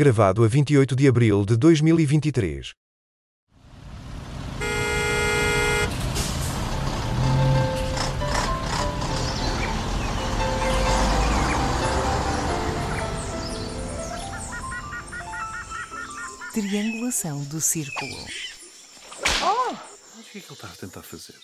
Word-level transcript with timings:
Gravado 0.00 0.42
a 0.42 0.48
28 0.48 0.96
de 0.96 1.06
abril 1.06 1.44
de 1.44 1.58
2023. 1.58 2.72
Triangulação 16.54 17.44
do 17.44 17.60
círculo. 17.60 18.10
O 20.18 20.22
que 20.32 20.38
é 20.38 20.40
que 20.40 20.46
ele 20.46 20.54
está 20.54 20.66
a 20.66 20.70
tentar 20.70 21.02
fazer? 21.02 21.36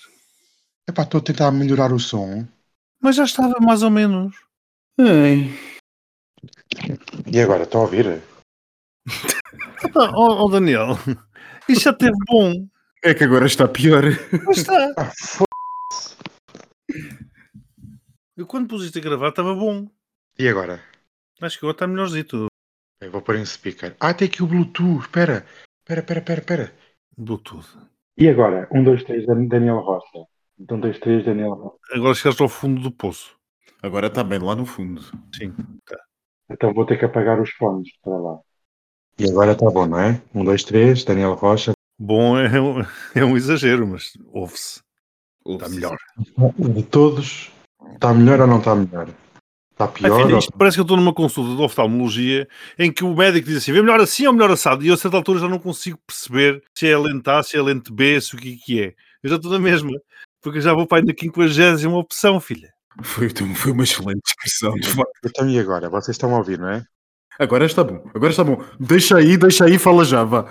Epá, 0.88 1.02
estou 1.02 1.18
a 1.18 1.22
tentar 1.22 1.50
melhorar 1.50 1.92
o 1.92 2.00
som. 2.00 2.48
Mas 3.02 3.16
já 3.16 3.24
estava 3.24 3.60
mais 3.60 3.82
ou 3.82 3.90
menos. 3.90 4.34
E 7.30 7.38
agora, 7.38 7.64
estão 7.64 7.82
a 7.82 7.84
ouvir? 7.84 8.22
Oh, 9.94 10.44
oh, 10.44 10.48
Daniel, 10.50 10.96
isto 11.68 11.84
já 11.84 11.92
teve 11.92 12.16
bom. 12.26 12.52
É 13.04 13.14
que 13.14 13.24
agora 13.24 13.46
está 13.46 13.68
pior. 13.68 14.02
Mas 14.44 14.58
está. 14.58 14.92
Ah, 14.96 15.10
f... 15.10 15.44
Eu 18.36 18.46
quando 18.46 18.68
pus 18.68 18.84
isto 18.84 18.98
a 18.98 19.02
gravar 19.02 19.28
estava 19.28 19.54
bom. 19.54 19.88
E 20.38 20.48
agora? 20.48 20.82
Acho 21.40 21.58
que 21.58 21.64
agora 21.64 21.76
está 21.76 21.86
melhorzito. 21.86 22.46
Eu 23.00 23.10
vou 23.10 23.22
pôr 23.22 23.36
em 23.36 23.44
speaker. 23.44 23.96
Ah, 24.00 24.12
tem 24.12 24.28
aqui 24.28 24.42
o 24.42 24.46
Bluetooth. 24.46 25.02
Espera. 25.02 25.46
Espera, 25.80 26.00
espera, 26.00 26.20
espera, 26.20 26.40
espera. 26.40 26.74
Bluetooth. 27.16 27.78
E 28.18 28.28
agora? 28.28 28.68
Um, 28.72 28.82
dois, 28.82 29.04
três, 29.04 29.26
Daniel 29.26 29.80
Rocha. 29.80 30.26
Um, 30.58 30.80
dois, 30.80 30.98
três, 30.98 31.24
Daniel 31.24 31.52
Rocha. 31.52 31.76
Agora 31.92 32.14
chegaste 32.14 32.42
ao 32.42 32.48
fundo 32.48 32.80
do 32.80 32.90
poço. 32.90 33.36
Agora 33.82 34.08
está 34.08 34.24
bem 34.24 34.38
lá 34.38 34.54
no 34.54 34.66
fundo. 34.66 35.02
Sim. 35.34 35.54
Tá. 35.84 35.98
Então 36.50 36.72
vou 36.72 36.86
ter 36.86 36.98
que 36.98 37.04
apagar 37.04 37.40
os 37.40 37.50
fones 37.52 37.88
para 38.02 38.16
lá. 38.16 38.38
E 39.18 39.30
agora 39.30 39.52
está 39.52 39.70
bom, 39.70 39.86
não 39.86 39.98
é? 39.98 40.20
Um, 40.34 40.44
dois, 40.44 40.62
três, 40.62 41.04
Daniel 41.04 41.34
Rocha. 41.34 41.72
Bom 41.98 42.38
é 42.38 42.60
um, 42.60 42.84
é 43.14 43.24
um 43.24 43.36
exagero, 43.36 43.86
mas 43.86 44.12
ouve-se. 44.32 44.80
Está 45.46 45.68
melhor. 45.68 45.96
De 46.58 46.82
todos, 46.82 47.50
está 47.94 48.12
melhor 48.12 48.40
ou 48.40 48.46
não 48.46 48.58
está 48.58 48.74
melhor? 48.74 49.08
Está 49.72 49.88
pior? 49.88 50.22
filho, 50.22 50.36
ou- 50.36 50.58
parece 50.58 50.76
que 50.76 50.80
eu 50.80 50.84
estou 50.84 50.96
numa 50.96 51.14
consulta 51.14 51.54
de 51.54 51.62
oftalmologia 51.62 52.48
em 52.78 52.90
que 52.92 53.04
o 53.04 53.14
médico 53.14 53.46
diz 53.46 53.58
assim: 53.58 53.72
vê 53.72 53.80
melhor 53.80 54.00
assim 54.00 54.26
ou 54.26 54.32
melhor 54.32 54.50
assado? 54.50 54.82
E 54.84 54.88
eu 54.88 54.94
a 54.94 54.96
certa 54.96 55.16
altura 55.16 55.40
já 55.40 55.48
não 55.48 55.58
consigo 55.58 55.98
perceber 56.06 56.62
se 56.74 56.88
é 56.88 56.98
lente 56.98 57.28
A, 57.30 57.42
se 57.42 57.56
é 57.56 57.62
lente 57.62 57.92
B, 57.92 58.20
se 58.20 58.34
o 58.34 58.38
que 58.38 58.54
é 58.54 58.56
que 58.64 58.82
é. 58.82 58.94
Eu 59.22 59.30
já 59.30 59.36
estou 59.36 59.50
na 59.50 59.58
mesma, 59.58 59.90
porque 60.42 60.58
eu 60.58 60.62
já 60.62 60.74
vou 60.74 60.86
para 60.86 61.04
na 61.04 61.14
50 61.14 61.88
opção, 61.90 62.40
filha. 62.40 62.70
Foi, 63.02 63.28
foi 63.54 63.72
uma 63.72 63.84
excelente 63.84 64.20
descrição. 64.24 64.74
de 64.74 64.88
facto. 64.88 65.12
Então 65.24 65.48
e 65.48 65.58
agora? 65.58 65.88
Vocês 65.90 66.14
estão 66.14 66.34
a 66.34 66.38
ouvir, 66.38 66.58
não 66.58 66.70
é? 66.70 66.84
Agora 67.38 67.66
está 67.66 67.84
bom. 67.84 68.02
Agora 68.14 68.30
está 68.30 68.42
bom. 68.42 68.62
Deixa 68.80 69.18
aí, 69.18 69.36
deixa 69.36 69.64
aí, 69.64 69.78
fala 69.78 70.04
já, 70.04 70.24
vá. 70.24 70.50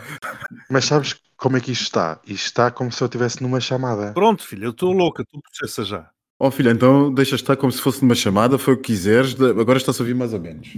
Mas 0.70 0.86
sabes 0.86 1.16
como 1.36 1.58
é 1.58 1.60
que 1.60 1.72
isto 1.72 1.84
está? 1.84 2.20
Isto 2.26 2.46
está 2.46 2.72
como 2.72 2.92
se 2.92 3.02
eu 3.02 3.06
estivesse 3.06 3.42
numa 3.42 3.60
chamada. 3.60 4.14
Pronto, 4.14 4.44
filha, 4.46 4.66
eu 4.66 4.72
estou 4.72 4.92
louca, 4.92 5.24
tu 5.26 5.40
processa 5.42 5.84
já. 5.84 6.10
Ó 6.40 6.52
filha, 6.52 6.72
então 6.72 7.14
deixa 7.14 7.36
estar 7.36 7.56
como 7.56 7.72
se 7.72 7.82
fosse 7.82 8.02
numa 8.02 8.16
chamada, 8.16 8.58
foi 8.58 8.74
o 8.74 8.78
que 8.78 8.94
quiseres. 8.94 9.40
Agora 9.42 9.78
está-se 9.78 10.02
a 10.02 10.04
ouvir 10.04 10.14
mais 10.14 10.34
ou 10.34 10.40
menos. 10.40 10.78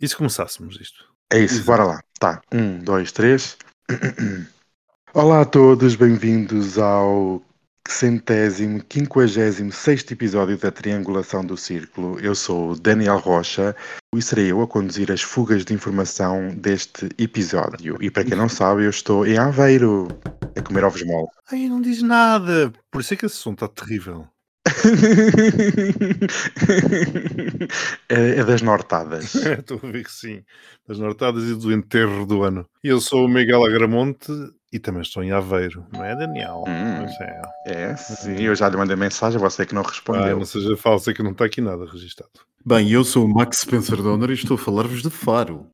E 0.00 0.08
se 0.08 0.16
começássemos 0.16 0.80
isto? 0.80 1.04
É 1.30 1.38
isso, 1.38 1.64
bora 1.64 1.84
lá. 1.84 2.00
Tá, 2.18 2.40
um, 2.52 2.78
dois, 2.78 3.12
três. 3.12 3.56
Olá 5.12 5.42
a 5.42 5.44
todos, 5.44 5.94
bem-vindos 5.94 6.78
ao 6.78 7.42
centésimo, 7.88 8.82
quinquagésimo 8.84 9.72
sexto 9.72 10.12
episódio 10.12 10.56
da 10.56 10.70
Triangulação 10.70 11.44
do 11.44 11.56
Círculo. 11.56 12.18
Eu 12.20 12.34
sou 12.34 12.76
Daniel 12.76 13.18
Rocha 13.18 13.74
e 14.14 14.22
serei 14.22 14.52
eu 14.52 14.62
a 14.62 14.66
conduzir 14.66 15.10
as 15.10 15.22
fugas 15.22 15.64
de 15.64 15.74
informação 15.74 16.54
deste 16.54 17.08
episódio. 17.18 17.96
E 18.00 18.10
para 18.10 18.24
quem 18.24 18.36
não 18.36 18.48
sabe, 18.48 18.84
eu 18.84 18.90
estou 18.90 19.26
em 19.26 19.38
Aveiro 19.38 20.08
a 20.56 20.62
comer 20.62 20.84
ovos 20.84 21.04
mole. 21.04 21.28
Ai, 21.50 21.68
não 21.68 21.80
diz 21.80 22.02
nada. 22.02 22.72
Por 22.90 23.00
isso 23.00 23.14
é 23.14 23.16
que 23.16 23.26
esse 23.26 23.36
som 23.36 23.52
está 23.52 23.68
terrível. 23.68 24.26
é, 28.08 28.38
é 28.38 28.44
das 28.44 28.62
nortadas. 28.62 29.34
Estou 29.58 29.80
a 29.82 29.90
ver 29.90 30.04
que 30.04 30.12
sim. 30.12 30.44
Das 30.86 30.98
nortadas 30.98 31.44
e 31.44 31.54
do 31.54 31.72
enterro 31.72 32.24
do 32.24 32.42
ano. 32.42 32.66
E 32.82 32.88
eu 32.88 33.00
sou 33.00 33.24
o 33.24 33.28
Miguel 33.28 33.64
Agramonte 33.64 34.32
e 34.72 34.78
também 34.78 35.02
estou 35.02 35.22
em 35.22 35.30
Aveiro, 35.32 35.86
não 35.92 36.04
é, 36.04 36.16
Daniel? 36.16 36.64
Hum. 36.66 36.98
Pois 37.00 37.20
é. 37.20 37.42
É, 37.66 37.96
sim, 37.96 38.40
eu 38.40 38.54
já 38.54 38.68
lhe 38.68 38.76
mandei 38.76 38.96
mensagem, 38.96 39.38
você 39.38 39.66
que 39.66 39.74
não 39.74 39.82
Ah, 39.82 39.88
respondeu. 39.88 40.38
não 40.38 40.44
seja 40.46 40.76
falso, 40.76 41.10
é 41.10 41.14
que 41.14 41.22
não 41.22 41.32
está 41.32 41.44
aqui 41.44 41.60
nada 41.60 41.84
registado. 41.84 42.30
Bem, 42.64 42.90
eu 42.90 43.04
sou 43.04 43.24
o 43.24 43.28
Max 43.28 43.58
Spencer 43.58 43.96
Donner 44.02 44.30
e 44.30 44.34
estou 44.34 44.54
a 44.54 44.58
falar-vos 44.58 45.02
de 45.02 45.10
Faro. 45.10 45.66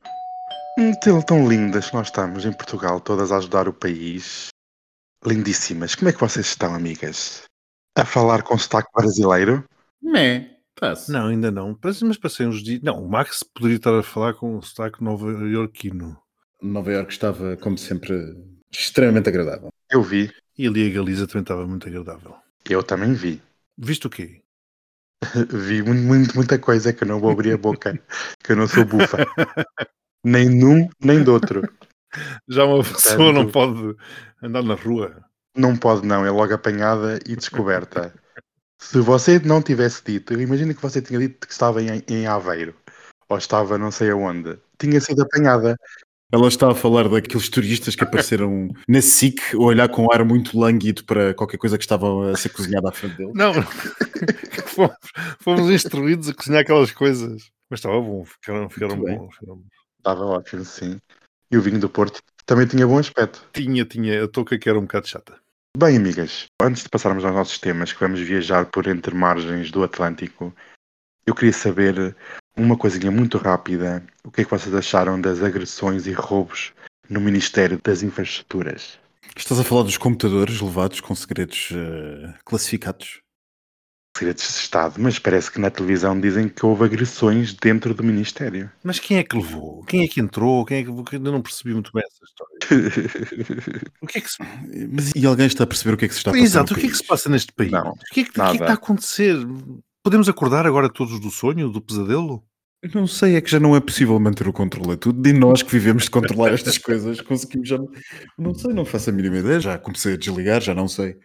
Hum, 0.78 0.92
tão, 1.02 1.20
tão 1.22 1.48
lindas 1.48 1.90
que 1.90 1.94
nós 1.96 2.06
estamos 2.08 2.44
em 2.44 2.52
Portugal, 2.52 3.00
todas 3.00 3.30
a 3.30 3.36
ajudar 3.38 3.68
o 3.68 3.72
país. 3.72 4.48
Lindíssimas. 5.24 5.94
Como 5.94 6.08
é 6.08 6.12
que 6.12 6.20
vocês 6.20 6.46
estão, 6.46 6.74
amigas? 6.74 7.42
A 7.96 8.04
falar 8.04 8.42
com 8.42 8.56
sotaque 8.56 8.88
brasileiro? 8.94 9.64
Né, 10.00 10.50
está-se. 10.74 11.10
Não, 11.10 11.26
ainda 11.26 11.50
não. 11.50 11.76
Mas 11.82 12.16
passei 12.16 12.46
uns 12.46 12.62
dias. 12.62 12.80
Não, 12.82 13.02
o 13.04 13.08
Max 13.10 13.42
poderia 13.42 13.76
estar 13.76 13.92
a 13.98 14.02
falar 14.02 14.34
com 14.34 14.56
o 14.56 14.62
sotaque 14.62 15.02
nova-iorquino. 15.02 16.16
Nova 16.62 16.92
Iorque 16.92 17.12
estava, 17.12 17.56
como 17.56 17.76
sempre, 17.76 18.14
extremamente 18.70 19.28
agradável. 19.28 19.70
Eu 19.90 20.02
vi. 20.02 20.32
E 20.56 20.66
ali 20.66 20.90
a 20.90 20.94
Galiza 20.94 21.26
também 21.26 21.42
estava 21.42 21.66
muito 21.66 21.88
agradável. 21.88 22.34
Eu 22.68 22.82
também 22.82 23.14
vi. 23.14 23.40
Viste 23.76 24.06
o 24.06 24.10
quê? 24.10 24.42
Vi 25.50 25.82
muito, 25.82 26.02
muito, 26.02 26.34
muita 26.36 26.58
coisa 26.58 26.92
que 26.92 27.02
eu 27.04 27.08
não 27.08 27.18
vou 27.20 27.30
abrir 27.30 27.52
a 27.52 27.58
boca, 27.58 27.98
que 28.42 28.52
eu 28.52 28.56
não 28.56 28.68
sou 28.68 28.84
bufa. 28.84 29.18
Nem 30.24 30.48
num, 30.48 30.88
nem 31.00 31.22
do 31.22 31.32
outro. 31.32 31.62
Já 32.48 32.64
uma 32.64 32.82
pessoa 32.82 33.32
não 33.32 33.48
Portanto- 33.48 33.94
pode 33.94 33.96
andar 34.42 34.62
na 34.62 34.74
rua. 34.74 35.24
Não 35.56 35.76
pode 35.76 36.06
não, 36.06 36.26
é 36.26 36.30
logo 36.30 36.52
apanhada 36.52 37.18
e 37.26 37.36
descoberta. 37.36 38.12
Se 38.80 39.00
você 39.00 39.38
não 39.38 39.62
tivesse 39.62 40.02
dito, 40.04 40.32
eu 40.32 40.40
imagino 40.40 40.74
que 40.74 40.82
você 40.82 41.00
tinha 41.02 41.18
dito 41.18 41.46
que 41.46 41.52
estava 41.52 41.82
em, 41.82 42.02
em 42.08 42.26
Aveiro, 42.26 42.74
ou 43.28 43.38
estava 43.38 43.78
não 43.78 43.90
sei 43.90 44.10
aonde, 44.10 44.58
tinha 44.78 45.00
sido 45.00 45.22
apanhada. 45.22 45.76
Ela 46.30 46.48
está 46.48 46.70
a 46.70 46.74
falar 46.74 47.08
daqueles 47.08 47.48
turistas 47.48 47.94
que 47.96 48.04
apareceram 48.04 48.68
na 48.86 49.00
SIC 49.00 49.54
a 49.54 49.58
olhar 49.58 49.88
com 49.88 50.04
um 50.04 50.12
ar 50.12 50.24
muito 50.24 50.58
lânguido 50.58 51.04
para 51.04 51.32
qualquer 51.32 51.56
coisa 51.56 51.78
que 51.78 51.84
estava 51.84 52.30
a 52.30 52.36
ser 52.36 52.50
cozinhada 52.50 52.90
à 52.90 52.92
frente 52.92 53.16
dele. 53.16 53.32
Não, 53.34 53.54
fomos, 54.66 54.96
fomos 55.40 55.70
instruídos 55.70 56.28
a 56.28 56.34
cozinhar 56.34 56.60
aquelas 56.60 56.90
coisas. 56.90 57.50
Mas 57.70 57.80
estava 57.80 58.00
bom, 58.00 58.24
ficaram, 58.24 58.68
ficaram 58.68 58.96
bons. 58.96 59.34
ficaram 59.34 59.56
bons. 59.56 59.66
Estava 59.98 60.24
ótimo, 60.24 60.64
sim. 60.64 60.98
E 61.50 61.56
o 61.56 61.62
vinho 61.62 61.80
do 61.80 61.88
Porto 61.88 62.20
também 62.44 62.66
tinha 62.66 62.86
bom 62.86 62.98
aspecto. 62.98 63.46
Tinha, 63.52 63.84
tinha, 63.84 64.24
a 64.24 64.28
touca 64.28 64.58
que 64.58 64.68
era 64.68 64.78
um 64.78 64.82
bocado 64.82 65.08
chata. 65.08 65.34
Bem, 65.76 65.96
amigas, 65.96 66.46
antes 66.60 66.82
de 66.82 66.88
passarmos 66.88 67.24
aos 67.24 67.34
nossos 67.34 67.58
temas, 67.58 67.92
que 67.92 68.00
vamos 68.00 68.20
viajar 68.20 68.66
por 68.66 68.86
entre 68.86 69.14
margens 69.14 69.70
do 69.70 69.82
Atlântico, 69.82 70.54
eu 71.28 71.34
queria 71.34 71.52
saber 71.52 72.16
uma 72.56 72.76
coisinha 72.76 73.10
muito 73.10 73.36
rápida. 73.36 74.02
O 74.24 74.30
que 74.30 74.40
é 74.40 74.44
que 74.44 74.50
vocês 74.50 74.74
acharam 74.74 75.20
das 75.20 75.42
agressões 75.42 76.06
e 76.06 76.12
roubos 76.12 76.72
no 77.08 77.20
Ministério 77.20 77.78
das 77.84 78.02
Infraestruturas? 78.02 78.98
Estás 79.36 79.60
a 79.60 79.64
falar 79.64 79.82
dos 79.82 79.98
computadores 79.98 80.60
levados 80.60 81.00
com 81.00 81.14
segredos 81.14 81.68
eh, 81.72 82.34
classificados? 82.44 83.20
Segredos 84.16 84.42
de 84.42 84.48
Estado, 84.48 84.94
mas 84.98 85.18
parece 85.18 85.52
que 85.52 85.60
na 85.60 85.70
televisão 85.70 86.18
dizem 86.18 86.48
que 86.48 86.64
houve 86.64 86.86
agressões 86.86 87.52
dentro 87.52 87.92
do 87.92 88.02
Ministério. 88.02 88.70
Mas 88.82 88.98
quem 88.98 89.18
é 89.18 89.22
que 89.22 89.36
levou? 89.36 89.84
Quem 89.84 90.02
é 90.02 90.08
que 90.08 90.20
entrou? 90.20 90.64
Quem 90.64 90.78
é 90.78 90.82
que... 90.82 90.90
Eu 91.14 91.20
não 91.20 91.42
percebi 91.42 91.74
muito 91.74 91.92
bem 91.92 92.02
essa 92.04 92.24
história. 92.24 92.48
O 94.00 94.06
que 94.06 94.18
é 94.18 94.20
que 94.20 94.30
se... 94.30 94.38
Mas 94.90 95.12
e 95.14 95.26
alguém 95.26 95.46
está 95.46 95.64
a 95.64 95.66
perceber 95.66 95.94
o 95.94 95.96
que 95.98 96.06
é 96.06 96.08
que 96.08 96.14
se 96.14 96.20
está 96.20 96.30
a 96.30 96.32
passar 96.32 96.44
Exato, 96.44 96.74
o 96.74 96.76
que 96.76 96.86
é 96.86 96.88
que 96.88 96.96
se 96.96 97.04
passa 97.04 97.28
neste 97.28 97.52
país? 97.52 97.70
Não, 97.70 97.90
o, 97.90 97.98
que 98.12 98.20
é 98.20 98.24
que, 98.24 98.30
o 98.30 98.30
que 98.30 98.30
é 98.30 98.32
que 98.32 98.38
nada. 98.38 98.52
está 98.54 98.70
a 98.70 98.74
acontecer? 98.74 99.36
Podemos 100.08 100.26
acordar 100.26 100.66
agora 100.66 100.88
todos 100.88 101.20
do 101.20 101.30
sonho, 101.30 101.68
do 101.68 101.82
pesadelo? 101.82 102.42
Eu 102.82 102.88
não 102.94 103.06
sei, 103.06 103.36
é 103.36 103.42
que 103.42 103.50
já 103.50 103.60
não 103.60 103.76
é 103.76 103.80
possível 103.80 104.18
manter 104.18 104.48
o 104.48 104.54
controle. 104.54 104.92
É 104.92 104.96
tudo 104.96 105.20
de 105.20 105.34
nós 105.34 105.62
que 105.62 105.70
vivemos 105.70 106.04
de 106.04 106.10
controlar 106.10 106.54
estas 106.54 106.78
coisas. 106.80 107.20
Conseguimos 107.20 107.68
já. 107.68 107.76
Não 108.38 108.54
sei, 108.54 108.72
não 108.72 108.86
faço 108.86 109.10
a 109.10 109.12
mínima 109.12 109.36
ideia. 109.36 109.60
Já 109.60 109.76
comecei 109.76 110.14
a 110.14 110.16
desligar, 110.16 110.62
já 110.62 110.74
não 110.74 110.88
sei. 110.88 111.18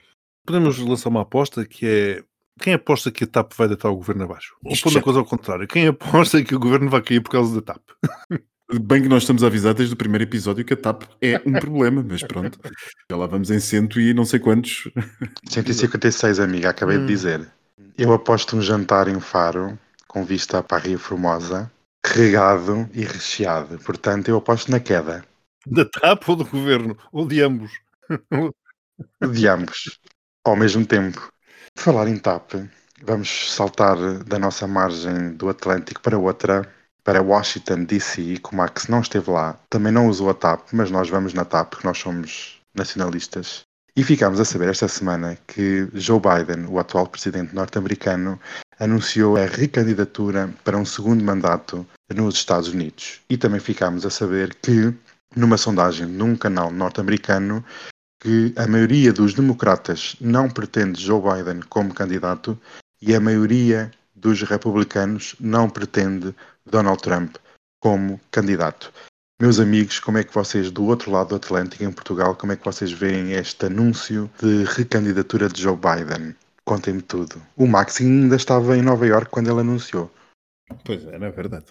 Podemos 0.45 0.77
lançar 0.79 1.07
uma 1.07 1.21
aposta 1.21 1.63
que 1.65 1.85
é 1.85 2.23
quem 2.59 2.73
aposta 2.73 3.09
que 3.09 3.23
a 3.23 3.27
TAP 3.27 3.53
vai 3.55 3.69
deitar 3.69 3.89
o 3.89 3.95
governo 3.95 4.25
abaixo? 4.25 4.53
Ou 4.65 4.75
pondo 4.75 4.93
já- 4.95 4.99
a 4.99 5.03
coisa 5.03 5.19
ao 5.19 5.25
contrário, 5.25 5.65
quem 5.65 5.87
aposta 5.87 6.43
que 6.43 6.53
o 6.53 6.59
governo 6.59 6.89
vai 6.89 7.01
cair 7.01 7.21
por 7.21 7.29
causa 7.31 7.55
da 7.55 7.61
TAP? 7.61 7.81
Bem 8.81 9.01
que 9.01 9.07
nós 9.07 9.23
estamos 9.23 9.45
a 9.45 9.47
avisar 9.47 9.73
desde 9.73 9.93
o 9.93 9.97
primeiro 9.97 10.25
episódio 10.25 10.65
que 10.65 10.73
a 10.73 10.77
TAP 10.77 11.03
é 11.21 11.41
um 11.45 11.53
problema, 11.53 12.05
mas 12.05 12.21
pronto. 12.21 12.59
Já 13.09 13.15
lá 13.15 13.27
vamos 13.27 13.49
em 13.49 13.61
cento 13.61 13.97
e 14.01 14.13
não 14.13 14.25
sei 14.25 14.41
quantos. 14.41 14.89
156, 15.47 16.41
amiga, 16.41 16.69
acabei 16.71 16.97
Hum. 16.97 17.05
de 17.05 17.13
dizer. 17.13 17.47
Eu 17.95 18.11
aposto 18.11 18.57
um 18.57 18.61
jantar 18.61 19.07
em 19.07 19.19
Faro, 19.19 19.77
com 20.07 20.25
vista 20.25 20.63
para 20.63 20.77
a 20.77 20.79
Ria 20.79 20.97
Formosa, 20.97 21.71
regado 22.03 22.89
e 22.91 23.05
recheado. 23.05 23.77
Portanto, 23.77 24.29
eu 24.29 24.37
aposto 24.37 24.71
na 24.71 24.79
queda 24.79 25.23
Da 25.65 25.85
TAP 25.85 26.27
ou 26.27 26.35
do 26.35 26.45
governo? 26.45 26.97
Ou 27.11 27.27
de 27.27 27.41
ambos? 27.41 27.71
de 29.31 29.47
ambos, 29.47 29.99
ao 30.43 30.55
mesmo 30.55 30.85
tempo. 30.85 31.31
De 31.75 31.83
falar 31.83 32.07
em 32.07 32.17
TAP, 32.17 32.53
vamos 33.03 33.53
saltar 33.53 33.97
da 34.23 34.39
nossa 34.39 34.65
margem 34.65 35.35
do 35.35 35.49
Atlântico 35.49 36.01
para 36.01 36.17
outra, 36.17 36.67
para 37.03 37.21
Washington 37.21 37.83
DC, 37.83 38.39
que 38.39 38.53
o 38.53 38.55
Max 38.55 38.87
não 38.87 39.01
esteve 39.01 39.29
lá, 39.29 39.59
também 39.69 39.91
não 39.91 40.07
usou 40.07 40.31
a 40.31 40.33
TAP, 40.33 40.69
mas 40.73 40.89
nós 40.89 41.09
vamos 41.09 41.33
na 41.33 41.45
TAP 41.45 41.69
porque 41.69 41.87
nós 41.87 41.97
somos 41.99 42.59
nacionalistas. 42.73 43.65
E 43.95 44.03
ficámos 44.03 44.39
a 44.39 44.45
saber 44.45 44.69
esta 44.69 44.87
semana 44.87 45.37
que 45.45 45.87
Joe 45.93 46.19
Biden, 46.19 46.65
o 46.67 46.79
atual 46.79 47.05
presidente 47.05 47.53
norte-americano, 47.53 48.39
anunciou 48.79 49.37
a 49.37 49.45
recandidatura 49.45 50.51
para 50.63 50.79
um 50.79 50.83
segundo 50.83 51.23
mandato 51.23 51.85
nos 52.11 52.33
Estados 52.33 52.69
Unidos. 52.69 53.21
E 53.29 53.37
também 53.37 53.59
ficámos 53.59 54.03
a 54.03 54.09
saber 54.09 54.55
que, 54.55 54.91
numa 55.35 55.57
sondagem 55.57 56.07
num 56.07 56.35
canal 56.35 56.71
norte-americano, 56.71 57.63
que 58.19 58.51
a 58.55 58.65
maioria 58.65 59.13
dos 59.13 59.35
democratas 59.35 60.15
não 60.19 60.49
pretende 60.49 60.99
Joe 60.99 61.21
Biden 61.21 61.61
como 61.69 61.93
candidato 61.93 62.59
e 62.99 63.13
a 63.13 63.19
maioria 63.19 63.91
dos 64.15 64.41
republicanos 64.41 65.35
não 65.39 65.69
pretende 65.69 66.33
Donald 66.65 66.99
Trump 67.03 67.35
como 67.79 68.19
candidato. 68.31 68.91
Meus 69.43 69.59
amigos, 69.59 69.99
como 69.99 70.17
é 70.17 70.23
que 70.23 70.33
vocês 70.33 70.71
do 70.71 70.85
outro 70.85 71.11
lado 71.11 71.27
do 71.27 71.35
Atlântico, 71.35 71.83
em 71.83 71.91
Portugal, 71.91 72.33
como 72.33 72.53
é 72.53 72.55
que 72.55 72.63
vocês 72.63 72.93
veem 72.93 73.33
este 73.33 73.65
anúncio 73.65 74.31
de 74.41 74.63
recandidatura 74.63 75.49
de 75.49 75.61
Joe 75.61 75.75
Biden? 75.75 76.33
Contem-me 76.63 77.01
tudo. 77.01 77.41
O 77.57 77.67
Max 77.67 77.99
ainda 77.99 78.37
estava 78.37 78.77
em 78.77 78.81
Nova 78.81 79.05
York 79.05 79.29
quando 79.29 79.51
ele 79.51 79.59
anunciou. 79.59 80.09
Pois 80.85 81.05
é, 81.07 81.19
não 81.19 81.27
é 81.27 81.31
verdade. 81.31 81.65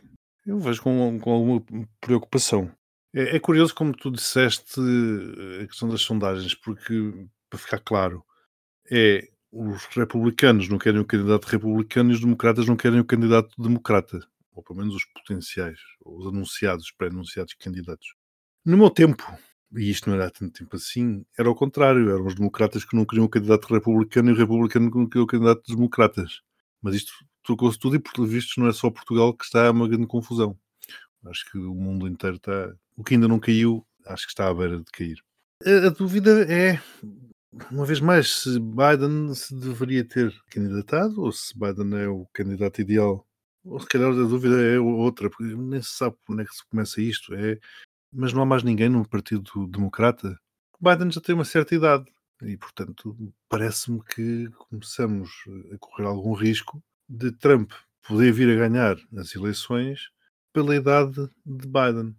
Eu 0.44 0.58
vejo 0.58 0.82
com, 0.82 1.18
com 1.18 1.30
alguma 1.32 1.64
preocupação. 1.98 2.70
É, 3.14 3.36
é, 3.36 3.40
curioso 3.40 3.74
como 3.74 3.96
tu 3.96 4.10
disseste 4.10 4.78
a 5.62 5.66
questão 5.66 5.88
das 5.88 6.02
sondagens, 6.02 6.54
porque, 6.54 7.26
para 7.48 7.58
ficar 7.58 7.78
claro, 7.78 8.22
é 8.90 9.30
os 9.50 9.86
republicanos 9.86 10.68
não 10.68 10.76
querem 10.76 11.00
o 11.00 11.06
candidato 11.06 11.46
republicano 11.46 12.10
e 12.10 12.14
os 12.16 12.20
democratas 12.20 12.66
não 12.66 12.76
querem 12.76 13.00
o 13.00 13.04
candidato 13.06 13.50
democrata, 13.56 14.20
ou 14.54 14.62
pelo 14.62 14.80
menos 14.80 14.94
os 14.94 15.04
potenciais, 15.04 15.78
os 16.04 16.26
anunciados, 16.26 16.90
pré-anunciados 16.90 17.54
candidatos. 17.54 18.14
No 18.64 18.76
meu 18.76 18.90
tempo, 18.90 19.24
e 19.74 19.90
isto 19.90 20.08
não 20.08 20.16
era 20.16 20.26
há 20.26 20.30
tanto 20.30 20.52
tempo 20.52 20.76
assim, 20.76 21.24
era 21.38 21.48
ao 21.48 21.54
contrário, 21.54 22.10
eram 22.10 22.26
os 22.26 22.34
democratas 22.34 22.84
que 22.84 22.94
não 22.94 23.04
queriam 23.04 23.24
o 23.24 23.28
candidato 23.28 23.72
republicano 23.72 24.30
e 24.30 24.32
o 24.32 24.36
republicano 24.36 24.90
que 24.90 24.98
não 24.98 25.08
queria 25.08 25.24
o 25.24 25.26
candidato 25.26 25.62
dos 25.62 25.74
democratas. 25.74 26.42
Mas 26.80 26.94
isto 26.94 27.12
trocou-se 27.42 27.78
tudo 27.78 27.96
e, 27.96 27.98
por 27.98 28.26
vistos, 28.26 28.56
não 28.56 28.66
é 28.66 28.72
só 28.72 28.90
Portugal 28.90 29.34
que 29.34 29.44
está 29.44 29.66
a 29.66 29.70
uma 29.70 29.88
grande 29.88 30.06
confusão. 30.06 30.56
Acho 31.24 31.50
que 31.50 31.58
o 31.58 31.74
mundo 31.74 32.08
inteiro 32.08 32.36
está. 32.36 32.74
O 32.96 33.04
que 33.04 33.14
ainda 33.14 33.28
não 33.28 33.38
caiu, 33.38 33.86
acho 34.06 34.26
que 34.26 34.32
está 34.32 34.48
à 34.48 34.54
beira 34.54 34.78
de 34.78 34.84
cair. 34.92 35.22
A, 35.64 35.86
a 35.86 35.90
dúvida 35.90 36.42
é, 36.52 36.80
uma 37.70 37.86
vez 37.86 38.00
mais, 38.00 38.42
se 38.42 38.58
Biden 38.58 39.34
se 39.34 39.54
deveria 39.54 40.04
ter 40.04 40.34
candidatado 40.50 41.22
ou 41.22 41.30
se 41.30 41.56
Biden 41.58 41.98
é 41.98 42.08
o 42.08 42.26
candidato 42.32 42.80
ideal. 42.80 43.26
Se 43.80 43.86
calhar 43.86 44.10
a 44.10 44.14
dúvida 44.14 44.60
é 44.60 44.78
outra, 44.78 45.30
porque 45.30 45.54
nem 45.54 45.80
se 45.80 45.90
sabe 45.90 46.16
onde 46.28 46.42
é 46.42 46.44
que 46.44 46.54
se 46.54 46.66
começa 46.68 47.00
isto. 47.00 47.34
É, 47.34 47.58
mas 48.12 48.32
não 48.32 48.42
há 48.42 48.46
mais 48.46 48.62
ninguém 48.62 48.88
no 48.88 49.08
Partido 49.08 49.66
Democrata. 49.68 50.38
Biden 50.80 51.10
já 51.10 51.20
tem 51.20 51.34
uma 51.34 51.44
certa 51.44 51.74
idade 51.74 52.04
e, 52.42 52.56
portanto, 52.56 53.16
parece-me 53.48 54.02
que 54.02 54.48
começamos 54.68 55.30
a 55.72 55.78
correr 55.78 56.06
algum 56.06 56.32
risco 56.32 56.82
de 57.08 57.30
Trump 57.30 57.70
poder 58.06 58.32
vir 58.32 58.50
a 58.50 58.68
ganhar 58.68 58.96
as 59.16 59.34
eleições 59.34 60.10
pela 60.52 60.74
idade 60.74 61.30
de 61.46 61.66
Biden. 61.68 62.16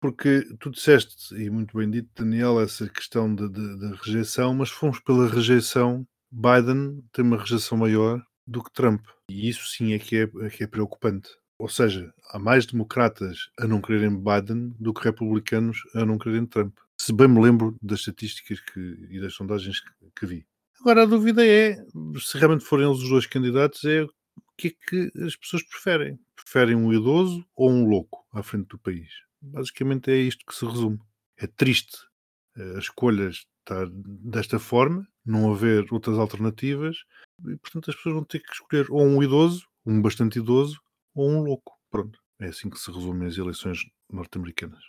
Porque 0.00 0.42
tu 0.60 0.70
disseste, 0.70 1.34
e 1.34 1.50
muito 1.50 1.76
bem 1.76 1.90
dito, 1.90 2.08
Daniel, 2.14 2.60
essa 2.60 2.88
questão 2.88 3.34
da 3.34 3.48
rejeição, 4.04 4.54
mas 4.54 4.70
fomos 4.70 5.00
pela 5.00 5.28
rejeição. 5.28 6.06
Biden 6.30 7.02
tem 7.12 7.24
uma 7.24 7.38
rejeição 7.38 7.76
maior 7.76 8.24
do 8.48 8.62
que 8.62 8.72
Trump. 8.72 9.04
E 9.28 9.48
isso 9.48 9.66
sim 9.66 9.92
é 9.92 9.98
que 9.98 10.16
é, 10.16 10.30
é, 10.46 10.50
que 10.50 10.64
é 10.64 10.66
preocupante. 10.66 11.30
Ou 11.58 11.68
seja, 11.68 12.12
há 12.30 12.38
mais 12.38 12.66
democratas 12.66 13.50
a 13.58 13.66
não 13.66 13.80
quererem 13.80 14.16
Biden 14.16 14.74
do 14.78 14.94
que 14.94 15.04
republicanos 15.04 15.82
a 15.94 16.04
não 16.04 16.18
quererem 16.18 16.46
Trump. 16.46 16.76
Se 16.96 17.12
bem 17.12 17.28
me 17.28 17.40
lembro 17.40 17.76
das 17.82 18.00
estatísticas 18.00 18.60
que, 18.60 19.08
e 19.10 19.20
das 19.20 19.34
sondagens 19.34 19.80
que, 19.80 19.90
que 20.16 20.26
vi. 20.26 20.46
Agora 20.80 21.02
a 21.02 21.06
dúvida 21.06 21.46
é, 21.46 21.76
se 22.20 22.38
realmente 22.38 22.64
forem 22.64 22.86
eles 22.86 23.02
os 23.02 23.08
dois 23.08 23.26
candidatos, 23.26 23.84
é 23.84 24.02
o 24.04 24.10
que 24.56 24.68
é 24.68 24.70
que 24.70 25.24
as 25.24 25.36
pessoas 25.36 25.62
preferem 25.64 26.18
preferem 26.48 26.74
um 26.74 26.92
idoso 26.92 27.44
ou 27.54 27.70
um 27.70 27.84
louco 27.84 28.24
à 28.32 28.42
frente 28.42 28.68
do 28.68 28.78
país. 28.78 29.10
Basicamente 29.40 30.10
é 30.10 30.16
isto 30.16 30.46
que 30.46 30.54
se 30.54 30.64
resume. 30.64 30.98
É 31.36 31.46
triste 31.46 31.98
eh, 32.56 32.72
as 32.76 32.84
escolhas 32.84 33.46
estar 33.58 33.86
desta 33.92 34.58
forma, 34.58 35.06
não 35.24 35.52
haver 35.52 35.86
outras 35.92 36.18
alternativas, 36.18 37.04
e 37.46 37.56
portanto 37.56 37.90
as 37.90 37.96
pessoas 37.96 38.14
vão 38.14 38.24
ter 38.24 38.40
que 38.40 38.52
escolher 38.52 38.86
ou 38.90 39.02
um 39.02 39.22
idoso, 39.22 39.66
um 39.86 40.00
bastante 40.00 40.38
idoso, 40.38 40.80
ou 41.14 41.30
um 41.30 41.42
louco. 41.42 41.72
Pronto. 41.90 42.18
É 42.40 42.46
assim 42.46 42.70
que 42.70 42.78
se 42.78 42.90
resumem 42.90 43.28
as 43.28 43.36
eleições 43.36 43.80
norte-americanas. 44.12 44.80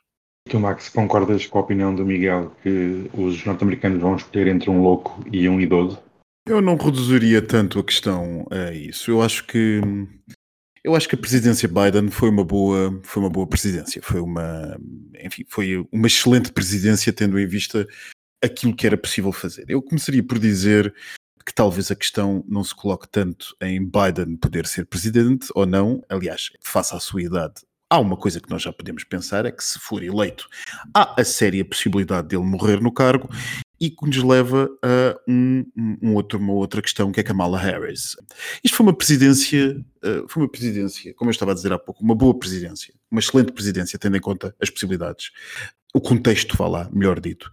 Tu, 0.50 0.60
Max, 0.60 0.90
concordas 0.90 1.46
com 1.46 1.57
a 1.57 1.62
opinião 1.62 1.94
do 1.94 2.06
Miguel 2.06 2.56
que 2.63 3.10
os 3.13 3.44
norte-americanos 3.46 4.01
vão 4.01 4.16
escolher 4.16 4.48
entre 4.48 4.69
um 4.69 4.81
louco 4.81 5.24
e 5.31 5.48
um 5.48 5.60
idoso? 5.60 6.01
Eu 6.48 6.62
não 6.62 6.75
reduziria 6.75 7.42
tanto 7.42 7.80
a 7.80 7.84
questão 7.84 8.46
a 8.50 8.72
isso. 8.74 9.12
Eu 9.12 9.22
acho 9.22 9.45
que 9.45 9.81
eu 10.84 10.95
acho 10.95 11.07
que 11.10 11.16
a 11.16 11.19
presidência 11.19 11.68
Biden 11.68 12.10
foi 12.10 12.30
uma 12.30 12.44
boa, 12.44 13.00
foi 13.04 13.22
uma 13.22 13.30
boa 13.30 13.45
presidência, 13.45 14.02
foi 14.02 14.22
uma, 14.22 14.80
enfim, 15.24 15.45
foi 15.48 15.86
uma 15.92 16.07
excelente 16.07 16.52
presidência 16.52 17.12
tendo 17.12 17.40
em 17.40 17.45
vista 17.45 17.86
aquilo 18.42 18.75
que 18.75 18.88
era 18.88 18.98
possível 18.98 19.31
fazer. 19.31 19.66
Eu 19.68 19.81
começaria 19.81 20.24
por 20.24 20.40
dizer 20.40 20.94
que 21.50 21.54
talvez 21.56 21.90
a 21.90 21.96
questão 21.96 22.46
não 22.48 22.63
se 22.63 22.75
coloque 22.75 23.10
tanto 23.10 23.57
em 23.60 23.84
Biden 23.84 24.38
poder 24.38 24.68
ser 24.68 24.86
presidente 24.86 25.48
ou 25.56 25.66
não, 25.66 26.00
aliás, 26.07 26.51
face 26.62 26.96
à 26.96 27.00
sua 27.00 27.24
idade. 27.24 27.56
Há 27.90 27.98
uma 27.98 28.16
coisa 28.16 28.40
que 28.40 28.51
nós 28.51 28.62
já 28.62 28.72
podemos 28.72 29.04
pensar, 29.04 29.48
é 29.48 29.51
que 29.51 29.63
se 29.63 29.80
for 29.80 30.04
eleito, 30.04 30.48
há 30.94 31.19
a 31.19 31.24
séria 31.24 31.66
possibilidade 31.66 32.28
dele 32.28 32.44
morrer 32.44 32.80
no 32.80 32.94
cargo 32.94 33.28
e 33.80 33.90
que 33.90 34.06
nos 34.06 34.18
leva 34.18 34.70
a 34.84 35.20
um, 35.28 35.66
um 36.02 36.14
outro, 36.16 36.38
uma 36.38 36.54
outra 36.54 36.81
questão 36.81 37.12
que 37.12 37.20
é 37.20 37.24
Kamala 37.24 37.58
Harris. 37.58 38.16
Isto 38.64 38.76
foi 38.78 38.86
uma 38.86 38.94
presidência, 38.96 39.84
uh, 40.04 40.28
foi 40.28 40.44
uma 40.44 40.50
presidência, 40.50 41.14
como 41.14 41.30
eu 41.30 41.31
estava 41.34 41.52
a 41.52 41.56
dizer 41.56 41.72
há 41.72 41.80
pouco, 41.80 42.04
uma 42.04 42.16
boa 42.16 42.38
presidência, 42.38 42.94
uma 43.10 43.20
excelente 43.20 43.52
presidência, 43.54 43.98
tendo 43.98 44.18
em 44.18 44.22
conta 44.22 44.54
as 44.62 44.70
possibilidades. 44.70 45.31
O 45.92 46.00
contexto, 46.00 46.56
vá 46.56 46.68
lá, 46.68 46.90
melhor 46.94 47.20
dito. 47.20 47.50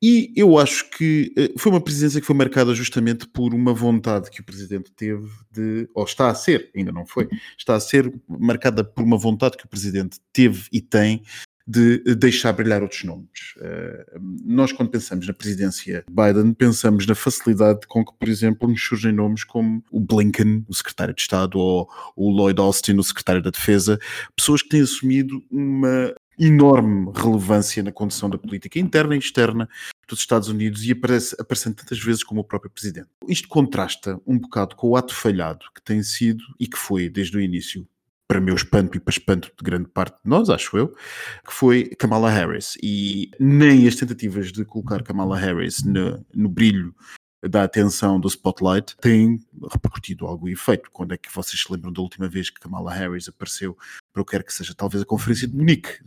E 0.00 0.32
eu 0.36 0.58
acho 0.58 0.88
que 0.90 1.32
uh, 1.36 1.58
foi 1.58 1.72
uma 1.72 1.80
presidência 1.80 2.20
que 2.20 2.26
foi 2.26 2.36
marcada 2.36 2.74
justamente 2.74 3.26
por 3.26 3.54
uma 3.54 3.72
vontade 3.72 4.30
que 4.30 4.40
o 4.40 4.44
presidente 4.44 4.92
teve 4.92 5.28
de, 5.50 5.88
ou 5.94 6.04
está 6.04 6.30
a 6.30 6.34
ser, 6.34 6.70
ainda 6.76 6.92
não 6.92 7.06
foi, 7.06 7.28
está 7.58 7.74
a 7.74 7.80
ser 7.80 8.12
marcada 8.28 8.84
por 8.84 9.02
uma 9.02 9.16
vontade 9.16 9.56
que 9.56 9.64
o 9.64 9.68
presidente 9.68 10.18
teve 10.32 10.68
e 10.70 10.80
tem 10.80 11.22
de 11.66 11.98
deixar 12.16 12.52
brilhar 12.52 12.82
outros 12.82 13.04
nomes. 13.04 13.54
Uh, 13.56 14.20
nós, 14.44 14.72
quando 14.72 14.90
pensamos 14.90 15.26
na 15.26 15.32
presidência 15.32 16.04
Biden, 16.10 16.52
pensamos 16.52 17.06
na 17.06 17.14
facilidade 17.14 17.86
com 17.86 18.04
que, 18.04 18.12
por 18.18 18.28
exemplo, 18.28 18.68
nos 18.68 18.82
surgem 18.82 19.12
nomes 19.12 19.44
como 19.44 19.82
o 19.90 20.00
Blinken, 20.00 20.64
o 20.68 20.74
secretário 20.74 21.14
de 21.14 21.20
Estado, 21.20 21.58
ou 21.58 21.88
o 22.16 22.30
Lloyd 22.30 22.60
Austin, 22.60 22.96
o 22.96 23.02
secretário 23.02 23.42
da 23.42 23.50
Defesa, 23.50 23.98
pessoas 24.36 24.62
que 24.62 24.68
têm 24.68 24.80
assumido 24.82 25.42
uma 25.50 26.14
enorme 26.40 27.12
relevância 27.14 27.82
na 27.82 27.92
condução 27.92 28.30
da 28.30 28.38
política 28.38 28.78
interna 28.78 29.14
e 29.14 29.18
externa 29.18 29.68
dos 30.08 30.20
Estados 30.20 30.48
Unidos 30.48 30.82
e 30.84 30.92
aparece, 30.92 31.36
aparecendo 31.38 31.76
tantas 31.76 31.98
vezes 31.98 32.24
como 32.24 32.40
o 32.40 32.44
próprio 32.44 32.70
presidente. 32.70 33.08
Isto 33.28 33.46
contrasta 33.46 34.18
um 34.26 34.38
bocado 34.38 34.74
com 34.74 34.88
o 34.88 34.96
ato 34.96 35.14
falhado 35.14 35.66
que 35.74 35.82
tem 35.82 36.02
sido 36.02 36.42
e 36.58 36.66
que 36.66 36.78
foi 36.78 37.10
desde 37.10 37.36
o 37.36 37.40
início 37.40 37.86
para 38.30 38.40
meu 38.40 38.54
espanto 38.54 38.96
e 38.96 39.00
para 39.00 39.10
espanto 39.10 39.48
de 39.48 39.64
grande 39.64 39.88
parte 39.88 40.14
de 40.22 40.30
nós, 40.30 40.48
acho 40.48 40.78
eu, 40.78 40.94
que 41.44 41.52
foi 41.52 41.86
Kamala 41.98 42.30
Harris. 42.30 42.76
E 42.80 43.28
nem 43.40 43.88
as 43.88 43.96
tentativas 43.96 44.52
de 44.52 44.64
colocar 44.64 45.02
Kamala 45.02 45.36
Harris 45.36 45.82
no, 45.82 46.24
no 46.32 46.48
brilho 46.48 46.94
da 47.42 47.64
atenção 47.64 48.20
do 48.20 48.28
spotlight 48.28 48.96
têm 48.98 49.44
repercutido 49.72 50.28
algum 50.28 50.46
efeito. 50.46 50.92
Quando 50.92 51.12
é 51.12 51.16
que 51.16 51.28
vocês 51.34 51.60
se 51.60 51.72
lembram 51.72 51.92
da 51.92 52.00
última 52.00 52.28
vez 52.28 52.50
que 52.50 52.60
Kamala 52.60 52.92
Harris 52.94 53.28
apareceu 53.28 53.76
para 54.12 54.22
o 54.22 54.24
que 54.24 54.30
quer 54.30 54.44
que 54.44 54.54
seja? 54.54 54.76
Talvez 54.76 55.02
a 55.02 55.06
conferência 55.06 55.48
de 55.48 55.56
Munique. 55.56 55.98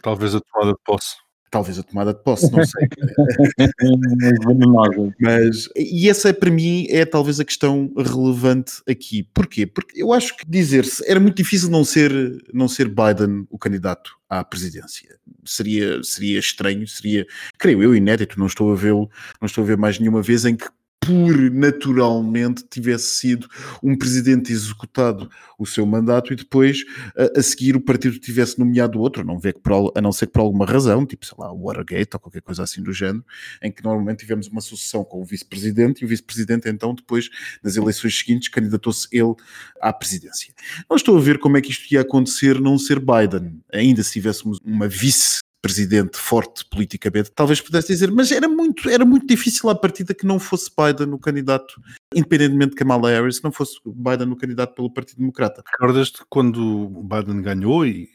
Talvez 0.00 0.36
a 0.36 0.40
tomada 0.40 0.74
de 0.74 0.78
posse 0.84 1.16
talvez 1.50 1.78
a 1.78 1.82
tomada 1.82 2.12
de 2.12 2.22
posse, 2.22 2.50
não 2.52 2.64
sei. 2.64 2.88
Mas, 5.20 5.68
e 5.76 6.08
essa 6.08 6.32
para 6.32 6.50
mim 6.50 6.86
é 6.90 7.04
talvez 7.04 7.40
a 7.40 7.44
questão 7.44 7.92
relevante 7.96 8.82
aqui. 8.88 9.24
Porquê? 9.34 9.66
Porque 9.66 10.02
eu 10.02 10.12
acho 10.12 10.36
que 10.36 10.48
dizer-se, 10.48 11.08
era 11.08 11.20
muito 11.20 11.36
difícil 11.36 11.70
não 11.70 11.84
ser, 11.84 12.12
não 12.52 12.68
ser 12.68 12.88
Biden 12.88 13.46
o 13.50 13.58
candidato 13.58 14.12
à 14.28 14.44
presidência. 14.44 15.16
Seria, 15.44 16.02
seria 16.02 16.38
estranho, 16.38 16.86
seria, 16.86 17.26
creio 17.58 17.82
eu, 17.82 17.94
inédito, 17.94 18.38
não 18.38 18.46
estou 18.46 18.72
a 18.72 18.76
vê-lo, 18.76 19.10
não 19.40 19.46
estou 19.46 19.64
a 19.64 19.66
ver 19.66 19.76
mais 19.76 19.98
nenhuma 19.98 20.22
vez 20.22 20.44
em 20.44 20.56
que 20.56 20.66
por 21.00 21.50
naturalmente 21.50 22.64
tivesse 22.68 23.06
sido 23.16 23.48
um 23.82 23.96
presidente 23.96 24.52
executado 24.52 25.30
o 25.58 25.64
seu 25.64 25.86
mandato 25.86 26.32
e 26.32 26.36
depois 26.36 26.84
a, 27.16 27.40
a 27.40 27.42
seguir 27.42 27.76
o 27.76 27.80
partido 27.80 28.18
tivesse 28.18 28.58
nomeado 28.58 29.00
outro, 29.00 29.24
não 29.24 29.38
vê 29.38 29.52
que 29.52 29.60
por, 29.60 29.92
a 29.96 30.00
não 30.00 30.12
ser 30.12 30.26
que 30.26 30.32
por 30.32 30.40
alguma 30.40 30.66
razão, 30.66 31.06
tipo 31.06 31.24
sei 31.24 31.36
lá, 31.38 31.52
Watergate 31.52 32.10
ou 32.14 32.20
qualquer 32.20 32.42
coisa 32.42 32.62
assim 32.62 32.82
do 32.82 32.92
género, 32.92 33.24
em 33.62 33.72
que 33.72 33.82
normalmente 33.82 34.18
tivemos 34.18 34.48
uma 34.48 34.60
sucessão 34.60 35.02
com 35.02 35.20
o 35.20 35.24
vice-presidente 35.24 36.02
e 36.02 36.04
o 36.04 36.08
vice-presidente 36.08 36.68
então 36.68 36.94
depois 36.94 37.30
nas 37.62 37.76
eleições 37.76 38.18
seguintes 38.18 38.48
candidatou-se 38.48 39.08
ele 39.10 39.34
à 39.80 39.92
presidência. 39.92 40.52
Não 40.88 40.96
estou 40.96 41.16
a 41.16 41.20
ver 41.20 41.38
como 41.38 41.56
é 41.56 41.60
que 41.60 41.70
isto 41.70 41.92
ia 41.92 42.02
acontecer 42.02 42.60
não 42.60 42.78
ser 42.78 43.00
Biden, 43.00 43.60
ainda 43.72 44.02
se 44.02 44.12
tivéssemos 44.12 44.58
uma 44.64 44.86
vice 44.88 45.38
presidente 45.60 46.16
forte 46.16 46.64
politicamente, 46.70 47.32
talvez 47.34 47.60
pudesse 47.60 47.88
dizer, 47.88 48.10
mas 48.10 48.30
era 48.30 48.48
muito, 48.48 48.88
era 48.88 49.04
muito 49.04 49.26
difícil 49.26 49.68
à 49.68 49.74
partida 49.74 50.14
que 50.14 50.26
não 50.26 50.38
fosse 50.38 50.70
Biden 50.76 51.12
o 51.12 51.18
candidato, 51.18 51.74
independentemente 52.14 52.70
de 52.70 52.76
Kamala 52.76 53.10
Harris, 53.10 53.42
não 53.42 53.50
fosse 53.50 53.78
Biden 53.84 54.30
o 54.30 54.36
candidato 54.36 54.74
pelo 54.74 54.92
Partido 54.92 55.18
Democrata. 55.18 55.62
Recordas-te 55.66 56.22
quando 56.28 56.88
Biden 57.04 57.42
ganhou 57.42 57.84
e 57.84 58.08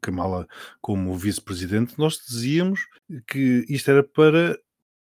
Kamala 0.00 0.46
como 0.80 1.16
vice-presidente, 1.16 1.94
nós 1.96 2.18
dizíamos 2.26 2.80
que 3.26 3.64
isto 3.68 3.90
era 3.90 4.02
para 4.02 4.58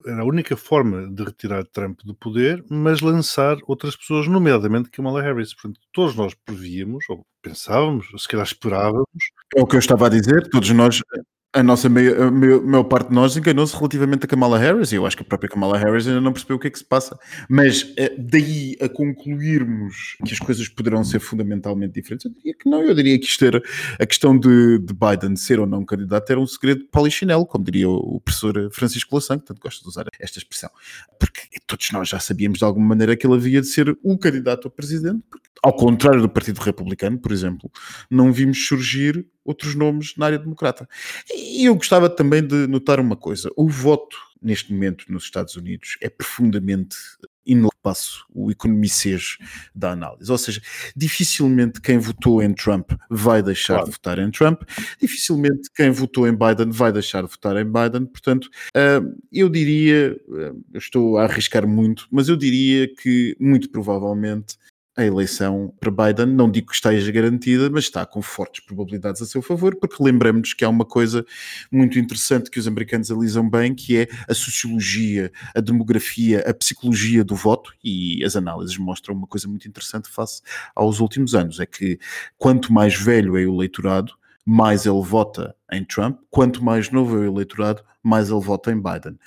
era 0.04 0.22
a 0.22 0.24
única 0.24 0.56
forma 0.56 1.08
de 1.08 1.22
retirar 1.22 1.64
Trump 1.64 2.00
do 2.04 2.14
poder, 2.14 2.64
mas 2.68 3.00
lançar 3.00 3.56
outras 3.66 3.94
pessoas, 3.94 4.26
nomeadamente 4.26 4.90
Kamala 4.90 5.22
Harris. 5.22 5.54
Portanto, 5.54 5.80
todos 5.92 6.16
nós 6.16 6.34
prevíamos, 6.44 7.04
ou 7.08 7.24
pensávamos, 7.40 8.12
ou 8.12 8.18
se 8.18 8.26
calhar 8.26 8.44
esperávamos. 8.44 9.06
É 9.54 9.60
o 9.60 9.66
que 9.66 9.76
eu 9.76 9.80
estava 9.80 10.06
a 10.06 10.10
dizer, 10.10 10.48
todos 10.50 10.70
nós 10.70 11.00
a 11.54 11.62
nossa 11.62 11.88
maior 11.88 12.84
parte 12.84 13.08
de 13.08 13.14
nós 13.14 13.36
enganou-se 13.36 13.76
relativamente 13.76 14.24
a 14.24 14.28
Kamala 14.28 14.58
Harris, 14.58 14.90
e 14.90 14.96
eu 14.96 15.04
acho 15.04 15.16
que 15.16 15.22
a 15.22 15.26
própria 15.26 15.50
Kamala 15.50 15.76
Harris 15.76 16.06
ainda 16.06 16.20
não 16.20 16.32
percebeu 16.32 16.56
o 16.56 16.58
que 16.58 16.68
é 16.68 16.70
que 16.70 16.78
se 16.78 16.84
passa. 16.84 17.18
Mas 17.48 17.92
eh, 17.98 18.14
daí 18.18 18.74
a 18.80 18.88
concluirmos 18.88 20.16
que 20.24 20.32
as 20.32 20.38
coisas 20.38 20.66
poderão 20.68 21.04
ser 21.04 21.20
fundamentalmente 21.20 21.92
diferentes, 21.92 22.24
eu 22.24 22.32
diria 22.32 22.54
que 22.54 22.68
não, 22.68 22.82
eu 22.82 22.94
diria 22.94 23.18
que 23.18 23.26
isto 23.26 23.44
era 23.44 23.62
a 24.00 24.06
questão 24.06 24.38
de, 24.38 24.78
de 24.78 24.94
Biden 24.94 25.36
ser 25.36 25.60
ou 25.60 25.66
não 25.66 25.84
candidato 25.84 26.30
era 26.30 26.40
um 26.40 26.46
segredo 26.46 26.84
polichinelo, 26.90 27.44
como 27.44 27.64
diria 27.64 27.88
o, 27.88 28.16
o 28.16 28.20
professor 28.20 28.70
Francisco 28.72 29.14
Lassan, 29.14 29.38
que 29.38 29.44
tanto 29.44 29.60
gosta 29.60 29.82
de 29.82 29.88
usar 29.88 30.06
esta 30.18 30.38
expressão. 30.38 30.70
Porque 31.18 31.42
todos 31.66 31.90
nós 31.92 32.08
já 32.08 32.18
sabíamos 32.18 32.60
de 32.60 32.64
alguma 32.64 32.88
maneira 32.88 33.14
que 33.14 33.26
ele 33.26 33.34
havia 33.34 33.60
de 33.60 33.66
ser 33.66 33.94
o 34.02 34.16
candidato 34.16 34.68
a 34.68 34.70
presidente, 34.70 35.22
porque, 35.28 35.48
ao 35.62 35.76
contrário 35.76 36.22
do 36.22 36.28
Partido 36.30 36.60
Republicano, 36.60 37.18
por 37.18 37.30
exemplo, 37.30 37.70
não 38.10 38.32
vimos 38.32 38.66
surgir 38.66 39.26
outros 39.44 39.74
nomes 39.74 40.14
na 40.16 40.26
área 40.26 40.38
democrata. 40.38 40.88
E 41.34 41.64
eu 41.66 41.74
gostava 41.74 42.08
também 42.08 42.46
de 42.46 42.66
notar 42.66 43.00
uma 43.00 43.16
coisa: 43.16 43.50
o 43.56 43.68
voto 43.68 44.16
neste 44.40 44.72
momento 44.72 45.04
nos 45.08 45.24
Estados 45.24 45.56
Unidos 45.56 45.96
é 46.00 46.08
profundamente 46.08 46.96
passo 47.82 48.24
o 48.32 48.50
economicês 48.50 49.36
da 49.74 49.90
análise. 49.90 50.30
Ou 50.30 50.38
seja, 50.38 50.62
dificilmente 50.96 51.80
quem 51.80 51.98
votou 51.98 52.42
em 52.42 52.54
Trump 52.54 52.92
vai 53.10 53.42
deixar 53.42 53.74
claro. 53.74 53.86
de 53.86 53.92
votar 53.92 54.18
em 54.18 54.30
Trump, 54.30 54.62
dificilmente 55.00 55.68
quem 55.74 55.90
votou 55.90 56.26
em 56.26 56.32
Biden 56.32 56.70
vai 56.70 56.92
deixar 56.92 57.22
de 57.24 57.30
votar 57.30 57.56
em 57.56 57.64
Biden. 57.64 58.06
Portanto, 58.06 58.48
eu 59.32 59.48
diria, 59.48 60.16
eu 60.28 60.78
estou 60.78 61.18
a 61.18 61.24
arriscar 61.24 61.66
muito, 61.66 62.06
mas 62.10 62.28
eu 62.28 62.36
diria 62.36 62.88
que 62.94 63.36
muito 63.40 63.68
provavelmente 63.68 64.56
a 64.96 65.04
eleição 65.04 65.72
para 65.80 65.90
Biden, 65.90 66.26
não 66.26 66.50
digo 66.50 66.68
que 66.68 66.74
esteja 66.74 67.10
garantida, 67.10 67.70
mas 67.70 67.84
está 67.84 68.04
com 68.04 68.20
fortes 68.20 68.64
probabilidades 68.64 69.22
a 69.22 69.26
seu 69.26 69.40
favor, 69.40 69.74
porque 69.76 70.02
lembramos 70.02 70.52
que 70.52 70.64
há 70.64 70.68
uma 70.68 70.84
coisa 70.84 71.24
muito 71.70 71.98
interessante 71.98 72.50
que 72.50 72.58
os 72.58 72.68
americanos 72.68 73.10
alisam 73.10 73.48
bem, 73.48 73.74
que 73.74 73.96
é 73.96 74.08
a 74.28 74.34
sociologia, 74.34 75.32
a 75.54 75.60
demografia, 75.60 76.40
a 76.46 76.52
psicologia 76.52 77.24
do 77.24 77.34
voto, 77.34 77.72
e 77.82 78.22
as 78.24 78.36
análises 78.36 78.76
mostram 78.76 79.14
uma 79.14 79.26
coisa 79.26 79.48
muito 79.48 79.66
interessante 79.66 80.10
face 80.10 80.42
aos 80.74 81.00
últimos 81.00 81.34
anos, 81.34 81.58
é 81.58 81.66
que 81.66 81.98
quanto 82.36 82.72
mais 82.72 82.94
velho 82.94 83.38
é 83.38 83.46
o 83.46 83.54
eleitorado, 83.54 84.12
mais 84.44 84.84
ele 84.84 85.02
vota 85.02 85.54
em 85.72 85.84
Trump, 85.84 86.18
quanto 86.30 86.62
mais 86.62 86.90
novo 86.90 87.16
é 87.16 87.20
o 87.20 87.32
eleitorado, 87.32 87.82
mais 88.02 88.28
ele 88.28 88.40
vota 88.40 88.70
em 88.70 88.76
Biden. 88.76 89.18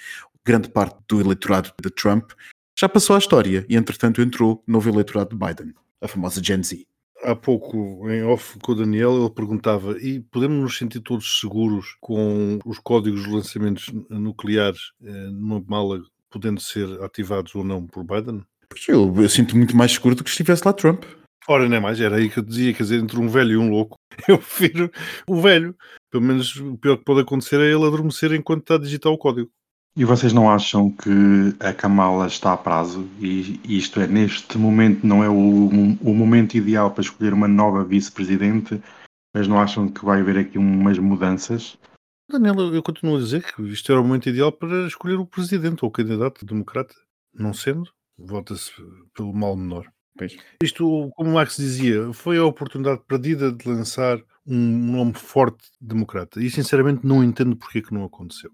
Grande 0.45 0.69
parte 0.69 0.97
do 1.07 1.19
eleitorado 1.19 1.73
de 1.81 1.89
Trump 1.89 2.31
já 2.77 2.89
passou 2.89 3.15
a 3.15 3.19
história 3.19 3.65
e, 3.69 3.75
entretanto, 3.75 4.21
entrou 4.21 4.63
novo 4.67 4.89
eleitorado 4.89 5.29
de 5.29 5.35
Biden, 5.35 5.73
a 6.01 6.07
famosa 6.07 6.43
Gen 6.43 6.61
Z. 6.61 6.85
Há 7.23 7.35
pouco, 7.35 8.09
em 8.09 8.23
off 8.23 8.59
com 8.59 8.73
o 8.73 8.75
Daniel, 8.75 9.17
ele 9.17 9.29
perguntava: 9.29 9.97
e 9.99 10.19
podemos 10.19 10.61
nos 10.61 10.77
sentir 10.77 10.99
todos 10.99 11.39
seguros 11.39 11.95
com 11.99 12.59
os 12.65 12.77
códigos 12.77 13.23
de 13.23 13.31
lançamentos 13.31 13.91
nucleares 14.09 14.91
eh, 15.01 15.29
numa 15.31 15.63
mala 15.65 16.01
podendo 16.29 16.59
ser 16.59 17.01
ativados 17.01 17.55
ou 17.55 17.63
não 17.63 17.87
por 17.87 18.03
Biden? 18.03 18.43
Eu, 18.87 19.13
eu 19.15 19.29
sinto 19.29 19.55
muito 19.55 19.75
mais 19.75 19.93
seguro 19.93 20.15
do 20.15 20.23
que 20.23 20.29
estivesse 20.29 20.63
lá 20.65 20.73
Trump. 20.73 21.05
Ora, 21.47 21.69
nem 21.69 21.79
mais, 21.79 22.01
era 22.01 22.17
aí 22.17 22.29
que 22.29 22.39
eu 22.39 22.43
dizia, 22.43 22.73
quer 22.73 22.83
dizer, 22.83 22.99
entre 23.01 23.19
um 23.19 23.29
velho 23.29 23.51
e 23.51 23.57
um 23.57 23.69
louco, 23.69 23.97
eu 24.27 24.37
prefiro 24.37 24.91
o 25.27 25.39
velho. 25.39 25.75
Pelo 26.11 26.23
menos 26.23 26.55
o 26.55 26.77
pior 26.77 26.97
que 26.97 27.05
pode 27.05 27.21
acontecer 27.21 27.59
é 27.59 27.65
ele 27.65 27.85
adormecer 27.85 28.33
enquanto 28.33 28.61
está 28.61 28.75
a 28.75 28.79
digitar 28.79 29.11
o 29.11 29.17
código. 29.17 29.49
E 29.97 30.03
vocês 30.03 30.33
não 30.33 30.51
acham 30.51 30.91
que 30.91 31.55
a 31.57 31.71
Kamala 31.71 32.27
está 32.27 32.51
a 32.51 32.57
prazo? 32.57 33.07
E 33.17 33.61
isto 33.63 34.01
é, 34.01 34.07
neste 34.07 34.57
momento 34.57 35.07
não 35.07 35.23
é 35.23 35.29
o, 35.29 35.69
o 36.01 36.13
momento 36.13 36.55
ideal 36.55 36.91
para 36.91 37.01
escolher 37.01 37.31
uma 37.31 37.47
nova 37.47 37.81
vice-presidente, 37.85 38.81
mas 39.33 39.47
não 39.47 39.57
acham 39.57 39.87
que 39.87 40.03
vai 40.03 40.19
haver 40.19 40.37
aqui 40.37 40.57
umas 40.57 40.99
mudanças? 40.99 41.77
Daniel, 42.29 42.73
eu 42.73 42.83
continuo 42.83 43.15
a 43.15 43.19
dizer 43.21 43.43
que 43.43 43.61
isto 43.69 43.89
era 43.89 44.01
o 44.01 44.03
momento 44.03 44.27
ideal 44.27 44.51
para 44.51 44.85
escolher 44.85 45.15
o 45.15 45.25
presidente 45.25 45.85
ou 45.85 45.89
o 45.89 45.91
candidato 45.91 46.45
democrata. 46.45 46.93
Não 47.33 47.53
sendo, 47.53 47.89
vota-se 48.17 48.73
pelo 49.13 49.33
mal 49.33 49.55
menor. 49.55 49.85
Pois. 50.17 50.35
Isto, 50.61 51.09
como 51.15 51.29
o 51.29 51.33
Max 51.35 51.55
dizia, 51.55 52.11
foi 52.11 52.37
a 52.37 52.45
oportunidade 52.45 53.01
perdida 53.07 53.49
de 53.49 53.65
lançar 53.65 54.19
um 54.45 54.91
nome 54.91 55.13
forte 55.13 55.69
democrata. 55.79 56.41
E 56.41 56.49
sinceramente 56.49 57.05
não 57.05 57.23
entendo 57.23 57.55
porque 57.55 57.79
é 57.79 57.81
que 57.81 57.93
não 57.93 58.03
aconteceu. 58.03 58.51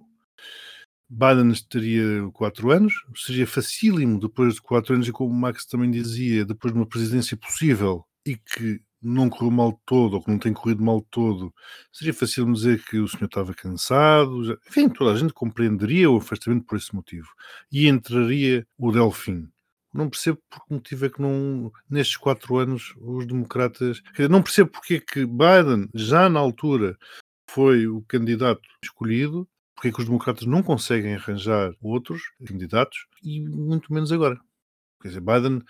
Biden 1.14 1.52
teria 1.70 2.30
quatro 2.32 2.72
anos, 2.72 2.94
seria 3.14 3.46
facílimo 3.46 4.18
depois 4.18 4.56
de 4.56 4.62
quatro 4.62 4.94
anos, 4.94 5.06
e 5.10 5.12
como 5.12 5.34
Max 5.34 5.66
também 5.66 5.92
dizia, 5.92 6.46
depois 6.46 6.74
de 6.74 6.80
uma 6.80 6.88
presidência 6.88 7.36
possível 7.36 8.06
e 8.26 8.38
que 8.38 8.80
não 9.02 9.30
correu 9.30 9.52
mal 9.52 9.82
todo, 9.86 10.14
ou 10.14 10.24
que 10.24 10.32
não 10.32 10.40
tem 10.40 10.54
corrido 10.54 10.82
mal 10.82 11.02
todo, 11.02 11.54
seria 11.92 12.14
fácil 12.14 12.50
dizer 12.54 12.82
que 12.86 12.98
o 12.98 13.10
senhor 13.10 13.26
estava 13.26 13.54
cansado. 13.54 14.46
Já... 14.46 14.56
Enfim, 14.70 14.88
toda 14.88 15.12
a 15.12 15.18
gente 15.18 15.34
compreenderia 15.34 16.10
o 16.10 16.16
afastamento 16.16 16.66
por 16.66 16.78
esse 16.78 16.96
motivo. 16.96 17.28
E 17.70 17.90
entraria 17.90 18.66
o 18.78 18.90
Delfim. 18.90 19.50
Não 19.94 20.10
percebo 20.10 20.40
por 20.50 20.66
que 20.66 20.74
motivo 20.74 21.06
é 21.06 21.10
que 21.10 21.22
não, 21.22 21.74
nestes 21.90 22.16
quatro 22.16 22.56
anos, 22.58 22.94
os 23.02 23.26
democratas. 23.26 24.02
Não 24.30 24.42
percebo 24.42 24.70
porque 24.70 24.94
é 24.94 25.00
que 25.02 25.26
Biden, 25.26 25.90
já 25.94 26.30
na 26.30 26.40
altura, 26.40 26.98
foi 27.50 27.86
o 27.88 28.02
candidato 28.04 28.62
escolhido 28.82 29.46
porque 29.76 29.90
é 29.90 29.92
que 29.92 30.00
os 30.00 30.06
democratas 30.06 30.46
não 30.46 30.62
conseguem 30.62 31.16
arranjar 31.16 31.74
outros 31.82 32.22
candidatos 32.46 33.08
e 33.24 33.42
muito 33.42 33.94
menos 33.94 34.12
agora. 34.12 34.40
Quer 35.02 35.10
dizer, 35.10 35.22
Biden, 35.22 35.62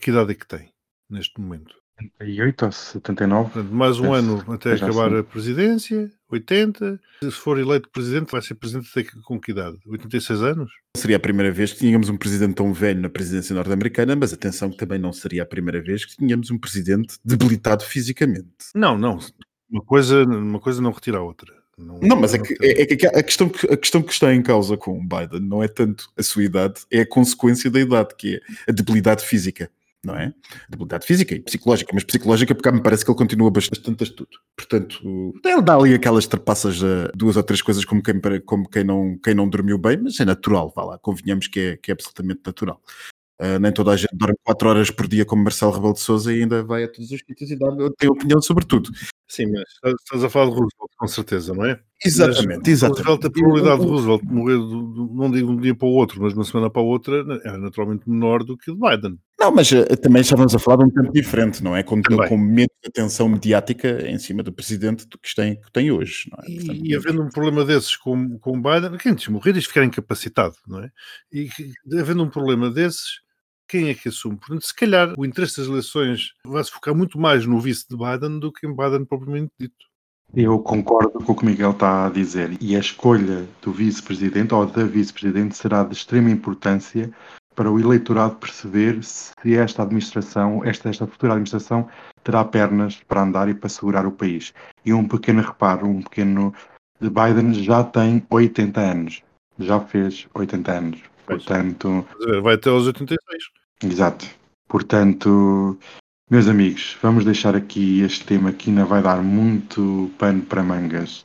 que 0.00 0.10
idade 0.10 0.32
é 0.32 0.34
que 0.34 0.46
tem 0.46 0.72
neste 1.08 1.40
momento? 1.40 1.80
78 2.18 2.64
ou 2.64 2.72
79. 2.72 3.50
Portanto, 3.50 3.72
mais 3.72 4.00
um 4.00 4.12
ano 4.12 4.44
até 4.52 4.74
acabar 4.74 5.08
assim. 5.08 5.18
a 5.18 5.24
presidência, 5.24 6.10
80. 6.30 7.00
Se 7.22 7.30
for 7.30 7.58
eleito 7.58 7.90
presidente, 7.90 8.30
vai 8.30 8.40
ser 8.40 8.54
presidente 8.54 8.88
até 8.90 9.08
com 9.22 9.38
que 9.38 9.50
idade? 9.50 9.78
86 9.86 10.42
anos? 10.42 10.72
Seria 10.96 11.16
a 11.16 11.20
primeira 11.20 11.52
vez 11.52 11.72
que 11.72 11.80
tínhamos 11.80 12.08
um 12.08 12.16
presidente 12.16 12.54
tão 12.54 12.72
velho 12.72 13.00
na 13.00 13.08
presidência 13.08 13.54
norte-americana, 13.54 14.16
mas 14.16 14.32
atenção 14.32 14.70
que 14.70 14.76
também 14.76 14.98
não 14.98 15.12
seria 15.12 15.42
a 15.42 15.46
primeira 15.46 15.80
vez 15.80 16.04
que 16.04 16.16
tínhamos 16.16 16.50
um 16.50 16.58
presidente 16.58 17.18
debilitado 17.24 17.84
fisicamente. 17.84 18.70
Não, 18.74 18.96
não. 18.96 19.18
Uma 19.70 19.82
coisa, 19.82 20.24
uma 20.24 20.58
coisa 20.58 20.80
não 20.80 20.90
retira 20.90 21.18
a 21.18 21.22
outra. 21.22 21.59
Não, 21.80 21.98
não 22.00 22.16
mas 22.20 22.34
é 22.34 22.38
que, 22.38 22.54
é, 22.60 22.82
é 22.82 22.86
que, 22.86 23.06
a, 23.06 23.22
questão 23.22 23.48
que, 23.48 23.66
a 23.66 23.76
questão 23.76 24.02
que 24.02 24.12
está 24.12 24.34
em 24.34 24.42
causa 24.42 24.76
com 24.76 24.98
o 24.98 25.02
Biden 25.02 25.40
não 25.40 25.62
é 25.62 25.68
tanto 25.68 26.10
a 26.16 26.22
sua 26.22 26.44
idade, 26.44 26.82
é 26.90 27.00
a 27.00 27.06
consequência 27.06 27.70
da 27.70 27.80
idade, 27.80 28.14
que 28.16 28.36
é 28.36 28.70
a 28.70 28.72
debilidade 28.72 29.24
física, 29.24 29.70
não 30.04 30.14
é? 30.14 30.26
A 30.26 30.70
debilidade 30.70 31.06
física 31.06 31.34
e 31.34 31.40
psicológica, 31.40 31.90
mas 31.94 32.04
psicológica 32.04 32.54
porque 32.54 32.70
me 32.70 32.82
parece 32.82 33.04
que 33.04 33.10
ele 33.10 33.18
continua 33.18 33.50
bastante 33.50 34.02
astuto. 34.02 34.38
Portanto, 34.56 35.32
ele 35.44 35.62
dá 35.62 35.74
ali 35.74 35.94
aquelas 35.94 36.26
trapaças 36.26 36.82
a 36.82 37.10
duas 37.14 37.36
ou 37.36 37.42
três 37.42 37.62
coisas 37.62 37.84
como 37.84 38.02
quem, 38.02 38.20
como 38.44 38.68
quem, 38.68 38.84
não, 38.84 39.18
quem 39.22 39.34
não 39.34 39.48
dormiu 39.48 39.78
bem, 39.78 39.96
mas 39.96 40.20
é 40.20 40.24
natural, 40.24 40.72
vá 40.74 40.84
lá, 40.84 40.98
convenhamos 40.98 41.48
que 41.48 41.60
é, 41.60 41.76
que 41.76 41.90
é 41.90 41.94
absolutamente 41.94 42.40
natural. 42.44 42.80
Uh, 43.40 43.58
nem 43.58 43.72
toda 43.72 43.92
a 43.92 43.96
gente 43.96 44.14
dorme 44.14 44.36
4 44.44 44.68
horas 44.68 44.90
por 44.90 45.08
dia 45.08 45.24
como 45.24 45.42
Marcelo 45.42 45.72
Rebelo 45.72 45.94
de 45.94 46.00
Souza 46.00 46.30
e 46.30 46.42
ainda 46.42 46.62
vai 46.62 46.84
a 46.84 46.88
todos 46.88 47.10
os 47.10 47.20
sítios 47.26 47.50
e 47.50 47.56
dá, 47.56 47.68
tem 47.96 48.10
opinião 48.10 48.42
sobre 48.42 48.66
tudo. 48.66 48.90
Sim, 49.30 49.46
mas 49.52 49.94
estás 50.00 50.24
a 50.24 50.28
falar 50.28 50.46
de 50.46 50.50
Roosevelt, 50.50 50.90
com 50.98 51.06
certeza, 51.06 51.54
não 51.54 51.64
é? 51.64 51.80
Exatamente, 52.04 52.58
Mas 52.58 52.68
exatamente. 52.68 53.06
Roosevelt, 53.06 53.26
a 53.26 53.30
probabilidade 53.30 53.80
de 53.80 53.86
Roosevelt 53.86 54.22
morrer, 54.24 54.58
não 54.58 55.30
digo 55.30 55.46
de 55.46 55.52
um 55.52 55.60
dia 55.60 55.72
para 55.72 55.86
o 55.86 55.92
outro, 55.92 56.20
mas 56.20 56.32
de 56.32 56.38
uma 56.40 56.44
semana 56.44 56.68
para 56.68 56.82
a 56.82 56.84
outra, 56.84 57.18
era 57.44 57.56
naturalmente 57.56 58.10
menor 58.10 58.42
do 58.42 58.56
que 58.56 58.72
o 58.72 58.74
de 58.74 58.80
Biden. 58.80 59.18
Não, 59.38 59.52
mas 59.52 59.70
uh, 59.70 59.84
também 60.02 60.22
estávamos 60.22 60.52
a 60.52 60.58
falar 60.58 60.78
de 60.78 60.84
um 60.86 60.90
tempo 60.90 61.12
diferente, 61.12 61.62
não 61.62 61.76
é? 61.76 61.84
Com, 61.84 62.02
Também. 62.02 62.28
com 62.28 62.36
menos 62.36 62.74
atenção 62.84 63.28
mediática 63.28 64.04
em 64.04 64.18
cima 64.18 64.42
do 64.42 64.52
presidente 64.52 65.06
do 65.06 65.16
que 65.16 65.32
tem, 65.32 65.60
que 65.60 65.70
tem 65.70 65.92
hoje, 65.92 66.28
não 66.32 66.38
é? 66.42 66.56
Portanto, 66.56 66.84
E, 66.84 66.90
e 66.90 66.96
havendo 66.96 67.22
um 67.22 67.28
problema 67.28 67.64
desses 67.64 67.94
com, 67.94 68.36
com 68.40 68.58
o 68.58 68.60
Biden, 68.60 68.98
quem 68.98 69.14
diz 69.14 69.28
morrer 69.28 69.52
diz 69.52 69.66
ficar 69.66 69.84
incapacitado, 69.84 70.56
não 70.66 70.82
é? 70.82 70.90
E 71.32 71.48
havendo 72.00 72.24
um 72.24 72.28
problema 72.28 72.68
desses, 72.68 73.20
quem 73.70 73.88
é 73.88 73.94
que 73.94 74.08
assume? 74.08 74.36
Portanto, 74.36 74.66
se 74.66 74.74
calhar 74.74 75.14
o 75.16 75.24
interesse 75.24 75.58
das 75.58 75.68
eleições 75.68 76.34
vai 76.44 76.62
se 76.64 76.72
focar 76.72 76.92
muito 76.92 77.20
mais 77.20 77.46
no 77.46 77.60
vice 77.60 77.86
de 77.88 77.96
Biden 77.96 78.40
do 78.40 78.52
que 78.52 78.66
em 78.66 78.74
Biden 78.74 79.04
propriamente 79.04 79.52
dito. 79.60 79.86
Eu 80.34 80.58
concordo 80.58 81.12
com 81.12 81.32
o 81.32 81.36
que 81.36 81.42
o 81.42 81.46
Miguel 81.46 81.70
está 81.70 82.06
a 82.06 82.10
dizer 82.10 82.56
e 82.60 82.74
a 82.74 82.80
escolha 82.80 83.46
do 83.62 83.72
vice-presidente 83.72 84.52
ou 84.52 84.66
da 84.66 84.84
vice-presidente 84.84 85.56
será 85.56 85.84
de 85.84 85.92
extrema 85.92 86.30
importância 86.30 87.12
para 87.54 87.70
o 87.70 87.78
eleitorado 87.78 88.36
perceber 88.36 89.02
se 89.02 89.56
esta 89.56 89.82
administração, 89.82 90.64
esta, 90.64 90.88
esta 90.88 91.06
futura 91.06 91.32
administração, 91.32 91.88
terá 92.24 92.44
pernas 92.44 92.96
para 93.06 93.22
andar 93.22 93.48
e 93.48 93.54
para 93.54 93.68
segurar 93.68 94.06
o 94.06 94.12
país. 94.12 94.52
E 94.84 94.92
um 94.92 95.06
pequeno 95.06 95.42
reparo, 95.42 95.86
um 95.86 96.02
pequeno. 96.02 96.52
Biden 97.00 97.54
já 97.54 97.84
tem 97.84 98.24
80 98.30 98.80
anos. 98.80 99.22
Já 99.58 99.80
fez 99.80 100.28
80 100.34 100.72
anos. 100.72 101.02
Portanto? 101.26 102.06
Vai 102.42 102.54
até 102.54 102.70
aos 102.70 102.86
86. 102.86 103.59
Exato. 103.82 104.26
Portanto, 104.68 105.78
meus 106.30 106.46
amigos, 106.48 106.98
vamos 107.02 107.24
deixar 107.24 107.56
aqui 107.56 108.02
este 108.02 108.24
tema 108.26 108.52
que 108.52 108.70
ainda 108.70 108.84
vai 108.84 109.02
dar 109.02 109.22
muito 109.22 110.10
pano 110.18 110.42
para 110.42 110.62
mangas. 110.62 111.24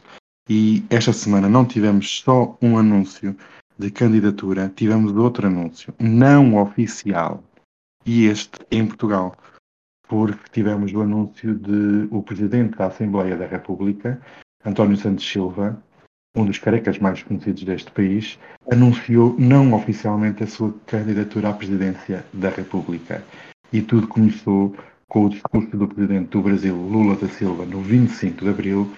E 0.50 0.85
esta 0.89 1.12
semana 1.12 1.50
não 1.50 1.65
tivemos 1.65 2.19
só 2.19 2.57
um 2.62 2.77
anúncio 2.77 3.35
de 3.77 3.91
candidatura, 3.91 4.71
tivemos 4.74 5.12
outro 5.13 5.47
anúncio 5.47 5.93
não 6.00 6.55
oficial. 6.55 7.43
E 8.05 8.25
este 8.25 8.59
em 8.71 8.88
Portugal, 8.88 9.35
porque 10.07 10.50
tivemos 10.51 10.93
o 10.93 11.01
anúncio 11.01 11.55
de 11.55 12.07
o 12.09 12.24
Presidente 12.24 12.77
da 12.77 12.85
Assembleia 12.85 13.35
da 13.35 13.47
República, 13.47 14.21
António 14.63 14.95
Santos 14.97 15.27
Silva, 15.27 15.77
um 16.35 16.45
dos 16.45 16.59
carecas 16.59 16.99
mais 16.99 17.23
conhecidos 17.23 17.63
deste 17.63 17.89
país, 17.91 18.37
anunciou 18.69 19.35
não 19.39 19.73
oficialmente 19.73 20.43
a 20.43 20.47
sua 20.47 20.73
candidatura 20.85 21.49
à 21.49 21.53
presidência 21.53 22.25
da 22.33 22.49
República. 22.49 23.23
E 23.71 23.81
tudo 23.81 24.07
começou 24.07 24.75
com 25.07 25.25
o 25.25 25.29
discurso 25.29 25.77
do 25.77 25.87
presidente 25.87 26.29
do 26.29 26.41
Brasil, 26.41 26.75
Lula 26.75 27.15
da 27.15 27.27
Silva, 27.27 27.65
no 27.65 27.81
25 27.81 28.43
de 28.43 28.49
abril, 28.49 28.91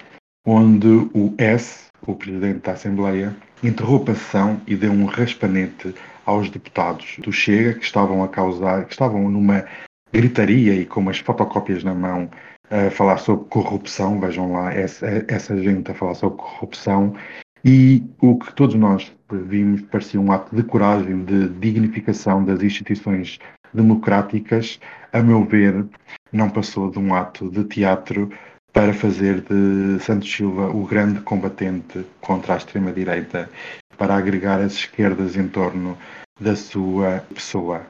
onde 0.46 0.88
o 0.88 1.34
S, 1.38 1.88
o 2.06 2.16
presidente 2.16 2.62
da 2.62 2.72
Assembleia, 2.72 3.36
interrompe 3.64 4.12
a 4.12 4.16
sessão 4.16 4.62
e 4.66 4.76
deu 4.76 4.92
um 4.92 5.06
raspanete 5.06 5.94
aos 6.26 6.50
deputados 6.50 7.18
do 7.20 7.32
Chega 7.32 7.74
que 7.74 7.86
estavam 7.86 8.24
a 8.24 8.28
causar, 8.28 8.86
que 8.86 8.94
estavam 8.94 9.30
numa 9.30 9.66
gritaria 10.12 10.74
e 10.74 10.86
com 10.86 11.02
umas 11.02 11.20
fotocópias 11.20 11.84
na 11.84 11.94
mão 11.94 12.30
a 12.70 12.90
falar 12.92 13.18
sobre 13.18 13.46
corrupção, 13.46 14.20
vejam 14.20 14.52
lá 14.52 14.74
essa, 14.74 15.26
essa 15.28 15.58
gente 15.62 15.90
a 15.92 15.94
falar 15.94 16.16
sobre 16.16 16.38
corrupção, 16.38 17.16
e 17.64 18.04
o 18.22 18.38
que 18.38 18.54
todos 18.54 18.76
nós 18.76 19.12
vimos 19.30 19.82
parecia 19.82 20.20
um 20.20 20.32
ato 20.32 20.56
de 20.56 20.64
coragem, 20.64 21.26
de 21.26 21.50
dignificação 21.50 22.44
das 22.44 22.62
instituições 22.62 23.40
democráticas, 23.74 24.80
a 25.12 25.22
meu 25.22 25.44
ver, 25.44 25.86
não 26.32 26.50
passou 26.50 26.90
de 26.90 27.00
um 27.00 27.14
ato 27.14 27.50
de 27.50 27.64
teatro 27.64 28.30
para 28.74 28.94
fazer 28.94 29.42
de 29.42 30.00
Santos 30.04 30.32
Silva 30.32 30.70
o 30.70 30.86
grande 30.86 31.20
combatente 31.22 32.06
contra 32.22 32.54
a 32.54 32.58
extrema-direita, 32.58 33.50
para 33.98 34.16
agregar 34.16 34.62
as 34.62 34.74
esquerdas 34.74 35.36
em 35.36 35.48
torno 35.48 35.98
da 36.40 36.56
sua 36.56 37.24
pessoa. 37.34 37.82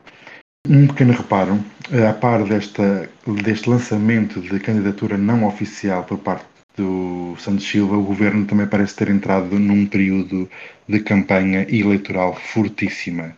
Um 0.69 0.85
pequeno 0.85 1.13
reparo, 1.13 1.63
a 2.09 2.13
par 2.13 2.43
desta, 2.43 3.09
deste 3.41 3.69
lançamento 3.69 4.41
de 4.41 4.59
candidatura 4.59 5.17
não 5.17 5.45
oficial 5.45 6.03
por 6.03 6.17
parte 6.17 6.45
do 6.75 7.37
Santos 7.39 7.69
Silva, 7.69 7.95
o 7.95 8.03
governo 8.03 8.45
também 8.45 8.67
parece 8.67 8.93
ter 8.97 9.07
entrado 9.07 9.57
num 9.57 9.85
período 9.85 10.49
de 10.85 10.99
campanha 10.99 11.65
eleitoral 11.69 12.35
fortíssima. 12.35 13.33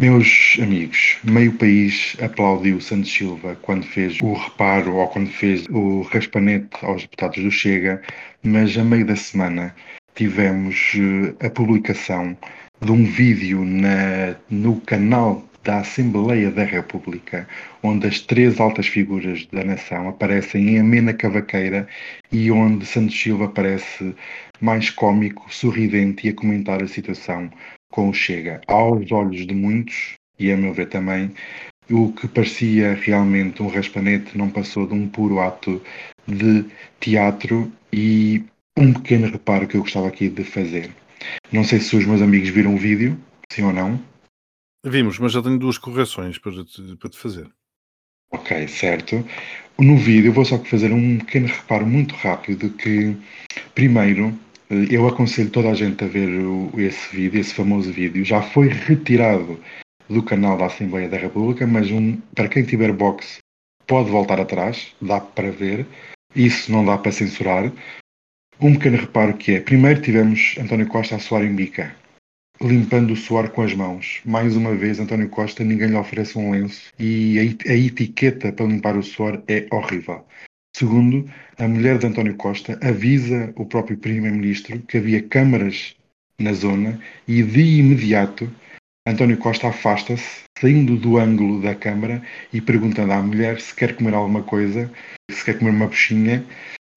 Meus 0.00 0.56
amigos, 0.58 1.18
meio 1.22 1.52
país 1.52 2.16
aplaudiu 2.22 2.80
Santos 2.80 3.12
Silva 3.12 3.54
quando 3.60 3.84
fez 3.84 4.18
o 4.22 4.32
reparo 4.32 4.94
ou 4.94 5.08
quando 5.08 5.28
fez 5.28 5.66
o 5.68 6.00
raspanete 6.00 6.78
aos 6.80 7.02
deputados 7.02 7.44
do 7.44 7.50
Chega, 7.50 8.00
mas 8.42 8.74
a 8.78 8.82
meio 8.82 9.04
da 9.04 9.16
semana 9.16 9.74
tivemos 10.14 10.92
eh, 10.94 11.46
a 11.46 11.50
publicação 11.50 12.34
de 12.80 12.90
um 12.90 13.04
vídeo 13.04 13.64
na, 13.64 14.34
no 14.50 14.80
canal 14.80 15.46
da 15.66 15.80
Assembleia 15.80 16.48
da 16.48 16.62
República, 16.62 17.48
onde 17.82 18.06
as 18.06 18.20
três 18.20 18.60
altas 18.60 18.86
figuras 18.86 19.44
da 19.46 19.64
nação 19.64 20.08
aparecem 20.08 20.68
em 20.68 20.78
amena 20.78 21.12
cavaqueira 21.12 21.88
e 22.30 22.52
onde 22.52 22.86
Santos 22.86 23.20
Silva 23.20 23.48
parece 23.48 24.14
mais 24.60 24.90
cómico, 24.90 25.52
sorridente 25.52 26.26
e 26.26 26.30
a 26.30 26.34
comentar 26.34 26.80
a 26.80 26.86
situação 26.86 27.50
com 27.90 28.08
o 28.08 28.14
Chega. 28.14 28.60
Aos 28.68 29.10
olhos 29.10 29.44
de 29.44 29.54
muitos, 29.54 30.14
e 30.38 30.52
a 30.52 30.56
meu 30.56 30.72
ver 30.72 30.88
também, 30.88 31.32
o 31.90 32.12
que 32.12 32.28
parecia 32.28 32.94
realmente 32.94 33.60
um 33.60 33.66
raspanete 33.66 34.38
não 34.38 34.48
passou 34.48 34.86
de 34.86 34.94
um 34.94 35.08
puro 35.08 35.40
ato 35.40 35.82
de 36.28 36.64
teatro 37.00 37.72
e 37.92 38.44
um 38.78 38.92
pequeno 38.92 39.28
reparo 39.28 39.66
que 39.66 39.76
eu 39.76 39.80
gostava 39.80 40.06
aqui 40.06 40.28
de 40.28 40.44
fazer. 40.44 40.90
Não 41.50 41.64
sei 41.64 41.80
se 41.80 41.96
os 41.96 42.06
meus 42.06 42.22
amigos 42.22 42.50
viram 42.50 42.74
o 42.74 42.78
vídeo, 42.78 43.18
sim 43.50 43.62
ou 43.62 43.72
não. 43.72 44.00
Vimos, 44.88 45.18
mas 45.18 45.32
já 45.32 45.42
tenho 45.42 45.58
duas 45.58 45.78
correções 45.78 46.38
para 46.38 46.64
te, 46.64 46.96
para 46.96 47.10
te 47.10 47.18
fazer. 47.18 47.50
Ok, 48.30 48.68
certo. 48.68 49.24
No 49.76 49.96
vídeo 49.96 50.32
vou 50.32 50.44
só 50.44 50.58
fazer 50.60 50.92
um 50.92 51.18
pequeno 51.18 51.48
reparo 51.48 51.84
muito 51.84 52.14
rápido 52.14 52.70
que, 52.70 53.16
primeiro, 53.74 54.28
eh, 54.70 54.86
eu 54.88 55.08
aconselho 55.08 55.50
toda 55.50 55.70
a 55.70 55.74
gente 55.74 56.04
a 56.04 56.06
ver 56.06 56.28
esse 56.78 57.16
vídeo, 57.16 57.40
esse 57.40 57.52
famoso 57.52 57.92
vídeo. 57.92 58.24
Já 58.24 58.40
foi 58.40 58.68
retirado 58.68 59.60
do 60.08 60.22
canal 60.22 60.56
da 60.56 60.66
Assembleia 60.66 61.08
da 61.08 61.16
República, 61.16 61.66
mas 61.66 61.90
um, 61.90 62.20
para 62.36 62.48
quem 62.48 62.62
tiver 62.62 62.92
box 62.92 63.38
pode 63.88 64.08
voltar 64.08 64.40
atrás, 64.40 64.94
dá 65.02 65.20
para 65.20 65.50
ver. 65.50 65.84
Isso 66.32 66.70
não 66.70 66.84
dá 66.84 66.96
para 66.96 67.10
censurar. 67.10 67.72
Um 68.60 68.74
pequeno 68.74 68.98
reparo 68.98 69.36
que 69.36 69.56
é, 69.56 69.60
primeiro 69.60 70.00
tivemos 70.00 70.54
António 70.60 70.86
Costa 70.86 71.16
a 71.16 71.18
suar 71.18 71.44
em 71.44 71.54
bica, 71.54 71.92
limpando 72.60 73.12
o 73.12 73.16
suor 73.16 73.50
com 73.50 73.62
as 73.62 73.74
mãos. 73.74 74.20
Mais 74.24 74.56
uma 74.56 74.74
vez, 74.74 74.98
António 74.98 75.28
Costa, 75.28 75.64
ninguém 75.64 75.88
lhe 75.88 75.96
oferece 75.96 76.38
um 76.38 76.50
lenço 76.50 76.92
e 76.98 77.38
a, 77.38 77.70
a 77.70 77.74
etiqueta 77.74 78.52
para 78.52 78.66
limpar 78.66 78.96
o 78.96 79.02
suor 79.02 79.42
é 79.48 79.66
horrível. 79.70 80.24
Segundo, 80.76 81.28
a 81.58 81.66
mulher 81.66 81.98
de 81.98 82.06
António 82.06 82.36
Costa 82.36 82.78
avisa 82.82 83.52
o 83.56 83.64
próprio 83.64 83.96
Primeiro-Ministro 83.96 84.78
que 84.80 84.98
havia 84.98 85.22
câmaras 85.22 85.96
na 86.38 86.52
zona 86.52 87.00
e 87.26 87.42
de 87.42 87.78
imediato 87.78 88.50
António 89.08 89.38
Costa 89.38 89.68
afasta-se, 89.68 90.42
saindo 90.58 90.96
do 90.96 91.16
ângulo 91.16 91.62
da 91.62 91.76
câmara 91.76 92.20
e 92.52 92.60
perguntando 92.60 93.12
à 93.12 93.22
mulher 93.22 93.60
se 93.60 93.72
quer 93.72 93.94
comer 93.94 94.14
alguma 94.14 94.42
coisa, 94.42 94.90
se 95.30 95.44
quer 95.44 95.56
comer 95.60 95.70
uma 95.70 95.86
buchinha 95.86 96.44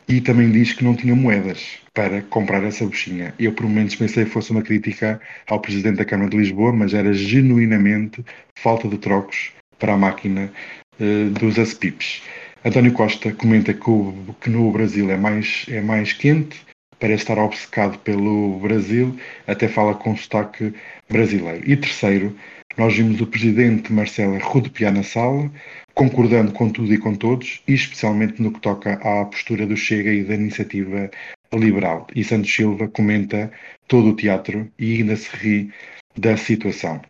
e 0.10 0.20
também 0.20 0.52
diz 0.52 0.74
que 0.74 0.84
não 0.84 0.96
tinha 0.96 1.16
moedas 1.16 1.78
para 1.94 2.22
comprar 2.24 2.64
essa 2.64 2.84
buchinha. 2.86 3.34
Eu, 3.38 3.54
por 3.54 3.66
momentos, 3.68 3.96
pensei 3.96 4.26
que 4.26 4.32
fosse 4.32 4.52
uma 4.52 4.64
crítica 4.64 5.22
ao 5.48 5.60
Presidente 5.60 5.98
da 5.98 6.06
Câmara 6.06 6.30
de 6.32 6.38
Lisboa, 6.38 6.74
mas 6.74 6.94
era 6.94 7.14
genuinamente 7.14 8.26
falta 8.56 8.88
de 8.88 8.98
trocos 8.98 9.52
para 9.78 9.94
a 9.94 9.98
máquina 9.98 10.52
eh, 11.00 11.26
dos 11.40 11.60
ASPIPs. 11.60 12.24
António 12.66 12.92
Costa 12.92 13.32
comenta 13.32 13.74
que, 13.74 13.90
o- 13.90 14.14
que 14.42 14.50
no 14.50 14.70
Brasil 14.72 15.10
é 15.12 15.16
mais, 15.16 15.66
é 15.70 15.80
mais 15.80 16.12
quente, 16.12 16.60
parece 17.00 17.24
estar 17.24 17.38
obcecado 17.38 17.98
pelo 18.00 18.60
Brasil, 18.60 19.18
até 19.48 19.68
fala 19.68 19.96
com 19.96 20.16
sotaque 20.16 20.74
brasileiro. 21.10 21.70
E 21.70 21.76
terceiro, 21.78 22.36
nós 22.78 22.96
vimos 22.96 23.20
o 23.22 23.28
Presidente 23.28 23.92
Marcelo 23.92 24.38
rodopiar 24.40 24.94
na 24.94 25.04
sala, 25.04 25.52
concordando 25.94 26.52
com 26.52 26.70
tudo 26.70 26.94
e 26.94 26.98
com 26.98 27.16
todos, 27.16 27.62
e 27.68 27.74
especialmente 27.74 28.42
no 28.42 28.52
que 28.52 28.62
toca 28.62 28.94
à 28.94 29.26
postura 29.26 29.66
do 29.66 29.76
Chega 29.76 30.12
e 30.14 30.24
da 30.24 30.36
iniciativa 30.36 31.10
liberal. 31.54 32.08
E 32.16 32.24
Santos 32.24 32.54
Silva 32.54 32.88
comenta 32.88 33.52
todo 33.88 34.10
o 34.10 34.16
teatro 34.16 34.72
e 34.78 34.98
ainda 34.98 35.16
se 35.16 35.30
ri 35.36 35.74
da 36.18 36.38
situação. 36.38 37.02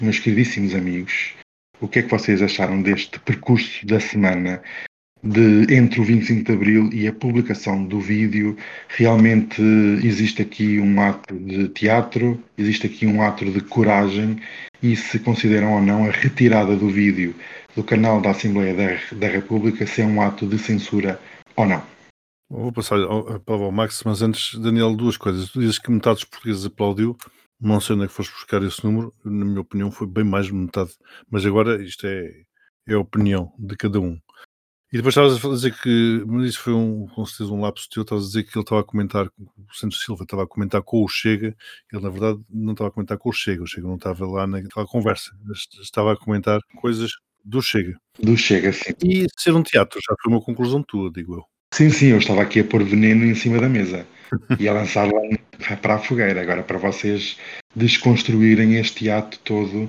Meus 0.00 0.18
queridíssimos 0.18 0.74
amigos, 0.74 1.34
o 1.80 1.88
que 1.88 1.98
é 1.98 2.02
que 2.02 2.10
vocês 2.10 2.40
acharam 2.40 2.80
deste 2.80 3.18
percurso 3.20 3.86
da 3.86 4.00
semana 4.00 4.62
de 5.22 5.74
entre 5.74 6.00
o 6.00 6.04
25 6.04 6.44
de 6.44 6.52
Abril 6.52 6.90
e 6.92 7.06
a 7.06 7.12
publicação 7.12 7.84
do 7.84 8.00
vídeo? 8.00 8.56
Realmente 8.88 9.62
existe 10.02 10.42
aqui 10.42 10.78
um 10.78 11.00
ato 11.00 11.34
de 11.34 11.68
teatro, 11.68 12.42
existe 12.56 12.86
aqui 12.86 13.06
um 13.06 13.22
ato 13.22 13.44
de 13.44 13.60
coragem 13.60 14.40
e 14.82 14.96
se 14.96 15.18
consideram 15.18 15.74
ou 15.74 15.82
não 15.82 16.04
a 16.04 16.10
retirada 16.10 16.74
do 16.76 16.88
vídeo 16.88 17.34
do 17.74 17.84
canal 17.84 18.20
da 18.20 18.30
Assembleia 18.30 18.74
da, 18.74 19.16
da 19.16 19.28
República 19.28 19.86
se 19.86 20.02
é 20.02 20.06
um 20.06 20.20
ato 20.20 20.46
de 20.46 20.58
censura 20.58 21.20
ou 21.56 21.66
não. 21.66 21.82
Vou 22.48 22.72
passar 22.72 22.96
a 22.98 23.38
palavra 23.38 23.66
ao 23.66 23.72
Max, 23.72 24.02
mas 24.04 24.22
antes, 24.22 24.58
Daniel, 24.58 24.96
duas 24.96 25.16
coisas. 25.16 25.50
Tu 25.50 25.60
dizes 25.60 25.78
que 25.78 25.90
metade 25.90 26.16
dos 26.16 26.24
portugueses 26.24 26.66
aplaudiu, 26.66 27.16
não 27.60 27.80
sei 27.80 27.94
onde 27.94 28.06
é 28.06 28.08
que 28.08 28.12
foste 28.14 28.32
buscar 28.32 28.60
esse 28.64 28.84
número, 28.84 29.14
na 29.24 29.44
minha 29.44 29.60
opinião 29.60 29.90
foi 29.90 30.06
bem 30.06 30.24
mais 30.24 30.46
de 30.46 30.54
metade, 30.54 30.90
mas 31.30 31.46
agora 31.46 31.80
isto 31.80 32.06
é, 32.06 32.28
é 32.88 32.94
a 32.94 32.98
opinião 32.98 33.52
de 33.56 33.76
cada 33.76 34.00
um. 34.00 34.18
E 34.92 34.96
depois 34.96 35.12
estavas 35.12 35.44
a 35.44 35.48
dizer 35.48 35.74
que, 35.80 36.24
mas 36.26 36.50
isso 36.50 36.60
foi 36.60 36.72
um, 36.72 37.06
com 37.06 37.24
certeza 37.24 37.52
um 37.52 37.60
lapso 37.60 37.88
teu, 37.88 38.02
estavas 38.02 38.24
a 38.24 38.26
dizer 38.26 38.42
que 38.42 38.58
ele 38.58 38.64
estava 38.64 38.80
a 38.80 38.84
comentar, 38.84 39.26
o 39.26 39.72
Santos 39.72 40.02
Silva 40.04 40.24
estava 40.24 40.42
a 40.42 40.46
comentar 40.48 40.82
com 40.82 41.04
o 41.04 41.08
Chega, 41.08 41.56
ele 41.92 42.02
na 42.02 42.10
verdade 42.10 42.40
não 42.50 42.72
estava 42.72 42.88
a 42.88 42.92
comentar 42.92 43.16
com 43.16 43.28
o 43.28 43.32
Chega, 43.32 43.62
o 43.62 43.66
Chega 43.68 43.86
não 43.86 43.94
estava 43.94 44.26
lá 44.26 44.48
naquela 44.48 44.86
conversa, 44.86 45.30
estava 45.80 46.12
a 46.12 46.16
comentar 46.16 46.58
coisas 46.74 47.12
do 47.44 47.62
Chega. 47.62 47.96
Do 48.18 48.36
Chega, 48.36 48.72
sim. 48.72 48.92
E 49.04 49.26
ser 49.38 49.54
um 49.54 49.62
teatro 49.62 50.00
já 50.02 50.14
foi 50.20 50.32
uma 50.32 50.42
conclusão 50.42 50.82
tua, 50.82 51.08
digo 51.12 51.34
eu. 51.34 51.44
Sim, 51.72 51.88
sim, 51.90 52.06
eu 52.06 52.18
estava 52.18 52.42
aqui 52.42 52.58
a 52.58 52.64
pôr 52.64 52.82
veneno 52.82 53.24
em 53.24 53.34
cima 53.36 53.60
da 53.60 53.68
mesa 53.68 54.04
e 54.58 54.68
a 54.68 54.72
lançar 54.72 55.06
lá 55.06 55.76
para 55.80 55.94
a 55.94 55.98
fogueira, 56.00 56.42
agora 56.42 56.64
para 56.64 56.78
vocês 56.78 57.38
desconstruírem 57.76 58.74
este 58.74 59.08
ato 59.08 59.38
todo 59.44 59.88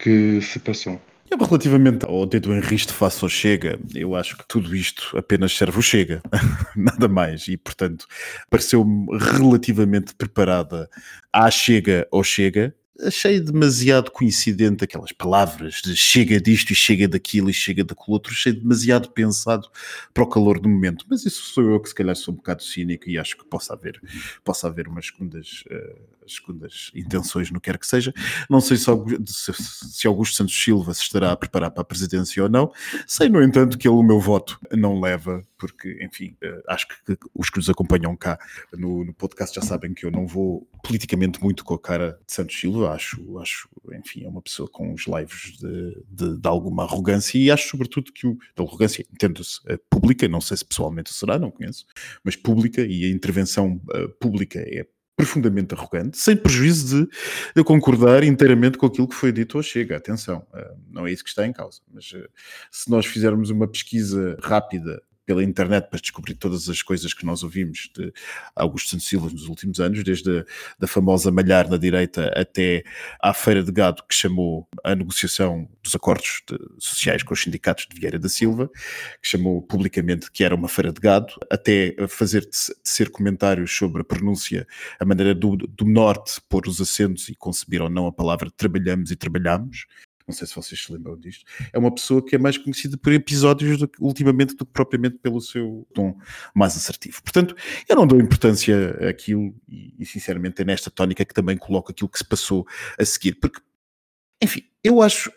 que 0.00 0.40
se 0.40 0.58
passou. 0.58 1.00
Relativamente 1.38 2.06
ao 2.06 2.24
dedo 2.24 2.52
em 2.54 2.60
riste 2.60 2.92
face 2.92 3.22
ao 3.22 3.28
Chega, 3.28 3.78
eu 3.94 4.14
acho 4.14 4.36
que 4.36 4.46
tudo 4.48 4.74
isto 4.74 5.16
apenas 5.16 5.56
serve 5.56 5.78
o 5.78 5.82
Chega, 5.82 6.22
nada 6.76 7.08
mais, 7.08 7.46
e 7.48 7.56
portanto 7.56 8.06
pareceu-me 8.48 9.06
relativamente 9.18 10.14
preparada 10.14 10.88
à 11.32 11.50
Chega 11.50 12.06
ou 12.10 12.24
Chega, 12.24 12.74
achei 13.00 13.40
demasiado 13.40 14.10
coincidente 14.10 14.84
aquelas 14.84 15.12
palavras 15.12 15.80
de 15.82 15.96
chega 15.96 16.40
disto 16.40 16.70
e 16.70 16.74
chega 16.74 17.08
daquilo 17.08 17.50
e 17.50 17.54
chega 17.54 17.84
daquilo 17.84 18.12
outro, 18.12 18.32
achei 18.32 18.52
demasiado 18.52 19.10
pensado 19.10 19.68
para 20.12 20.22
o 20.22 20.28
calor 20.28 20.60
do 20.60 20.68
momento. 20.68 21.04
Mas 21.08 21.24
isso 21.24 21.42
sou 21.42 21.64
eu 21.70 21.80
que 21.80 21.88
se 21.88 21.94
calhar 21.94 22.14
sou 22.14 22.32
um 22.32 22.36
bocado 22.36 22.62
cínico 22.62 23.08
e 23.08 23.18
acho 23.18 23.36
que 23.36 23.44
possa 23.44 23.74
haver, 23.74 24.00
possa 24.44 24.68
haver 24.68 24.88
umas 24.88 25.06
segundas, 25.06 25.64
uh, 25.70 26.21
segundas 26.26 26.90
intenções 26.94 27.50
que 27.50 27.60
quer 27.60 27.78
que 27.78 27.86
seja. 27.86 28.12
Não 28.48 28.60
sei 28.60 28.76
se, 28.76 30.06
Augusto 30.06 30.36
Santos 30.36 30.54
Silva 30.54 30.92
se 30.94 31.02
estará 31.02 31.32
a 31.32 31.36
preparar 31.36 31.70
para 31.70 31.82
a 31.82 31.84
presidência 31.84 32.42
ou 32.42 32.48
não. 32.48 32.72
Sei, 33.06 33.28
no 33.28 33.42
entanto, 33.42 33.78
que 33.78 33.88
ele 33.88 33.96
o 33.96 34.02
meu 34.02 34.20
voto 34.20 34.58
não 34.72 35.00
leva, 35.00 35.42
porque, 35.56 35.98
enfim, 36.02 36.36
uh, 36.42 36.62
acho 36.68 36.88
que 36.88 37.16
os 37.34 37.48
que 37.48 37.58
nos 37.58 37.70
acompanham 37.70 38.16
cá 38.16 38.38
no, 38.72 39.04
no 39.04 39.14
podcast 39.14 39.54
já 39.54 39.62
sabem 39.62 39.94
que 39.94 40.04
eu 40.04 40.10
não 40.10 40.26
vou 40.26 40.68
politicamente 40.82 41.40
muito 41.40 41.64
com 41.64 41.74
a 41.74 41.78
cara 41.78 42.18
de 42.26 42.32
Santos 42.32 42.58
Silva 42.58 42.92
acho, 42.92 43.38
acho, 43.38 43.68
enfim, 43.92 44.24
é 44.24 44.28
uma 44.28 44.42
pessoa 44.42 44.68
com 44.68 44.92
uns 44.92 45.06
lives 45.06 45.56
de, 45.58 46.02
de, 46.08 46.38
de 46.38 46.48
alguma 46.48 46.82
arrogância 46.82 47.38
e 47.38 47.50
acho 47.50 47.68
sobretudo 47.68 48.12
que 48.12 48.26
o, 48.26 48.36
arrogância, 48.58 49.06
entendo-se, 49.12 49.60
uh, 49.60 49.78
pública, 49.88 50.26
não 50.26 50.40
sei 50.40 50.56
se 50.56 50.64
pessoalmente 50.64 51.12
será, 51.12 51.38
não 51.38 51.50
conheço, 51.50 51.86
mas 52.24 52.34
pública 52.34 52.82
e 52.82 53.04
a 53.04 53.10
intervenção 53.10 53.80
uh, 53.94 54.08
pública 54.18 54.58
é 54.60 54.86
profundamente 55.22 55.72
arrogante, 55.72 56.18
sem 56.18 56.36
prejuízo 56.36 57.06
de, 57.06 57.10
de 57.54 57.62
concordar 57.62 58.24
inteiramente 58.24 58.76
com 58.76 58.86
aquilo 58.86 59.06
que 59.06 59.14
foi 59.14 59.30
dito 59.30 59.56
ou 59.56 59.62
chega. 59.62 59.96
Atenção, 59.96 60.44
uh, 60.52 60.76
não 60.90 61.06
é 61.06 61.12
isso 61.12 61.22
que 61.22 61.30
está 61.30 61.46
em 61.46 61.52
causa. 61.52 61.80
Mas 61.94 62.10
uh, 62.10 62.28
se 62.72 62.90
nós 62.90 63.06
fizermos 63.06 63.48
uma 63.48 63.68
pesquisa 63.68 64.36
rápida 64.42 65.00
pela 65.24 65.42
internet 65.42 65.88
para 65.88 66.00
descobrir 66.00 66.34
todas 66.34 66.68
as 66.68 66.82
coisas 66.82 67.14
que 67.14 67.24
nós 67.24 67.42
ouvimos 67.42 67.90
de 67.96 68.12
Augusto 68.56 68.90
Santos 68.90 69.06
Silva 69.06 69.28
nos 69.30 69.48
últimos 69.48 69.80
anos, 69.80 70.02
desde 70.02 70.40
a 70.40 70.44
da 70.78 70.86
famosa 70.86 71.30
malhar 71.30 71.68
na 71.68 71.76
direita 71.76 72.32
até 72.36 72.82
à 73.20 73.32
feira 73.32 73.62
de 73.62 73.70
gado 73.70 74.02
que 74.08 74.14
chamou 74.14 74.68
a 74.82 74.94
negociação 74.94 75.68
dos 75.82 75.94
acordos 75.94 76.42
de, 76.48 76.58
sociais 76.78 77.22
com 77.22 77.34
os 77.34 77.42
sindicatos 77.42 77.86
de 77.88 77.98
Vieira 77.98 78.18
da 78.18 78.28
Silva, 78.28 78.68
que 79.20 79.28
chamou 79.28 79.62
publicamente 79.62 80.30
que 80.30 80.44
era 80.44 80.54
uma 80.54 80.68
feira 80.68 80.92
de 80.92 81.00
gado, 81.00 81.34
até 81.50 81.94
fazer 82.08 82.48
ser 82.50 83.10
comentários 83.10 83.74
sobre 83.74 84.02
a 84.02 84.04
pronúncia, 84.04 84.66
a 84.98 85.04
maneira 85.04 85.34
do, 85.34 85.56
do 85.56 85.84
norte 85.84 86.40
pôr 86.48 86.66
os 86.66 86.80
acentos 86.80 87.28
e 87.28 87.34
conceber 87.34 87.82
ou 87.82 87.88
não 87.88 88.06
a 88.06 88.12
palavra 88.12 88.50
trabalhamos 88.50 89.10
e 89.10 89.16
trabalhamos, 89.16 89.86
não 90.26 90.34
sei 90.34 90.46
se 90.46 90.54
vocês 90.54 90.82
se 90.82 90.92
lembram 90.92 91.18
disto, 91.18 91.44
é 91.72 91.78
uma 91.78 91.94
pessoa 91.94 92.24
que 92.24 92.36
é 92.36 92.38
mais 92.38 92.58
conhecida 92.58 92.96
por 92.96 93.12
episódios 93.12 93.78
do, 93.78 93.90
ultimamente 94.00 94.54
do 94.56 94.64
que 94.64 94.72
propriamente 94.72 95.18
pelo 95.18 95.40
seu 95.40 95.86
tom 95.94 96.16
mais 96.54 96.76
assertivo. 96.76 97.22
Portanto, 97.22 97.54
eu 97.88 97.96
não 97.96 98.06
dou 98.06 98.20
importância 98.20 98.90
àquilo 99.08 99.54
e, 99.68 99.94
e 99.98 100.06
sinceramente 100.06 100.62
é 100.62 100.64
nesta 100.64 100.90
tónica 100.90 101.24
que 101.24 101.34
também 101.34 101.56
coloco 101.56 101.92
aquilo 101.92 102.08
que 102.08 102.18
se 102.18 102.24
passou 102.24 102.66
a 102.98 103.04
seguir, 103.04 103.34
porque, 103.34 103.60
enfim, 104.42 104.64
eu 104.82 105.02
acho, 105.02 105.32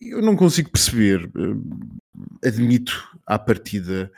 eu 0.00 0.22
não 0.22 0.36
consigo 0.36 0.70
perceber, 0.70 1.24
eh, 1.24 2.48
admito 2.48 3.18
à 3.26 3.38
partida 3.38 4.10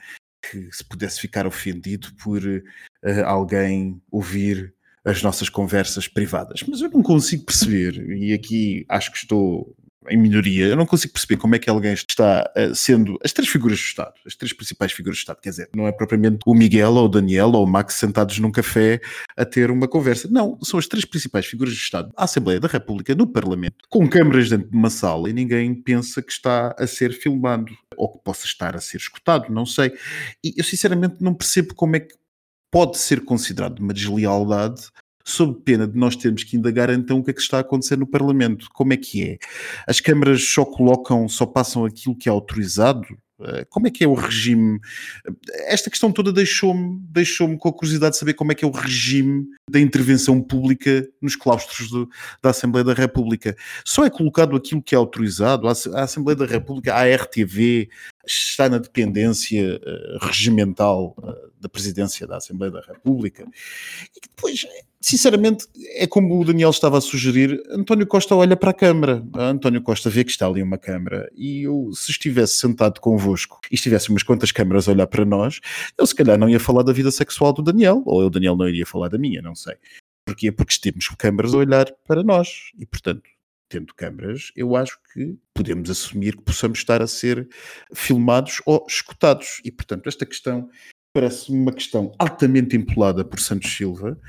que 0.51 0.71
se 0.73 0.85
pudesse 0.85 1.21
ficar 1.21 1.47
ofendido 1.47 2.13
por 2.23 2.43
uh, 2.45 3.25
alguém 3.25 4.01
ouvir 4.11 4.76
as 5.07 5.23
nossas 5.23 5.49
conversas 5.49 6.09
privadas. 6.09 6.65
Mas 6.67 6.81
eu 6.81 6.91
não 6.91 7.03
consigo 7.03 7.45
perceber, 7.45 8.05
e 8.11 8.33
aqui 8.33 8.85
acho 8.89 9.13
que 9.13 9.19
estou 9.19 9.75
em 10.09 10.17
minoria, 10.17 10.67
eu 10.67 10.77
não 10.77 10.87
consigo 10.87 11.13
perceber 11.13 11.37
como 11.37 11.55
é 11.55 11.59
que 11.59 11.69
alguém 11.69 11.93
está 11.93 12.49
uh, 12.57 12.75
sendo 12.75 13.19
as 13.25 13.33
três 13.33 13.51
figuras 13.51 13.79
do 13.79 13.83
Estado, 13.83 14.13
as 14.27 14.35
três 14.35 14.53
principais 14.53 14.93
figuras 14.93 15.17
do 15.17 15.21
Estado, 15.21 15.41
quer 15.41 15.51
dizer, 15.51 15.69
não 15.75 15.87
é 15.87 15.93
propriamente 15.93 16.39
o 16.47 16.55
Miguel 16.55 16.95
ou 16.95 17.07
o 17.07 17.09
Daniel 17.09 17.51
ou 17.53 17.65
o 17.65 17.67
Max 17.67 17.95
sentados 17.95 18.39
num 18.39 18.51
café 18.51 19.01
a 19.37 19.45
ter 19.45 19.71
uma 19.71 19.89
conversa. 19.89 20.29
Não, 20.31 20.59
são 20.63 20.79
as 20.79 20.87
três 20.87 21.05
principais 21.05 21.47
figuras 21.47 21.75
do 21.75 21.79
Estado, 21.79 22.13
a 22.17 22.25
Assembleia 22.25 22.61
da 22.61 22.69
República, 22.69 23.15
no 23.15 23.27
Parlamento, 23.27 23.85
com 23.89 24.09
câmaras 24.09 24.49
dentro 24.49 24.71
de 24.71 24.77
uma 24.77 24.91
sala 24.91 25.29
e 25.29 25.33
ninguém 25.33 25.75
pensa 25.75 26.23
que 26.23 26.33
está 26.33 26.75
a 26.79 26.87
ser 26.87 27.13
filmado 27.13 27.73
ou 27.97 28.13
que 28.13 28.23
possa 28.23 28.47
estar 28.47 28.77
a 28.77 28.81
ser 28.81 28.99
escutado, 28.99 29.53
não 29.53 29.67
sei. 29.67 29.93
E 30.45 30.55
eu 30.57 30.65
sinceramente 30.65 31.17
não 31.21 31.35
percebo 31.35 31.75
como 31.75 31.97
é 31.97 32.01
que 32.01 32.15
pode 32.77 32.99
ser 32.99 33.25
considerado 33.25 33.79
uma 33.79 33.95
deslealdade 33.95 34.91
sob 35.25 35.59
pena 35.65 35.89
de 35.89 35.97
nós 35.97 36.15
termos 36.15 36.45
que 36.45 36.59
indagar 36.59 36.91
então 36.91 37.21
o 37.21 37.25
que 37.25 37.31
é 37.31 37.33
que 37.33 37.41
está 37.41 37.57
a 37.57 37.61
acontecer 37.61 37.97
no 37.97 38.07
Parlamento. 38.07 38.69
Como 38.75 38.93
é 38.93 38.99
que 38.99 39.25
é? 39.25 39.39
As 39.87 39.99
câmaras 39.99 40.47
só 40.47 40.63
colocam, 40.63 41.27
só 41.27 41.47
passam 41.47 41.87
aquilo 41.87 42.15
que 42.15 42.29
é 42.29 42.33
autorizado? 42.33 43.07
Eh, 43.41 43.67
como 43.71 43.87
é 43.87 43.91
que 43.91 44.05
é 44.05 44.07
o 44.07 44.13
regime? 44.13 44.79
Esta 45.67 45.89
questão 45.89 46.13
toda 46.13 46.31
deixou-me 46.31 46.99
deixou 47.11 47.57
com 47.57 47.69
a 47.71 47.73
curiosidade 47.73 48.13
de 48.13 48.19
saber 48.19 48.35
como 48.35 48.53
é 48.53 48.55
que 48.55 48.65
é 48.65 48.69
o 48.69 48.71
regime 48.71 49.47
da 49.71 49.81
intervenção 49.81 50.41
pública 50.43 51.07
nos 51.21 51.35
claustros 51.35 51.91
do, 51.91 52.09
da 52.43 52.51
Assembleia 52.51 52.85
da 52.85 52.95
República. 52.95 53.57
Só 53.85 54.05
é 54.05 54.11
colocado 54.11 54.57
aquilo 54.57 54.83
que 54.83 54.95
é 54.95 54.99
autorizado? 54.99 55.67
A 55.67 56.03
Assembleia 56.03 56.37
da 56.37 56.47
República, 56.47 56.95
a 56.95 57.05
RTV, 57.05 57.89
está 58.27 58.69
na 58.69 58.79
dependência 58.79 59.77
uh, 59.77 60.27
regimental 60.27 61.15
uh, 61.19 61.51
da 61.61 61.69
presidência 61.69 62.27
da 62.27 62.37
Assembleia 62.37 62.73
da 62.73 62.81
República. 62.81 63.47
E 64.15 64.21
que 64.21 64.29
depois, 64.29 64.67
sinceramente, 65.01 65.67
é 65.95 66.07
como 66.07 66.41
o 66.41 66.45
Daniel 66.45 66.71
estava 66.71 66.99
a 66.99 67.01
sugerir, 67.01 67.63
António 67.71 68.07
Costa 68.07 68.35
olha 68.35 68.57
para 68.57 68.71
a 68.71 68.75
Câmara, 68.75 69.25
António 69.35 69.83
Costa 69.83 70.11
vê 70.11 70.25
que 70.25 70.31
está 70.31 70.47
ali 70.47 70.63
uma 70.63 70.79
Câmara, 70.79 71.31
e 71.35 71.63
eu, 71.63 71.91
se 71.95 72.11
estivesse 72.11 72.55
sentado 72.55 73.01
convosco 73.01 73.61
e 73.71 73.75
estivesse 73.75 74.11
umas 74.11 74.23
quantas 74.23 74.51
câmaras 74.51 74.89
a 74.89 74.93
olhar 74.93 75.07
para 75.07 75.25
nós, 75.25 75.61
eu 75.97 76.07
se 76.07 76.15
calhar 76.15 76.39
não 76.39 76.49
ia 76.49 76.61
falar 76.61 76.83
da 76.83 76.93
vida 76.93 77.11
sexual 77.11 77.53
do 77.53 77.63
Daniel, 77.63 78.03
ou 78.05 78.27
o 78.27 78.31
Daniel 78.31 78.57
não 78.57 78.69
iria 78.69 78.87
falar 78.87 79.09
da 79.09 79.19
minha, 79.19 79.41
não 79.41 79.55
sei. 79.55 79.75
Porquê? 80.27 80.51
Porque 80.51 80.75
temos 80.81 81.09
câmaras 81.17 81.55
a 81.55 81.59
olhar 81.59 81.87
para 82.07 82.25
nós, 82.25 82.73
e 82.79 82.85
portanto 82.85 83.23
tendo 83.69 83.95
câmaras, 83.95 84.51
eu 84.57 84.77
acho 84.77 84.99
que 85.13 85.37
podemos 85.55 85.91
assumir 85.91 86.37
que 86.37 86.43
possamos 86.43 86.79
estar 86.79 87.03
a 87.03 87.07
ser 87.07 87.49
filmados 87.95 88.61
ou 88.65 88.85
escutados. 88.89 89.61
E, 89.65 89.71
portanto, 89.71 90.09
esta 90.09 90.27
questão 90.27 90.69
parece-me 91.13 91.59
uma 91.59 91.73
questão 91.73 92.13
altamente 92.19 92.77
empolada 92.77 93.25
por 93.25 93.41
Santos 93.41 93.75
Silva 93.75 94.21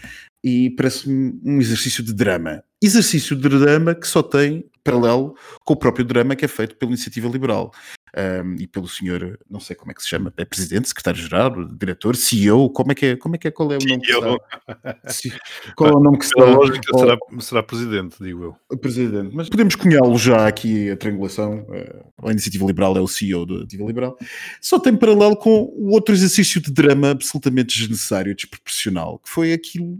e 0.43 0.69
parece-me 0.71 1.39
um 1.43 1.59
exercício 1.59 2.03
de 2.03 2.13
drama. 2.13 2.63
Exercício 2.81 3.35
de 3.35 3.49
drama 3.49 3.95
que 3.95 4.07
só 4.07 4.21
tem 4.21 4.69
paralelo 4.83 5.35
com 5.65 5.73
o 5.73 5.77
próprio 5.77 6.05
drama 6.05 6.35
que 6.35 6.45
é 6.45 6.47
feito 6.47 6.75
pela 6.75 6.91
Iniciativa 6.91 7.27
Liberal. 7.27 7.71
Um, 8.17 8.55
e 8.55 8.65
pelo 8.65 8.87
senhor, 8.87 9.37
não 9.49 9.59
sei 9.59 9.75
como 9.75 9.91
é 9.91 9.93
que 9.93 10.01
se 10.01 10.07
chama, 10.07 10.33
é 10.37 10.45
presidente, 10.45 10.87
secretário-geral, 10.87 11.65
diretor, 11.65 12.15
CEO, 12.15 12.67
como 12.69 12.91
é 12.91 12.95
que 12.95 13.05
é, 13.05 13.15
como 13.15 13.35
é 13.35 13.37
que 13.37 13.47
é, 13.47 13.51
qual 13.51 13.71
é 13.71 13.77
o 13.77 13.85
nome 13.85 14.01
que 14.01 14.11
se 14.11 15.29
dá? 15.29 15.37
Qual 15.75 15.89
é 15.91 15.93
o 15.93 15.99
nome 15.99 16.17
que 16.17 16.25
se 16.25 16.33
lógica 16.35 16.97
será, 16.97 17.17
será 17.39 17.61
presidente, 17.61 18.15
digo 18.19 18.57
eu. 18.69 18.77
Presidente, 18.77 19.35
mas 19.35 19.49
podemos 19.49 19.75
cunhá-lo 19.75 20.17
já 20.17 20.47
aqui 20.47 20.89
a 20.89 20.97
triangulação, 20.97 21.59
uh, 21.69 22.27
a 22.27 22.31
Iniciativa 22.31 22.65
Liberal 22.65 22.97
é 22.97 23.01
o 23.01 23.07
CEO 23.07 23.45
da 23.45 23.53
Iniciativa 23.55 23.83
Liberal, 23.83 24.17
só 24.61 24.79
tem 24.79 24.95
paralelo 24.95 25.35
com 25.35 25.71
o 25.75 25.91
outro 25.91 26.15
exercício 26.15 26.59
de 26.59 26.71
drama 26.71 27.11
absolutamente 27.11 27.77
desnecessário, 27.77 28.33
desproporcional, 28.33 29.19
que 29.19 29.29
foi 29.29 29.53
aquilo 29.53 29.99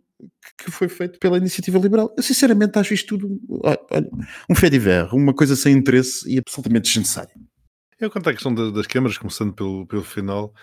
que 0.57 0.71
foi 0.71 0.87
feito 0.87 1.19
pela 1.19 1.37
iniciativa 1.37 1.77
liberal. 1.77 2.13
Eu 2.17 2.23
sinceramente 2.23 2.77
acho 2.79 2.93
isto 2.93 3.17
tudo 3.17 3.39
olha, 3.63 4.09
um 4.49 4.55
fé 4.55 4.69
de 4.69 4.79
uma 5.11 5.33
coisa 5.33 5.55
sem 5.55 5.75
interesse 5.75 6.29
e 6.31 6.39
absolutamente 6.39 6.85
desnecessária. 6.85 7.33
Eu 7.99 8.11
quanto 8.11 8.29
à 8.29 8.33
questão 8.33 8.53
das 8.53 8.85
câmaras, 8.85 9.17
começando 9.17 9.53
pelo, 9.53 9.87
pelo 9.87 10.03
final, 10.03 10.53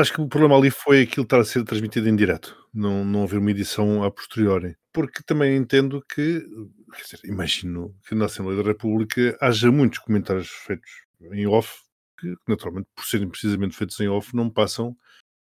acho 0.00 0.12
que 0.12 0.20
o 0.20 0.26
problema 0.26 0.56
ali 0.56 0.72
foi 0.72 1.02
aquilo 1.02 1.22
estar 1.22 1.38
a 1.38 1.44
ser 1.44 1.62
transmitido 1.62 2.08
em 2.08 2.16
direto, 2.16 2.56
não, 2.74 3.04
não 3.04 3.22
haver 3.22 3.38
uma 3.38 3.52
edição 3.52 4.02
a 4.02 4.10
posteriori. 4.10 4.76
Porque 4.92 5.22
também 5.24 5.56
entendo 5.56 6.02
que, 6.02 6.40
quer 6.92 7.02
dizer, 7.04 7.20
imagino 7.24 7.94
que 8.08 8.16
na 8.16 8.24
Assembleia 8.24 8.60
da 8.60 8.68
República 8.68 9.36
haja 9.40 9.70
muitos 9.70 10.00
comentários 10.00 10.48
feitos 10.48 10.90
em 11.32 11.46
off, 11.46 11.80
que 12.18 12.34
naturalmente, 12.48 12.88
por 12.92 13.04
serem 13.04 13.28
precisamente 13.28 13.76
feitos 13.76 14.00
em 14.00 14.08
off, 14.08 14.34
não 14.34 14.50
passam 14.50 14.96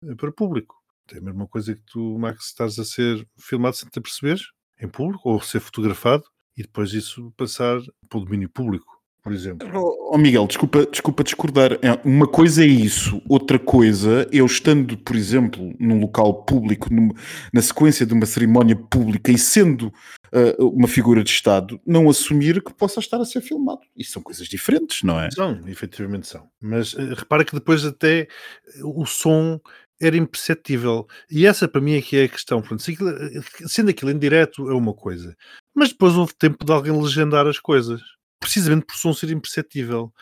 eh, 0.04 0.14
para 0.16 0.32
público. 0.32 0.79
É 1.14 1.18
a 1.18 1.22
mesma 1.22 1.46
coisa 1.46 1.74
que 1.74 1.82
tu, 1.82 2.18
Max, 2.18 2.46
estás 2.46 2.78
a 2.78 2.84
ser 2.84 3.26
filmado 3.38 3.76
sem 3.76 3.88
te 3.88 3.98
aperceberes, 3.98 4.42
em 4.80 4.88
público, 4.88 5.28
ou 5.28 5.40
ser 5.40 5.60
fotografado, 5.60 6.24
e 6.56 6.62
depois 6.62 6.92
isso 6.92 7.32
passar 7.36 7.80
para 8.08 8.18
o 8.18 8.24
domínio 8.24 8.48
público 8.48 9.00
por 9.22 9.32
exemplo. 9.32 9.68
Oh, 9.74 10.16
Miguel, 10.18 10.46
desculpa, 10.46 10.86
desculpa 10.86 11.22
discordar. 11.22 11.72
É, 11.82 12.00
uma 12.04 12.26
coisa 12.26 12.64
é 12.64 12.66
isso, 12.66 13.22
outra 13.28 13.58
coisa, 13.58 14.26
eu 14.32 14.46
estando, 14.46 14.96
por 14.96 15.14
exemplo, 15.14 15.74
num 15.78 16.00
local 16.00 16.44
público, 16.44 16.88
na 17.52 17.62
sequência 17.62 18.06
de 18.06 18.14
uma 18.14 18.26
cerimónia 18.26 18.76
pública 18.76 19.30
e 19.30 19.38
sendo 19.38 19.92
uh, 20.32 20.66
uma 20.66 20.88
figura 20.88 21.22
de 21.22 21.30
Estado, 21.30 21.80
não 21.86 22.08
assumir 22.08 22.62
que 22.62 22.72
possa 22.72 23.00
estar 23.00 23.20
a 23.20 23.24
ser 23.24 23.40
filmado. 23.40 23.80
Isso 23.96 24.12
são 24.12 24.22
coisas 24.22 24.48
diferentes, 24.48 25.02
não 25.02 25.20
é? 25.20 25.28
São, 25.30 25.60
efetivamente 25.68 26.26
são. 26.26 26.48
Mas 26.60 26.94
uh, 26.94 27.14
repara 27.14 27.44
que 27.44 27.54
depois 27.54 27.84
até 27.84 28.26
o 28.82 29.04
som 29.04 29.60
era 30.00 30.16
imperceptível. 30.16 31.06
E 31.30 31.46
essa 31.46 31.68
para 31.68 31.80
mim 31.80 31.94
é 31.94 32.02
que 32.02 32.16
é 32.16 32.24
a 32.24 32.28
questão. 32.28 32.62
Pronto, 32.62 32.82
sendo 33.66 33.90
aquilo 33.90 34.10
em 34.10 34.18
direto 34.18 34.70
é 34.70 34.74
uma 34.74 34.94
coisa. 34.94 35.36
Mas 35.74 35.90
depois 35.90 36.14
houve 36.14 36.34
tempo 36.34 36.64
de 36.64 36.72
alguém 36.72 36.92
legendar 37.00 37.46
as 37.46 37.58
coisas 37.58 38.00
precisamente 38.40 38.86
por 38.86 38.96
som 38.96 39.12
ser 39.12 39.30
imperceptível. 39.30 40.12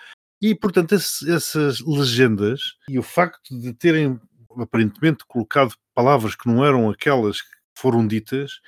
E, 0.43 0.55
portanto, 0.55 0.95
esse, 0.95 1.31
essas 1.31 1.81
legendas 1.81 2.61
e 2.89 2.99
o 2.99 3.03
facto 3.03 3.59
de 3.59 3.73
terem 3.73 4.21
aparentemente 4.57 5.25
colocado 5.27 5.75
palavras 5.95 6.35
que 6.35 6.49
não 6.49 6.65
eram 6.65 6.91
aquelas 6.91 7.41
que 7.41 7.49
foram 7.77 8.07
ditas, 8.07 8.61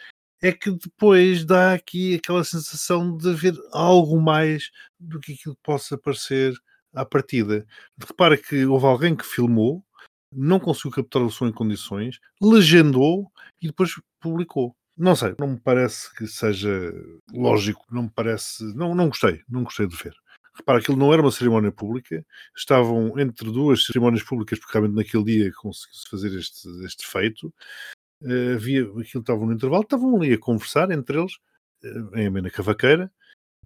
é 0.43 0.53
que 0.53 0.71
depois 0.71 1.45
dá 1.45 1.75
aqui 1.75 2.15
aquela 2.15 2.45
sensação 2.45 3.17
de 3.17 3.29
haver 3.29 3.55
algo 3.73 4.21
mais 4.21 4.71
do 4.99 5.21
que 5.21 5.33
aquilo 5.35 5.55
que 5.55 5.63
possa 5.63 5.99
parecer 5.99 6.55
à 6.95 7.05
partida. 7.05 7.67
Repara 7.99 8.37
que 8.37 8.65
houve 8.65 8.87
alguém 8.87 9.15
que 9.15 9.27
filmou, 9.27 9.85
não 10.33 10.61
conseguiu 10.61 10.91
captar 10.91 11.23
o 11.23 11.31
som 11.31 11.49
em 11.49 11.53
condições, 11.53 12.21
legendou 12.41 13.31
e 13.61 13.67
depois 13.67 14.01
publicou. 14.21 14.77
Não 14.97 15.17
sei, 15.17 15.35
não 15.39 15.49
me 15.49 15.61
parece 15.61 16.15
que 16.15 16.27
seja 16.27 16.93
lógico, 17.33 17.85
não 17.91 18.05
me 18.05 18.11
parece. 18.11 18.63
Não, 18.77 18.95
não 18.95 19.09
gostei, 19.09 19.43
não 19.49 19.65
gostei 19.65 19.87
de 19.87 19.97
ver. 19.97 20.15
Repara, 20.55 20.79
aquilo 20.79 20.97
não 20.97 21.13
era 21.13 21.23
uma 21.23 21.31
cerimónia 21.31 21.73
pública, 21.73 22.25
estavam 22.55 23.19
entre 23.19 23.51
duas 23.51 23.87
cerimónias 23.87 24.23
públicas, 24.23 24.59
porque 24.59 24.77
realmente 24.77 24.97
naquele 24.97 25.25
dia 25.25 25.53
conseguiu-se 25.53 26.11
fazer 26.11 26.39
este, 26.39 26.69
este 26.85 27.07
feito. 27.07 27.53
Uh, 28.21 28.57
havia, 28.57 28.83
aquilo 28.83 29.21
estava 29.21 29.47
no 29.47 29.53
intervalo, 29.53 29.83
estavam 29.83 30.17
ali 30.17 30.35
a 30.35 30.39
conversar 30.39 30.91
entre 30.91 31.19
eles, 31.19 31.33
uh, 31.85 32.19
em 32.19 32.27
amena 32.27 32.51
cavaqueira, 32.51 33.11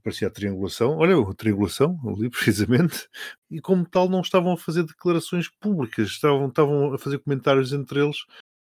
parecia 0.04 0.28
a 0.28 0.30
triangulação, 0.30 0.98
olha, 0.98 1.18
a 1.18 1.34
triangulação, 1.34 1.98
ali 2.06 2.28
precisamente, 2.30 3.08
e 3.50 3.60
como 3.60 3.88
tal 3.88 4.08
não 4.08 4.20
estavam 4.20 4.52
a 4.52 4.58
fazer 4.58 4.84
declarações 4.84 5.48
públicas, 5.48 6.08
estavam, 6.08 6.48
estavam 6.48 6.92
a 6.92 6.98
fazer 6.98 7.18
comentários 7.18 7.72
entre 7.72 8.00
eles 8.00 8.18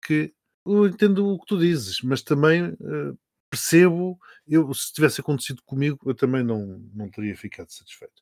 que 0.01 0.33
eu 0.65 0.87
entendo 0.87 1.27
o 1.27 1.39
que 1.39 1.47
tu 1.47 1.59
dizes, 1.59 2.01
mas 2.03 2.23
também 2.23 2.69
uh, 2.69 3.19
percebo, 3.51 4.19
eu, 4.47 4.73
se 4.73 4.93
tivesse 4.93 5.21
acontecido 5.21 5.63
comigo, 5.67 5.99
eu 6.07 6.15
também 6.15 6.43
não, 6.43 6.81
não 6.95 7.11
teria 7.11 7.37
ficado 7.37 7.71
satisfeito. 7.71 8.15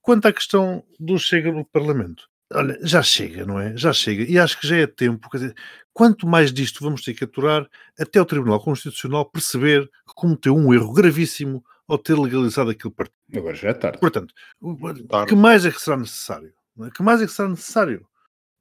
Quanto 0.00 0.26
à 0.26 0.32
questão 0.32 0.84
do 1.00 1.18
Chega 1.18 1.50
no 1.50 1.64
Parlamento, 1.64 2.28
olha, 2.52 2.78
já 2.82 3.02
chega, 3.02 3.44
não 3.44 3.58
é? 3.58 3.76
Já 3.76 3.92
chega. 3.92 4.22
E 4.24 4.38
acho 4.38 4.60
que 4.60 4.66
já 4.66 4.76
é 4.76 4.86
tempo, 4.86 5.28
dizer, 5.32 5.54
quanto 5.92 6.26
mais 6.26 6.52
disto 6.52 6.84
vamos 6.84 7.02
ter 7.02 7.14
que 7.14 7.24
aturar, 7.24 7.68
até 7.98 8.20
o 8.20 8.24
Tribunal 8.24 8.62
Constitucional 8.62 9.28
perceber 9.28 9.86
que 10.06 10.14
cometeu 10.14 10.56
um 10.56 10.72
erro 10.72 10.92
gravíssimo 10.92 11.64
ao 11.88 11.98
ter 11.98 12.18
legalizado 12.18 12.70
aquele 12.70 12.94
partido. 12.94 13.16
Agora 13.34 13.54
já 13.54 13.70
é 13.70 13.74
tarde. 13.74 13.98
Portanto, 13.98 14.34
o 14.60 14.76
que 15.26 15.34
mais 15.34 15.64
é 15.64 15.70
que 15.70 15.80
será 15.80 15.96
necessário? 15.96 16.52
É? 16.80 16.90
que 16.90 17.02
mais 17.02 17.20
é 17.20 17.26
que 17.26 17.32
será 17.32 17.48
necessário? 17.48 18.06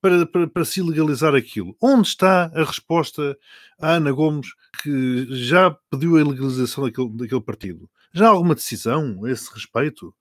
para, 0.01 0.25
para, 0.25 0.47
para, 0.47 0.65
se 0.65 0.81
legalizar 0.81 1.35
aquilo. 1.35 1.75
Onde 1.81 2.07
está 2.07 2.51
a 2.53 2.63
resposta 2.63 3.37
à 3.79 3.93
Ana 3.93 4.11
Gomes, 4.11 4.47
que 4.81 5.27
já 5.29 5.75
pediu 5.89 6.17
a 6.17 6.23
legalização 6.23 6.83
daquele, 6.85 7.09
daquele 7.09 7.41
partido? 7.41 7.89
Já 8.13 8.27
há 8.27 8.29
alguma 8.29 8.55
decisão 8.55 9.23
a 9.25 9.31
esse 9.31 9.51
respeito? 9.53 10.13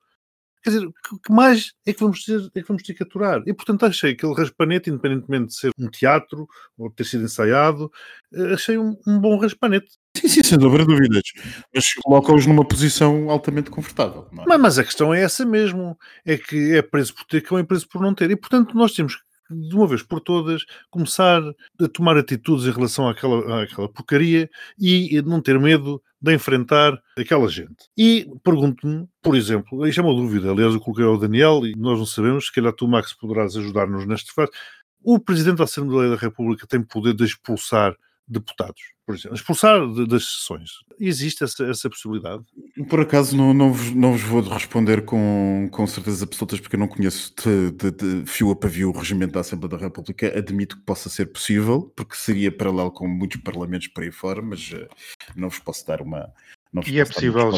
Quer 0.62 0.70
dizer, 0.70 0.86
o 0.86 1.18
que 1.20 1.32
mais 1.32 1.72
é 1.86 1.92
que, 1.92 2.00
vamos 2.00 2.24
ter, 2.24 2.40
é 2.52 2.60
que 2.60 2.66
vamos 2.66 2.82
ter 2.82 2.94
que 2.94 3.02
aturar? 3.02 3.40
E, 3.46 3.54
portanto, 3.54 3.86
achei 3.86 4.12
aquele 4.12 4.34
raspanete, 4.34 4.90
independentemente 4.90 5.48
de 5.48 5.54
ser 5.54 5.70
um 5.78 5.88
teatro 5.88 6.48
ou 6.76 6.90
ter 6.90 7.04
sido 7.04 7.22
ensaiado, 7.22 7.90
eh, 8.32 8.54
achei 8.54 8.76
um, 8.76 8.96
um 9.06 9.20
bom 9.20 9.38
raspanete. 9.38 9.96
Sim, 10.16 10.28
sim, 10.28 10.42
sem 10.42 10.58
dúvida 10.58 10.84
dúvidas. 10.84 11.22
Mas 11.74 11.92
coloca-os 11.94 12.46
numa 12.46 12.64
posição 12.64 13.30
altamente 13.30 13.70
confortável. 13.70 14.26
É? 14.32 14.44
Mas, 14.46 14.60
mas, 14.60 14.78
a 14.78 14.84
questão 14.84 15.12
é 15.12 15.22
essa 15.22 15.44
mesmo. 15.44 15.96
É 16.24 16.36
que 16.36 16.74
é 16.74 16.82
preso 16.82 17.14
por 17.14 17.24
ter, 17.24 17.40
que 17.42 17.54
é 17.54 17.62
preso 17.62 17.88
por 17.88 18.00
não 18.00 18.14
ter. 18.14 18.30
E, 18.30 18.36
portanto, 18.36 18.76
nós 18.76 18.92
temos 18.92 19.18
de 19.50 19.74
uma 19.76 19.86
vez 19.86 20.02
por 20.02 20.20
todas, 20.20 20.64
começar 20.90 21.40
a 21.80 21.88
tomar 21.88 22.16
atitudes 22.16 22.66
em 22.66 22.72
relação 22.72 23.08
àquela, 23.08 23.62
àquela 23.62 23.88
porcaria 23.88 24.50
e 24.78 25.22
não 25.22 25.40
ter 25.40 25.58
medo 25.58 26.02
de 26.20 26.34
enfrentar 26.34 27.00
aquela 27.16 27.48
gente. 27.48 27.88
E 27.96 28.28
pergunto-me, 28.42 29.06
por 29.22 29.36
exemplo, 29.36 29.86
isto 29.86 30.00
é 30.00 30.04
uma 30.04 30.14
dúvida, 30.14 30.50
aliás, 30.50 30.74
eu 30.74 30.80
coloquei 30.80 31.04
ao 31.04 31.18
Daniel 31.18 31.64
e 31.64 31.76
nós 31.76 31.98
não 31.98 32.06
sabemos, 32.06 32.46
se 32.46 32.52
calhar 32.52 32.72
tu, 32.72 32.88
Max, 32.88 33.12
poderás 33.12 33.56
ajudar-nos 33.56 34.06
neste 34.06 34.32
fase. 34.32 34.50
O 35.02 35.20
Presidente 35.20 35.58
da 35.58 35.64
Assembleia 35.64 36.10
da 36.10 36.16
República 36.16 36.66
tem 36.66 36.82
poder 36.82 37.14
de 37.14 37.24
expulsar 37.24 37.94
deputados, 38.28 38.80
por 39.06 39.14
exemplo, 39.14 39.36
expulsar 39.36 39.86
de, 39.88 40.06
das 40.06 40.24
sessões. 40.24 40.70
Existe 40.98 41.44
essa, 41.44 41.64
essa 41.64 41.88
possibilidade? 41.88 42.42
Por 42.88 43.00
acaso 43.00 43.36
não, 43.36 43.54
não, 43.54 43.72
vos, 43.72 43.92
não 43.92 44.12
vos 44.12 44.22
vou 44.22 44.40
responder 44.42 45.04
com, 45.04 45.68
com 45.70 45.86
certezas 45.86 46.22
absolutas 46.22 46.60
porque 46.60 46.76
eu 46.76 46.80
não 46.80 46.88
conheço 46.88 47.32
de, 47.36 47.70
de, 47.70 47.90
de 47.90 48.26
fio 48.26 48.50
a 48.50 48.56
pavio 48.56 48.90
o 48.90 48.98
regimento 48.98 49.34
da 49.34 49.40
Assembleia 49.40 49.76
da 49.78 49.84
República. 49.84 50.36
Admito 50.36 50.76
que 50.76 50.82
possa 50.82 51.08
ser 51.08 51.26
possível, 51.26 51.92
porque 51.94 52.16
seria 52.16 52.50
paralelo 52.50 52.90
com 52.90 53.06
muitos 53.06 53.40
parlamentos 53.40 53.88
por 53.88 54.02
aí 54.02 54.10
fora, 54.10 54.42
mas 54.42 54.72
uh, 54.72 54.88
não 55.36 55.48
vos 55.48 55.58
posso 55.58 55.86
dar 55.86 56.02
uma, 56.02 56.32
e 56.86 57.00
é 57.00 57.04
possível 57.04 57.52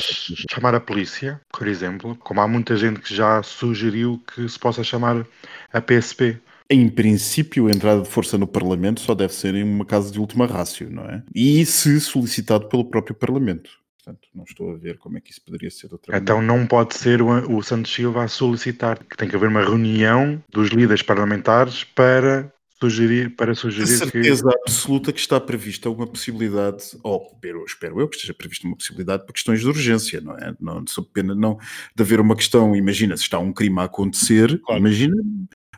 chamar 0.50 0.74
a 0.74 0.80
polícia, 0.80 1.40
por 1.50 1.66
exemplo, 1.66 2.14
como 2.16 2.40
há 2.40 2.46
muita 2.46 2.76
gente 2.76 3.00
que 3.00 3.12
já 3.12 3.42
sugeriu 3.42 4.22
que 4.32 4.48
se 4.48 4.58
possa 4.58 4.84
chamar 4.84 5.26
a 5.72 5.80
PSP 5.80 6.38
em 6.70 6.88
princípio, 6.88 7.66
a 7.66 7.70
entrada 7.70 8.02
de 8.02 8.08
força 8.08 8.36
no 8.36 8.46
Parlamento 8.46 9.00
só 9.00 9.14
deve 9.14 9.32
ser 9.32 9.54
em 9.54 9.62
uma 9.62 9.84
casa 9.84 10.10
de 10.10 10.20
última 10.20 10.46
rácio, 10.46 10.90
não 10.90 11.04
é? 11.04 11.22
E 11.34 11.64
se 11.64 12.00
solicitado 12.00 12.68
pelo 12.68 12.84
próprio 12.84 13.14
Parlamento. 13.14 13.70
Portanto, 13.96 14.28
não 14.34 14.44
estou 14.44 14.72
a 14.72 14.76
ver 14.76 14.98
como 14.98 15.18
é 15.18 15.20
que 15.20 15.30
isso 15.30 15.42
poderia 15.44 15.70
ser 15.70 15.92
outra 15.92 16.16
Então 16.16 16.36
maneira. 16.36 16.58
não 16.58 16.66
pode 16.66 16.94
ser 16.94 17.20
o, 17.20 17.56
o 17.56 17.62
Santos 17.62 17.92
Silva 17.92 18.24
a 18.24 18.28
solicitar, 18.28 18.98
que 19.04 19.16
tem 19.16 19.28
que 19.28 19.36
haver 19.36 19.48
uma 19.48 19.62
reunião 19.62 20.42
dos 20.50 20.68
líderes 20.70 21.02
parlamentares 21.02 21.84
para 21.84 22.52
sugerir, 22.80 23.34
para 23.34 23.54
sugerir 23.54 23.82
a 23.94 23.96
certeza 23.98 24.48
que... 24.48 24.58
absoluta 24.60 25.12
que 25.12 25.20
está 25.20 25.40
prevista 25.40 25.90
uma 25.90 26.06
possibilidade, 26.06 26.84
ou 27.02 27.30
espero, 27.34 27.64
espero 27.64 28.00
eu 28.00 28.08
que 28.08 28.16
esteja 28.16 28.32
prevista 28.32 28.66
uma 28.66 28.76
possibilidade 28.76 29.24
para 29.24 29.32
questões 29.32 29.60
de 29.60 29.66
urgência, 29.66 30.20
não 30.20 30.36
é? 30.36 30.54
Não, 30.60 30.84
sob 30.86 31.08
pena 31.12 31.34
não 31.34 31.58
de 31.94 32.02
haver 32.02 32.20
uma 32.20 32.36
questão, 32.36 32.76
imagina, 32.76 33.16
se 33.16 33.24
está 33.24 33.38
um 33.38 33.52
crime 33.52 33.80
a 33.80 33.84
acontecer, 33.84 34.60
claro. 34.60 34.80
imagina, 34.80 35.16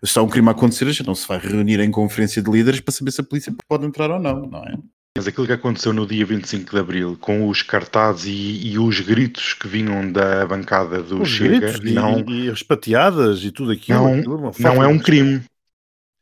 está 0.03 0.23
um 0.23 0.29
crime 0.29 0.49
a 0.49 0.53
acontecer, 0.53 0.87
a 0.87 0.93
gente 0.93 1.07
não 1.07 1.15
se 1.15 1.27
vai 1.27 1.39
reunir 1.39 1.81
em 1.81 1.91
conferência 1.91 2.43
de 2.43 2.51
líderes 2.51 2.81
para 2.81 2.93
saber 2.93 3.11
se 3.11 3.21
a 3.21 3.25
polícia 3.25 3.55
pode 3.69 3.87
entrar 3.87 4.11
ou 4.11 4.19
não, 4.19 4.47
não 4.47 4.65
é? 4.65 4.77
Mas 5.17 5.27
aquilo 5.27 5.47
que 5.47 5.53
aconteceu 5.53 5.93
no 5.93 6.07
dia 6.07 6.25
25 6.25 6.71
de 6.71 6.79
Abril, 6.79 7.19
com 7.21 7.49
os 7.49 7.63
cartazes 7.63 8.27
e, 8.27 8.69
e 8.69 8.79
os 8.79 9.01
gritos 9.01 9.55
que 9.55 9.67
vinham 9.67 10.11
da 10.11 10.47
bancada 10.47 11.03
do 11.03 11.23
os 11.23 11.29
Chega, 11.29 11.73
gritos 11.73 11.93
não, 11.93 12.21
e, 12.21 12.47
e, 12.47 12.51
as 12.51 12.63
pateadas 12.63 13.43
e 13.45 13.51
tudo 13.51 13.73
aquilo, 13.73 13.99
não, 13.99 14.15
aquilo 14.15 14.53
não 14.59 14.83
é 14.83 14.87
um 14.87 14.99
crime. 14.99 15.43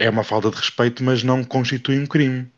É 0.01 0.09
uma 0.09 0.25
falta 0.25 0.51
de 0.51 0.57
respeito, 0.57 1.05
mas 1.05 1.23
não 1.23 1.45
constitui 1.45 1.99
um 1.99 2.07
crime. 2.07 2.51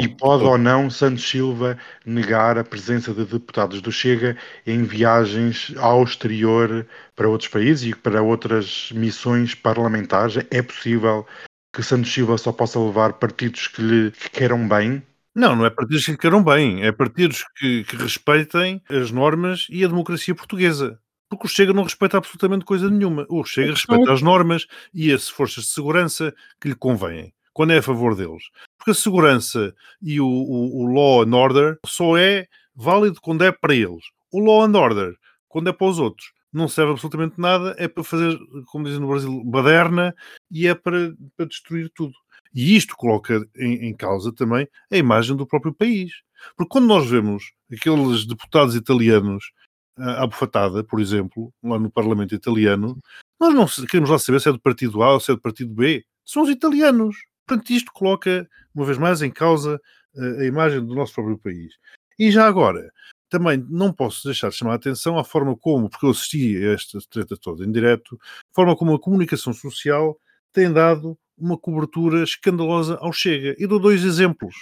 E 0.00 0.08
pode 0.08 0.44
ou 0.44 0.58
não 0.58 0.90
Santos 0.90 1.28
Silva 1.28 1.78
negar 2.04 2.58
a 2.58 2.64
presença 2.64 3.12
de 3.12 3.24
deputados 3.24 3.80
do 3.80 3.90
Chega 3.90 4.36
em 4.66 4.84
viagens 4.84 5.72
ao 5.78 6.02
exterior 6.02 6.86
para 7.16 7.28
outros 7.28 7.48
países 7.48 7.90
e 7.90 7.94
para 7.94 8.22
outras 8.22 8.90
missões 8.92 9.54
parlamentares? 9.54 10.44
É 10.50 10.62
possível 10.62 11.26
que 11.74 11.82
Santos 11.82 12.12
Silva 12.12 12.36
só 12.36 12.52
possa 12.52 12.78
levar 12.78 13.14
partidos 13.14 13.68
que 13.68 13.82
lhe 13.82 14.10
que 14.10 14.30
queiram 14.30 14.68
bem? 14.68 15.02
Não, 15.34 15.56
não 15.56 15.64
é 15.64 15.70
partidos 15.70 16.04
que 16.04 16.10
lhe 16.12 16.18
queiram 16.18 16.44
bem, 16.44 16.84
é 16.84 16.92
partidos 16.92 17.44
que, 17.56 17.84
que 17.84 17.96
respeitem 17.96 18.82
as 18.90 19.10
normas 19.10 19.66
e 19.70 19.84
a 19.84 19.88
democracia 19.88 20.34
portuguesa 20.34 20.98
porque 21.36 21.46
o 21.46 21.50
Chega 21.50 21.72
não 21.72 21.82
respeita 21.82 22.18
absolutamente 22.18 22.64
coisa 22.64 22.90
nenhuma. 22.90 23.24
O 23.28 23.42
Chega 23.42 23.70
respeita 23.70 24.12
as 24.12 24.20
normas 24.20 24.66
e 24.92 25.10
as 25.10 25.30
forças 25.30 25.64
de 25.64 25.70
segurança 25.70 26.34
que 26.60 26.68
lhe 26.68 26.74
convêm, 26.74 27.32
quando 27.52 27.72
é 27.72 27.78
a 27.78 27.82
favor 27.82 28.14
deles. 28.14 28.44
Porque 28.78 28.92
a 28.92 28.94
segurança 28.94 29.74
e 30.00 30.20
o, 30.20 30.26
o, 30.26 30.82
o 30.82 30.86
law 30.86 31.22
and 31.22 31.36
order 31.36 31.78
só 31.86 32.16
é 32.16 32.46
válido 32.74 33.20
quando 33.20 33.44
é 33.44 33.52
para 33.52 33.74
eles. 33.74 34.04
O 34.32 34.40
law 34.40 34.62
and 34.62 34.78
order, 34.78 35.14
quando 35.48 35.68
é 35.68 35.72
para 35.72 35.86
os 35.86 35.98
outros, 35.98 36.32
não 36.52 36.68
serve 36.68 36.92
absolutamente 36.92 37.40
nada, 37.40 37.74
é 37.78 37.88
para 37.88 38.04
fazer, 38.04 38.38
como 38.66 38.84
dizem 38.84 39.00
no 39.00 39.08
Brasil, 39.08 39.42
baderna 39.44 40.14
e 40.50 40.66
é 40.66 40.74
para, 40.74 41.14
para 41.36 41.46
destruir 41.46 41.90
tudo. 41.94 42.12
E 42.54 42.76
isto 42.76 42.94
coloca 42.96 43.46
em, 43.56 43.86
em, 43.86 43.94
causa 43.94 44.32
também 44.32 44.68
a 44.90 44.96
imagem 44.96 45.34
do 45.34 45.46
próprio 45.46 45.72
país. 45.72 46.12
Porque 46.54 46.68
quando 46.68 46.86
nós 46.86 47.08
vemos 47.08 47.52
aqueles 47.72 48.26
deputados 48.26 48.74
italianos 48.74 49.52
à 49.96 50.26
bufatada, 50.26 50.84
por 50.84 51.00
exemplo, 51.00 51.52
lá 51.62 51.78
no 51.78 51.90
Parlamento 51.90 52.34
italiano, 52.34 52.98
nós 53.40 53.54
não 53.54 53.86
queremos 53.86 54.10
lá 54.10 54.18
saber 54.18 54.40
se 54.40 54.48
é 54.48 54.52
do 54.52 54.60
partido 54.60 55.02
A 55.02 55.14
ou 55.14 55.20
se 55.20 55.30
é 55.30 55.34
do 55.34 55.40
partido 55.40 55.72
B. 55.72 56.04
São 56.24 56.42
os 56.42 56.50
italianos 56.50 57.16
Portanto, 57.52 57.70
isto 57.70 57.92
coloca, 57.92 58.48
uma 58.74 58.86
vez 58.86 58.96
mais, 58.96 59.20
em 59.20 59.30
causa 59.30 59.78
uh, 60.14 60.40
a 60.40 60.44
imagem 60.46 60.82
do 60.84 60.94
nosso 60.94 61.12
próprio 61.12 61.36
país. 61.36 61.74
E 62.18 62.30
já 62.30 62.46
agora, 62.46 62.90
também 63.28 63.62
não 63.68 63.92
posso 63.92 64.24
deixar 64.24 64.48
de 64.48 64.56
chamar 64.56 64.72
a 64.72 64.76
atenção 64.76 65.18
à 65.18 65.24
forma 65.24 65.54
como, 65.54 65.90
porque 65.90 66.06
eu 66.06 66.10
assisti 66.10 66.56
a 66.64 66.72
esta 66.72 66.98
treta 67.10 67.36
toda 67.36 67.62
em 67.62 67.70
direto, 67.70 68.18
forma 68.54 68.74
como 68.74 68.94
a 68.94 68.98
comunicação 68.98 69.52
social 69.52 70.18
tem 70.50 70.72
dado 70.72 71.18
uma 71.36 71.58
cobertura 71.58 72.22
escandalosa 72.22 72.96
ao 73.02 73.12
Chega. 73.12 73.54
E 73.58 73.66
dou 73.66 73.78
dois 73.78 74.02
exemplos. 74.02 74.54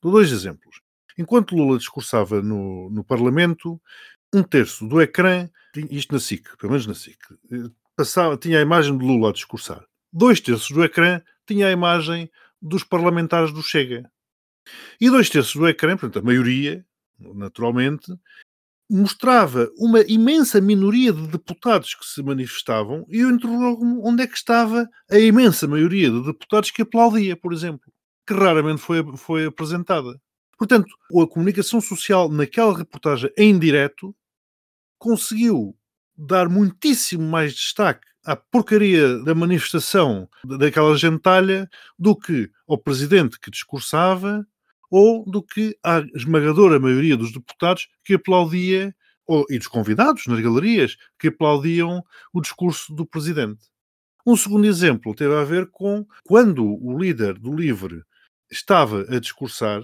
Dou 0.00 0.12
dois 0.12 0.32
exemplos. 0.32 0.80
Enquanto 1.18 1.54
Lula 1.54 1.76
discursava 1.76 2.40
no, 2.40 2.88
no 2.88 3.04
Parlamento, 3.04 3.78
um 4.32 4.42
terço 4.42 4.88
do 4.88 5.02
ecrã, 5.02 5.50
isto 5.90 6.14
na 6.14 6.20
SIC, 6.20 6.56
pelo 6.56 6.72
menos 6.72 6.86
na 6.86 6.94
SIC, 6.94 7.18
passava, 7.94 8.38
tinha 8.38 8.58
a 8.58 8.62
imagem 8.62 8.96
de 8.96 9.04
Lula 9.04 9.28
a 9.28 9.32
discursar. 9.34 9.84
Dois 10.10 10.40
terços 10.40 10.70
do 10.70 10.82
ecrã 10.82 11.20
tinha 11.48 11.68
a 11.68 11.72
imagem 11.72 12.30
dos 12.60 12.84
parlamentares 12.84 13.52
do 13.52 13.62
Chega. 13.62 14.10
E 15.00 15.08
dois 15.08 15.30
terços 15.30 15.54
do 15.54 15.66
ecrã, 15.66 15.96
portanto, 15.96 16.18
a 16.18 16.26
maioria, 16.26 16.84
naturalmente, 17.18 18.12
mostrava 18.90 19.70
uma 19.76 20.00
imensa 20.00 20.60
minoria 20.60 21.12
de 21.12 21.26
deputados 21.28 21.94
que 21.94 22.06
se 22.06 22.22
manifestavam 22.22 23.04
e 23.10 23.18
eu 23.18 23.30
interrogo-me 23.30 24.00
onde 24.02 24.22
é 24.22 24.26
que 24.26 24.36
estava 24.36 24.88
a 25.10 25.18
imensa 25.18 25.68
maioria 25.68 26.10
de 26.10 26.24
deputados 26.24 26.70
que 26.70 26.82
aplaudia, 26.82 27.36
por 27.36 27.52
exemplo, 27.52 27.92
que 28.26 28.32
raramente 28.32 28.80
foi, 28.80 29.04
foi 29.16 29.46
apresentada. 29.46 30.18
Portanto, 30.56 30.88
a 31.22 31.26
comunicação 31.26 31.80
social 31.80 32.30
naquela 32.30 32.76
reportagem 32.76 33.30
em 33.36 33.58
direto 33.58 34.14
conseguiu 34.98 35.76
dar 36.16 36.48
muitíssimo 36.48 37.22
mais 37.22 37.54
destaque 37.54 38.06
à 38.28 38.36
porcaria 38.36 39.18
da 39.20 39.34
manifestação 39.34 40.28
daquela 40.44 40.94
gentalha 40.98 41.66
do 41.98 42.14
que 42.14 42.50
ao 42.68 42.76
presidente 42.76 43.40
que 43.40 43.50
discursava 43.50 44.46
ou 44.90 45.24
do 45.24 45.42
que 45.42 45.74
à 45.82 46.00
esmagadora 46.14 46.78
maioria 46.78 47.16
dos 47.16 47.32
deputados 47.32 47.88
que 48.04 48.14
aplaudia, 48.14 48.94
ou, 49.26 49.46
e 49.48 49.56
dos 49.56 49.66
convidados 49.66 50.26
nas 50.26 50.40
galerias, 50.40 50.96
que 51.18 51.28
aplaudiam 51.28 52.04
o 52.30 52.40
discurso 52.42 52.94
do 52.94 53.06
presidente. 53.06 53.64
Um 54.26 54.36
segundo 54.36 54.66
exemplo 54.66 55.14
teve 55.14 55.34
a 55.34 55.44
ver 55.44 55.70
com 55.70 56.06
quando 56.22 56.66
o 56.66 56.98
líder 56.98 57.38
do 57.38 57.54
LIVRE 57.54 58.02
estava 58.50 59.06
a 59.08 59.18
discursar, 59.18 59.82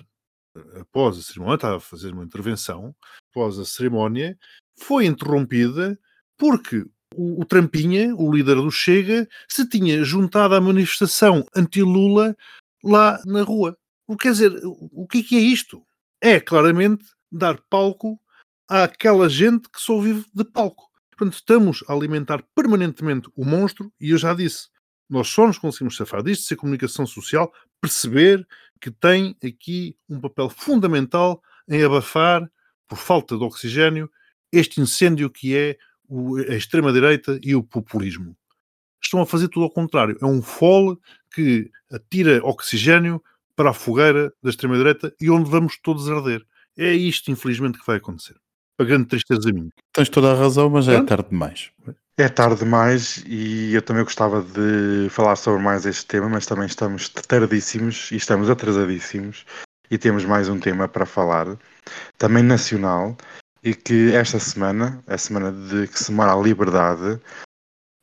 após 0.79 1.17
a 1.17 1.23
cerimónia, 1.23 1.55
estava 1.55 1.77
a 1.79 1.81
fazer 1.81 2.13
uma 2.13 2.25
intervenção, 2.25 2.95
após 3.31 3.59
a 3.59 3.65
cerimónia, 3.65 4.39
foi 4.79 5.07
interrompida 5.07 5.99
porque 6.37 6.85
o, 7.17 7.41
o 7.41 7.45
Trampinha, 7.45 8.15
o 8.17 8.33
líder 8.33 8.57
do 8.57 8.71
Chega, 8.71 9.29
se 9.49 9.69
tinha 9.69 10.05
juntado 10.05 10.55
à 10.55 10.61
manifestação 10.61 11.45
anti-Lula 11.55 12.37
lá 12.83 13.21
na 13.25 13.43
rua. 13.43 13.77
O 14.07 14.17
quer 14.17 14.33
dizer, 14.33 14.53
o 14.65 15.07
que 15.07 15.19
é, 15.19 15.23
que 15.23 15.37
é 15.37 15.41
isto? 15.41 15.83
É 16.21 16.39
claramente 16.39 17.05
dar 17.31 17.59
palco 17.71 18.21
àquela 18.69 19.29
gente 19.29 19.69
que 19.69 19.81
só 19.81 19.99
vive 20.01 20.25
de 20.35 20.45
palco. 20.45 20.91
Portanto, 21.11 21.35
estamos 21.35 21.85
a 21.89 21.93
alimentar 21.93 22.43
permanentemente 22.55 23.29
o 23.37 23.45
monstro, 23.45 23.93
e 24.01 24.11
eu 24.11 24.19
já 24.19 24.35
disse, 24.35 24.69
nós 25.09 25.29
só 25.29 25.47
nos 25.47 25.59
conseguimos 25.59 25.97
safar 25.97 26.23
disto 26.23 26.45
se 26.45 26.55
a 26.55 26.57
comunicação 26.57 27.07
social 27.07 27.53
perceber 27.81 28.47
que 28.81 28.91
tem 28.91 29.37
aqui 29.45 29.97
um 30.09 30.21
papel 30.21 30.49
fundamental 30.49 31.43
em 31.69 31.83
abafar, 31.83 32.51
por 32.89 32.99
falta 32.99 33.37
de 33.37 33.45
oxigênio, 33.45 34.11
este 34.53 34.81
incêndio 34.81 35.31
que 35.31 35.57
é 35.57 35.77
a 36.49 36.55
extrema-direita 36.55 37.39
e 37.43 37.55
o 37.55 37.63
populismo. 37.63 38.37
Estão 39.03 39.21
a 39.21 39.27
fazer 39.27 39.49
tudo 39.49 39.65
ao 39.65 39.71
contrário. 39.71 40.17
É 40.21 40.27
um 40.27 40.41
fole 40.41 40.97
que 41.35 41.71
atira 41.91 42.41
oxigênio 42.43 43.23
para 43.57 43.71
a 43.71 43.75
fogueira 43.75 44.33
da 44.43 44.51
extrema-direita 44.51 45.15
e 45.21 45.31
onde 45.31 45.51
vamos 45.51 45.79
todos 45.83 46.11
arder. 46.11 46.45
É 46.77 46.93
isto, 46.93 47.31
infelizmente, 47.31 47.79
que 47.79 47.87
vai 47.87 47.97
acontecer. 47.97 48.37
A 48.79 48.85
grande 48.85 49.07
tristeza 49.07 49.53
minha. 49.53 49.71
Tens 49.93 50.09
toda 50.09 50.33
a 50.33 50.35
razão, 50.35 50.69
mas 50.69 50.89
é 50.89 51.01
tarde 51.03 51.29
demais. 51.31 51.71
É 52.17 52.29
tarde 52.29 52.61
demais 52.61 53.25
e 53.27 53.75
eu 53.75 53.83
também 53.83 54.03
gostava 54.05 54.43
de 54.43 55.09
falar 55.11 55.37
sobre 55.37 55.63
mais 55.63 55.87
este 55.87 56.07
tema, 56.07 56.29
mas 56.29 56.47
também 56.47 56.67
estamos 56.67 57.09
tardíssimos 57.09 58.11
e 58.11 58.17
estamos 58.17 58.51
atrasadíssimos 58.51 59.45
e 59.91 59.99
temos 59.99 60.25
mais 60.25 60.49
um 60.49 60.59
tema 60.59 60.89
para 60.89 61.07
falar, 61.07 61.57
também 62.19 62.43
nacional, 62.43 63.17
e 63.65 63.75
que 63.75 64.15
esta 64.15 64.39
semana, 64.39 65.03
a 65.07 65.17
semana 65.17 65.51
de 65.51 65.89
que 65.89 65.99
se 65.99 66.13
mora 66.13 66.35
a 66.35 66.41
liberdade, 66.41 67.19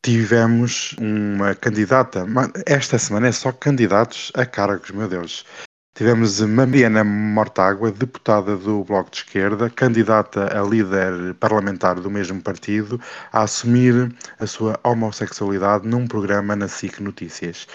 tivemos 0.03 0.95
uma 0.99 1.53
candidata. 1.53 2.25
Esta 2.65 2.97
semana 2.97 3.27
é 3.27 3.31
só 3.31 3.51
candidatos 3.51 4.31
a 4.35 4.43
cargos, 4.43 4.89
meu 4.89 5.07
Deus. 5.07 5.45
Tivemos 5.93 6.39
Mariana 6.41 7.03
Mortágua, 7.03 7.91
deputada 7.91 8.57
do 8.57 8.83
Bloco 8.83 9.11
de 9.11 9.17
Esquerda, 9.17 9.69
candidata 9.69 10.57
a 10.57 10.63
líder 10.63 11.35
parlamentar 11.35 11.99
do 11.99 12.09
mesmo 12.09 12.41
partido, 12.41 12.99
a 13.31 13.43
assumir 13.43 14.11
a 14.39 14.47
sua 14.47 14.79
homossexualidade 14.83 15.87
num 15.87 16.07
programa 16.07 16.55
na 16.55 16.67
SIC 16.67 17.01
Notícias. 17.01 17.67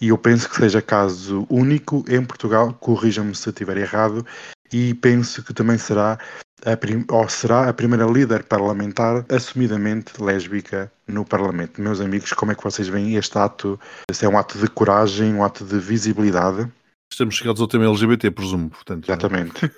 E 0.00 0.08
eu 0.08 0.18
penso 0.18 0.48
que 0.48 0.56
seja 0.56 0.82
caso 0.82 1.46
único 1.50 2.04
em 2.08 2.24
Portugal, 2.24 2.72
corrijam-me 2.74 3.34
se 3.34 3.48
estiver 3.48 3.78
errado, 3.78 4.24
e 4.72 4.94
penso 4.94 5.44
que 5.44 5.52
também 5.52 5.78
será 5.78 6.18
a 6.64 7.12
ou 7.12 7.28
será 7.28 7.68
a 7.68 7.74
primeira 7.74 8.06
líder 8.06 8.44
parlamentar 8.44 9.26
assumidamente 9.28 10.22
lésbica 10.22 10.92
no 11.08 11.24
Parlamento. 11.24 11.82
Meus 11.82 12.00
amigos, 12.00 12.32
como 12.32 12.52
é 12.52 12.54
que 12.54 12.62
vocês 12.62 12.86
veem 12.88 13.16
este 13.16 13.36
ato? 13.36 13.78
Se 14.12 14.24
é 14.24 14.28
um 14.28 14.38
ato 14.38 14.58
de 14.58 14.68
coragem, 14.68 15.34
um 15.34 15.44
ato 15.44 15.64
de 15.64 15.78
visibilidade? 15.78 16.70
Estamos 17.12 17.34
chegados 17.34 17.60
ao 17.60 17.66
tema 17.66 17.84
LGBT, 17.84 18.30
presumo, 18.30 18.70
portanto. 18.70 19.04
Exatamente. 19.04 19.70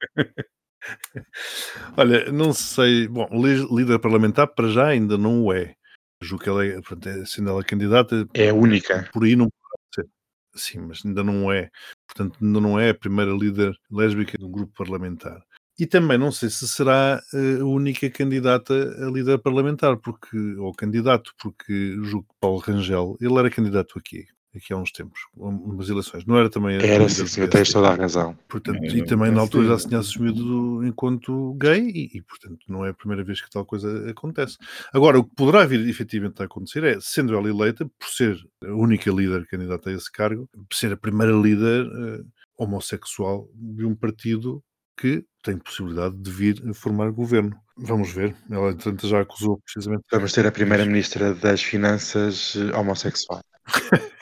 Olha, 1.96 2.32
não 2.32 2.52
sei. 2.52 3.06
Bom, 3.06 3.28
líder 3.30 3.98
parlamentar 4.00 4.48
para 4.48 4.68
já 4.68 4.86
ainda 4.88 5.16
não 5.16 5.44
o 5.44 5.52
é. 5.52 5.74
Julgo 6.22 6.42
que 6.42 6.48
ela 6.48 6.64
é, 6.64 6.72
portanto, 6.80 7.06
é, 7.08 7.24
sendo 7.24 7.50
ela 7.50 7.62
candidata. 7.62 8.26
É 8.34 8.48
a 8.48 8.54
única. 8.54 9.08
Por 9.12 9.24
aí 9.24 9.36
não 9.36 9.48
pode 9.48 9.82
ser. 9.94 10.08
Sim, 10.54 10.80
mas 10.80 11.04
ainda 11.04 11.22
não 11.24 11.50
é. 11.50 11.70
Portanto, 12.06 12.38
ainda 12.42 12.60
não 12.60 12.78
é 12.78 12.90
a 12.90 12.94
primeira 12.94 13.32
líder 13.32 13.74
lésbica 13.90 14.36
do 14.38 14.48
grupo 14.48 14.72
parlamentar. 14.76 15.42
E 15.78 15.86
também 15.86 16.18
não 16.18 16.30
sei 16.30 16.50
se 16.50 16.68
será 16.68 17.20
eh, 17.32 17.60
a 17.60 17.64
única 17.64 18.10
candidata 18.10 18.74
a 18.74 19.10
líder 19.10 19.38
parlamentar, 19.38 19.96
porque, 19.96 20.36
ou 20.56 20.72
candidato, 20.74 21.32
porque 21.40 21.96
julgo 22.02 22.26
que 22.28 22.34
Paulo 22.40 22.58
Rangel, 22.58 23.16
ele 23.20 23.38
era 23.38 23.50
candidato 23.50 23.98
aqui, 23.98 24.26
aqui 24.54 24.72
há 24.72 24.76
uns 24.76 24.92
tempos, 24.92 25.20
umas 25.36 25.88
eleições, 25.88 26.24
não 26.24 26.36
era 26.36 26.50
também... 26.50 26.76
Era, 26.76 27.08
sim, 27.08 27.26
sim, 27.26 27.46
tens 27.46 27.72
toda 27.72 27.88
a 27.88 27.94
razão. 27.94 28.36
Portanto, 28.48 28.84
e 28.84 29.04
também 29.04 29.30
na 29.30 29.40
altura 29.40 29.68
já 29.68 29.78
se 29.78 29.88
tinha 29.88 30.00
assumido 30.00 30.84
enquanto 30.84 31.54
gay 31.54 31.80
e, 31.80 32.18
e, 32.18 32.22
portanto, 32.22 32.58
não 32.68 32.84
é 32.84 32.90
a 32.90 32.94
primeira 32.94 33.24
vez 33.24 33.40
que 33.40 33.50
tal 33.50 33.64
coisa 33.64 34.10
acontece. 34.10 34.58
Agora, 34.92 35.18
o 35.18 35.24
que 35.24 35.34
poderá 35.34 35.64
vir 35.64 35.88
efetivamente 35.88 36.42
a 36.42 36.44
acontecer 36.44 36.84
é, 36.84 36.98
sendo 37.00 37.34
ela 37.34 37.48
eleita, 37.48 37.86
por 37.98 38.08
ser 38.08 38.36
a 38.64 38.72
única 38.72 39.10
líder 39.10 39.46
candidata 39.46 39.90
a 39.90 39.92
esse 39.92 40.10
cargo, 40.10 40.48
por 40.52 40.76
ser 40.76 40.92
a 40.92 40.96
primeira 40.96 41.32
líder 41.32 41.86
uh, 41.86 42.26
homossexual 42.56 43.48
de 43.54 43.84
um 43.84 43.94
partido 43.94 44.62
que 44.96 45.24
tem 45.42 45.58
possibilidade 45.58 46.16
de 46.16 46.30
vir 46.30 46.62
a 46.68 46.74
formar 46.74 47.10
governo. 47.10 47.56
Vamos 47.76 48.12
ver. 48.12 48.36
Ela, 48.50 48.70
entretanto, 48.70 49.08
já 49.08 49.20
acusou 49.20 49.58
precisamente. 49.58 50.04
Vamos 50.12 50.32
ter 50.32 50.46
a 50.46 50.52
primeira-ministra 50.52 51.34
das 51.34 51.62
Finanças 51.62 52.54
eh, 52.56 52.76
homossexual. 52.76 53.40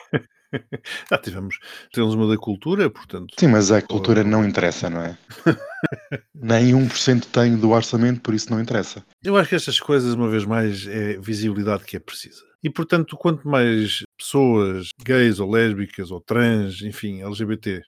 já 1.09 1.17
tivemos. 1.17 1.57
Temos 1.91 2.13
uma 2.13 2.27
da 2.27 2.37
cultura, 2.37 2.89
portanto. 2.89 3.33
Sim, 3.37 3.47
mas 3.47 3.71
a 3.71 3.81
cultura 3.81 4.23
não 4.23 4.45
interessa, 4.45 4.89
não 4.89 5.01
é? 5.01 5.17
Nem 6.33 6.73
1% 6.73 7.25
tem 7.25 7.57
do 7.57 7.71
orçamento, 7.71 8.21
por 8.21 8.33
isso 8.33 8.51
não 8.51 8.61
interessa. 8.61 9.03
Eu 9.23 9.37
acho 9.37 9.49
que 9.49 9.55
estas 9.55 9.79
coisas, 9.79 10.13
uma 10.13 10.29
vez 10.29 10.45
mais, 10.45 10.85
é 10.87 11.17
visibilidade 11.17 11.83
que 11.83 11.97
é 11.97 11.99
precisa. 11.99 12.41
E, 12.63 12.69
portanto, 12.69 13.17
quanto 13.17 13.47
mais 13.47 14.03
pessoas 14.17 14.89
gays 15.03 15.39
ou 15.39 15.49
lésbicas 15.49 16.11
ou 16.11 16.21
trans, 16.21 16.81
enfim, 16.83 17.23
LGBT, 17.23 17.81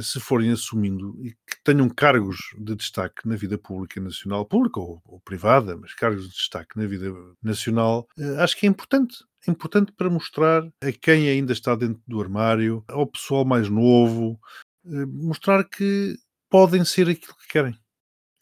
se 0.00 0.20
forem 0.20 0.50
assumindo 0.50 1.16
e 1.24 1.30
que 1.32 1.62
tenham 1.62 1.88
cargos 1.88 2.38
de 2.58 2.74
destaque 2.74 3.26
na 3.28 3.36
vida 3.36 3.56
pública 3.58 4.00
nacional, 4.00 4.44
pública 4.44 4.80
ou, 4.80 5.00
ou 5.04 5.20
privada, 5.20 5.76
mas 5.76 5.94
cargos 5.94 6.28
de 6.28 6.34
destaque 6.34 6.76
na 6.76 6.86
vida 6.86 7.12
nacional, 7.42 8.06
eh, 8.18 8.36
acho 8.42 8.56
que 8.56 8.66
é 8.66 8.68
importante. 8.68 9.16
É 9.46 9.50
importante 9.50 9.92
para 9.92 10.08
mostrar 10.08 10.64
a 10.64 10.92
quem 10.92 11.28
ainda 11.28 11.52
está 11.52 11.74
dentro 11.74 12.02
do 12.06 12.20
armário, 12.20 12.84
ao 12.88 13.06
pessoal 13.06 13.44
mais 13.44 13.68
novo, 13.68 14.40
eh, 14.86 15.06
mostrar 15.06 15.64
que 15.64 16.16
podem 16.48 16.84
ser 16.84 17.08
aquilo 17.08 17.36
que 17.36 17.48
querem. 17.48 17.78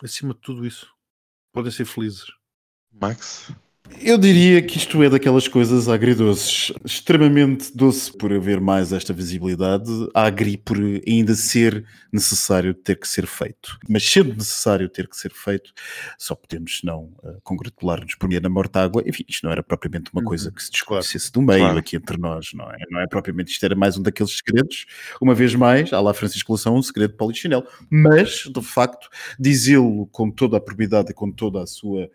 Acima 0.03 0.35
de 0.35 0.41
tudo 0.41 0.67
isso. 0.67 0.87
Podem 1.53 1.71
ser 1.71 1.85
felizes. 1.85 2.27
Max? 2.93 3.53
Eu 4.01 4.19
diria 4.19 4.61
que 4.63 4.79
isto 4.79 5.03
é 5.03 5.09
daquelas 5.09 5.47
coisas 5.47 5.89
agridoces, 5.89 6.73
extremamente 6.85 7.77
doce 7.77 8.17
por 8.17 8.33
haver 8.33 8.61
mais 8.61 8.93
esta 8.93 9.13
visibilidade, 9.13 9.91
agri 10.13 10.57
por 10.57 10.77
ainda 11.07 11.35
ser 11.35 11.85
necessário 12.13 12.75
ter 12.75 12.99
que 12.99 13.07
ser 13.07 13.27
feito. 13.27 13.79
Mas 13.89 14.05
sendo 14.05 14.35
necessário 14.35 14.89
ter 14.89 15.09
que 15.09 15.17
ser 15.17 15.33
feito, 15.33 15.73
só 16.19 16.35
podemos 16.35 16.81
não 16.83 17.13
uh, 17.23 17.41
congratular-nos 17.43 18.15
por 18.17 18.29
na 18.29 18.49
morta-água. 18.49 19.03
Enfim, 19.07 19.25
isto 19.29 19.45
não 19.45 19.53
era 19.53 19.63
propriamente 19.63 20.11
uma 20.13 20.23
coisa 20.23 20.51
que 20.51 20.63
se 20.63 20.71
desconhecesse 20.71 21.31
do 21.31 21.43
meio 21.43 21.61
Claro. 21.61 21.79
aqui 21.79 21.97
entre 21.97 22.17
nós, 22.17 22.51
não 22.55 22.71
é? 22.71 22.79
Não 22.91 23.01
é 23.01 23.07
propriamente, 23.07 23.53
isto 23.53 23.65
era 23.65 23.75
mais 23.75 23.97
um 23.97 24.03
daqueles 24.03 24.37
segredos, 24.39 24.87
uma 25.21 25.35
vez 25.35 25.55
mais, 25.55 25.93
à 25.93 26.01
lá 26.01 26.13
Francisco 26.13 26.53
Lação, 26.53 26.77
um 26.77 26.83
segredo 26.83 27.13
de 27.13 27.17
Polichinelo. 27.17 27.67
Mas, 27.91 28.45
de 28.53 28.63
facto, 28.63 29.09
dizê-lo 29.39 30.07
com 30.07 30.31
toda 30.31 30.57
a 30.57 30.61
probidade 30.61 31.11
e 31.11 31.15
com 31.15 31.31
toda 31.31 31.63
a 31.63 31.67
sua 31.67 32.09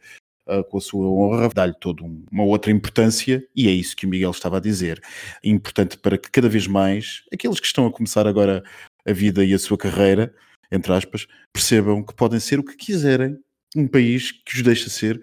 uh, 0.49 0.63
com 0.63 0.77
a 0.77 0.81
sua 0.81 1.07
honra, 1.09 1.49
dá-lhe 1.53 1.75
toda 1.79 2.03
um- 2.03 2.25
uma 2.31 2.43
outra 2.43 2.71
importância, 2.71 3.45
e 3.55 3.67
é 3.67 3.71
isso 3.71 3.95
que 3.95 4.05
o 4.05 4.09
Miguel 4.09 4.31
estava 4.31 4.57
a 4.57 4.59
dizer. 4.59 5.01
Importante 5.43 5.97
para 5.97 6.17
que 6.17 6.29
cada 6.31 6.49
vez 6.49 6.67
mais 6.67 7.23
aqueles 7.33 7.59
que 7.59 7.67
estão 7.67 7.85
a 7.85 7.91
começar 7.91 8.27
agora 8.27 8.63
a 9.05 9.13
vida 9.13 9.43
e 9.43 9.53
a 9.53 9.59
sua 9.59 9.77
carreira, 9.77 10.33
entre 10.71 10.91
aspas, 10.93 11.27
percebam 11.53 12.03
que 12.03 12.13
podem 12.13 12.39
ser 12.39 12.59
o 12.59 12.63
que 12.63 12.75
quiserem, 12.75 13.37
um 13.75 13.87
país 13.87 14.31
que 14.31 14.55
os 14.55 14.61
deixa 14.61 14.89
ser 14.89 15.17
o 15.17 15.21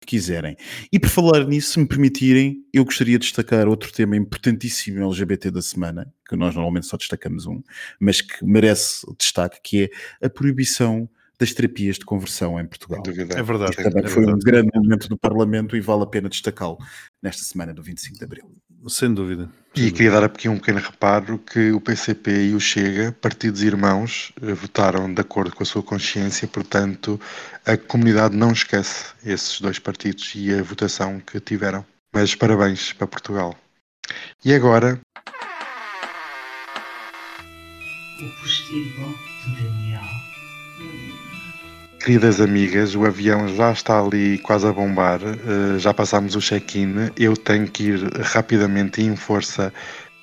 que 0.00 0.06
quiserem. 0.06 0.56
E 0.92 0.98
por 0.98 1.08
falar 1.08 1.46
nisso, 1.46 1.72
se 1.72 1.78
me 1.78 1.86
permitirem, 1.86 2.64
eu 2.72 2.84
gostaria 2.84 3.18
de 3.18 3.24
destacar 3.24 3.66
outro 3.68 3.92
tema 3.92 4.16
importantíssimo 4.16 5.02
LGBT 5.04 5.50
da 5.50 5.60
semana, 5.62 6.12
que 6.28 6.36
nós 6.36 6.54
normalmente 6.54 6.86
só 6.86 6.96
destacamos 6.96 7.46
um, 7.46 7.62
mas 8.00 8.20
que 8.20 8.44
merece 8.44 9.06
destaque, 9.18 9.58
que 9.62 9.90
é 10.20 10.26
a 10.26 10.30
proibição 10.30 11.08
das 11.38 11.52
terapias 11.52 11.96
de 11.98 12.04
conversão 12.04 12.58
em 12.58 12.66
Portugal. 12.66 13.02
É 13.06 13.42
verdade. 13.42 13.76
Também 13.76 14.04
É 14.04 14.08
foi 14.08 14.22
um 14.22 14.26
verdade. 14.26 14.44
grande 14.44 14.70
momento 14.74 15.08
do 15.08 15.18
Parlamento 15.18 15.76
e 15.76 15.80
vale 15.80 16.02
a 16.02 16.06
pena 16.06 16.28
destacá-lo 16.28 16.78
nesta 17.22 17.42
semana 17.42 17.74
do 17.74 17.82
25 17.82 18.18
de 18.18 18.24
Abril. 18.24 18.50
Sem 18.88 19.12
dúvida. 19.12 19.50
E 19.74 19.90
queria 19.90 20.12
dar 20.12 20.24
aqui 20.24 20.48
um 20.48 20.56
pequeno 20.58 20.78
reparo 20.78 21.38
que 21.38 21.72
o 21.72 21.80
PCP 21.80 22.50
e 22.50 22.54
o 22.54 22.60
Chega, 22.60 23.12
partidos 23.20 23.62
irmãos, 23.62 24.32
eh, 24.40 24.52
votaram 24.54 25.12
de 25.12 25.20
acordo 25.20 25.54
com 25.54 25.62
a 25.62 25.66
sua 25.66 25.82
consciência, 25.82 26.46
portanto 26.46 27.20
a 27.64 27.76
comunidade 27.76 28.36
não 28.36 28.52
esquece 28.52 29.06
esses 29.24 29.60
dois 29.60 29.78
partidos 29.78 30.32
e 30.36 30.54
a 30.54 30.62
votação 30.62 31.20
que 31.20 31.40
tiveram. 31.40 31.84
Mas 32.12 32.34
parabéns 32.34 32.92
para 32.92 33.06
Portugal. 33.06 33.54
E 34.44 34.54
agora, 34.54 35.00
O 38.22 38.40
postigo 38.40 39.14
de 39.44 39.62
Daniel. 39.62 39.85
Queridas 42.06 42.40
amigas, 42.40 42.94
o 42.94 43.04
avião 43.04 43.48
já 43.48 43.72
está 43.72 44.00
ali 44.00 44.38
quase 44.38 44.64
a 44.64 44.72
bombar, 44.72 45.18
eh, 45.24 45.76
já 45.76 45.92
passámos 45.92 46.36
o 46.36 46.40
check-in, 46.40 47.10
eu 47.16 47.36
tenho 47.36 47.66
que 47.66 47.88
ir 47.88 48.00
rapidamente 48.20 49.00
e 49.00 49.06
em 49.06 49.16
força, 49.16 49.74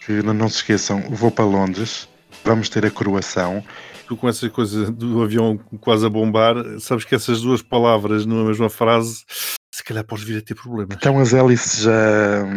que 0.06 0.24
não, 0.24 0.48
se 0.48 0.56
esqueçam, 0.56 1.02
vou 1.10 1.30
para 1.30 1.44
Londres, 1.44 2.08
vamos 2.46 2.70
ter 2.70 2.86
a 2.86 2.90
coroação. 2.90 3.62
Tu 4.08 4.16
com 4.16 4.30
essa 4.30 4.50
coisa 4.50 4.90
do 4.90 5.24
avião 5.24 5.60
quase 5.82 6.06
a 6.06 6.10
bombar, 6.10 6.56
sabes 6.80 7.04
que 7.04 7.16
essas 7.16 7.42
duas 7.42 7.62
palavras 7.62 8.26
numa 8.26 8.46
mesma 8.46 8.70
frase, 8.70 9.26
se 9.70 9.84
calhar 9.84 10.06
podes 10.06 10.24
vir 10.24 10.38
a 10.38 10.42
ter 10.42 10.56
problemas. 10.56 10.96
Estão 10.96 11.20
as 11.20 11.34
hélices 11.34 11.82
já 11.82 12.48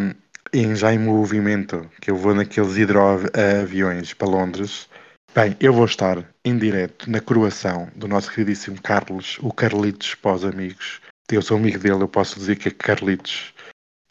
em, 0.54 0.76
já 0.76 0.94
em 0.94 1.00
movimento, 1.00 1.84
que 2.00 2.12
eu 2.12 2.16
vou 2.16 2.32
naqueles 2.32 2.76
hidroaviões 2.76 4.14
para 4.14 4.28
Londres. 4.28 4.88
Bem, 5.36 5.54
eu 5.60 5.70
vou 5.70 5.84
estar 5.84 6.24
em 6.42 6.56
direto 6.56 7.10
na 7.10 7.20
coroação 7.20 7.90
do 7.94 8.08
nosso 8.08 8.32
queridíssimo 8.32 8.80
Carlos, 8.80 9.36
o 9.42 9.52
Carlitos 9.52 10.14
para 10.14 10.32
os 10.32 10.46
amigos. 10.46 11.02
Eu 11.30 11.42
sou 11.42 11.58
amigo 11.58 11.78
dele, 11.78 12.02
eu 12.02 12.08
posso 12.08 12.38
dizer 12.38 12.56
que 12.56 12.68
é 12.68 12.70
Carlitos. 12.70 13.52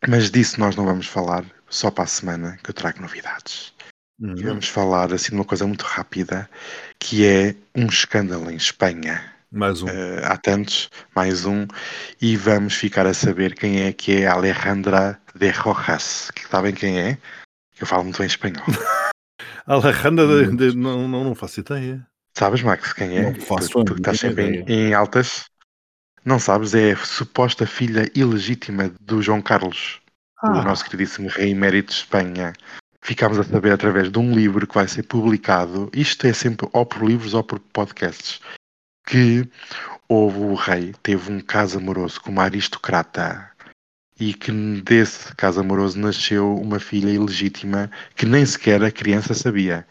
Mas 0.08 0.30
disso 0.30 0.60
nós 0.60 0.76
não 0.76 0.86
vamos 0.86 1.08
falar, 1.08 1.44
só 1.68 1.90
para 1.90 2.04
a 2.04 2.08
semana 2.08 2.60
que 2.64 2.70
eu 2.70 2.76
trago 2.76 3.02
novidades. 3.02 3.74
Uhum. 4.22 4.36
Vamos 4.36 4.70
falar 4.70 5.12
assim 5.12 5.30
de 5.30 5.38
uma 5.38 5.46
coisa 5.46 5.66
muito 5.66 5.82
rápida, 5.82 6.48
que 7.00 7.26
é 7.26 7.56
um 7.76 7.88
escândalo 7.88 8.52
em 8.52 8.56
Espanha. 8.56 9.34
Mais 9.52 9.82
um. 9.82 9.88
Eh, 9.90 10.22
há 10.26 10.38
tantos, 10.38 10.92
mais 11.16 11.44
um, 11.44 11.66
e 12.22 12.38
vamos 12.38 12.76
ficar 12.76 13.08
a 13.08 13.16
saber 13.16 13.56
quem 13.56 13.82
é 13.82 13.92
que 13.92 14.22
é 14.22 14.28
Alejandra 14.28 15.20
de 15.34 15.50
Rojas, 15.50 16.30
que 16.30 16.48
sabem 16.48 16.76
quem 16.76 17.00
é? 17.00 17.18
Eu 17.80 17.88
falo 17.88 18.04
muito 18.04 18.20
bem 18.20 18.28
espanhol. 18.28 18.64
Alejandra, 19.66 20.48
de- 20.48 20.56
de- 20.72 20.78
não, 20.78 21.08
não, 21.08 21.24
não 21.24 21.36
faço 21.36 21.60
ideia. 21.60 22.06
Sabes, 22.38 22.62
Max, 22.62 22.94
quem 22.94 23.18
é? 23.18 23.32
Não 23.32 23.42
faço 23.42 23.70
tu, 23.70 23.80
a 23.80 23.84
tu 23.86 23.94
que 23.96 24.02
estás 24.02 24.20
sempre 24.20 24.64
em, 24.68 24.90
em 24.90 24.94
altas. 24.94 25.46
Não 26.24 26.40
sabes, 26.40 26.74
é 26.74 26.92
a 26.92 26.98
suposta 26.98 27.66
filha 27.66 28.10
ilegítima 28.16 28.92
do 29.02 29.22
João 29.22 29.42
Carlos, 29.42 30.02
o 30.44 30.48
Ah. 30.48 30.64
nosso 30.64 30.84
queridíssimo 30.86 31.30
rei 31.30 31.52
emérito 31.52 31.90
de 31.94 32.00
Espanha. 32.00 32.54
Ficámos 33.02 33.38
a 33.38 33.44
saber 33.44 33.72
através 33.72 34.12
de 34.12 34.18
um 34.18 34.34
livro 34.34 34.66
que 34.66 34.74
vai 34.74 34.88
ser 34.88 35.04
publicado, 35.04 35.90
isto 35.94 36.26
é 36.26 36.34
sempre 36.34 36.68
ou 36.74 36.86
por 36.86 37.04
livros 37.08 37.36
ou 37.36 37.44
por 37.44 37.60
podcasts, 37.60 38.40
que 39.06 39.48
houve 40.10 40.40
o 40.40 40.56
rei, 40.56 40.94
teve 41.04 41.32
um 41.32 41.40
caso 41.40 41.78
amoroso 41.78 42.20
com 42.20 42.32
uma 42.32 42.44
aristocrata 42.44 43.52
e 44.20 44.34
que 44.34 44.52
desse 44.82 45.36
caso 45.36 45.60
amoroso 45.60 46.00
nasceu 46.00 46.56
uma 46.56 46.80
filha 46.80 47.10
ilegítima 47.10 47.92
que 48.16 48.26
nem 48.26 48.46
sequer 48.46 48.84
a 48.84 48.92
criança 48.92 49.34
sabia. 49.34 49.86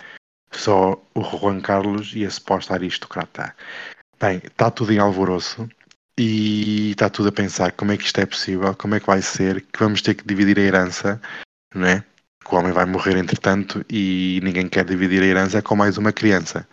Só 0.51 1.03
o 1.15 1.23
Juan 1.23 1.61
Carlos 1.61 2.13
e 2.15 2.25
a 2.25 2.31
suposta 2.31 2.75
aristocrata. 2.75 3.55
Bem, 4.21 4.41
está 4.45 4.71
tudo 4.71 4.93
em 4.93 4.99
alvoroço 4.99 5.69
e 6.17 6.93
está 6.93 7.11
tudo 7.11 7.29
a 7.29 7.33
pensar 7.33 7.73
como 7.73 7.93
é 7.93 7.97
que 7.97 8.05
isto 8.05 8.21
é 8.21 8.27
possível, 8.27 8.75
como 8.75 8.95
é 8.95 9.01
que 9.01 9.07
vai 9.07 9.21
ser, 9.21 9.61
que 9.61 9.79
vamos 9.79 10.01
ter 10.01 10.15
que 10.15 10.27
dividir 10.27 10.59
a 10.59 10.63
herança, 10.63 11.21
não 11.75 11.87
é? 11.87 12.05
Que 12.45 12.55
o 12.55 12.59
homem 12.59 12.73
vai 12.73 12.85
morrer 12.85 13.17
entretanto 13.17 13.85
e 13.91 14.41
ninguém 14.43 14.69
quer 14.69 14.85
dividir 14.85 15.23
a 15.23 15.27
herança 15.27 15.61
com 15.61 15.75
mais 15.75 15.99
uma 15.99 16.13
criança. 16.13 16.67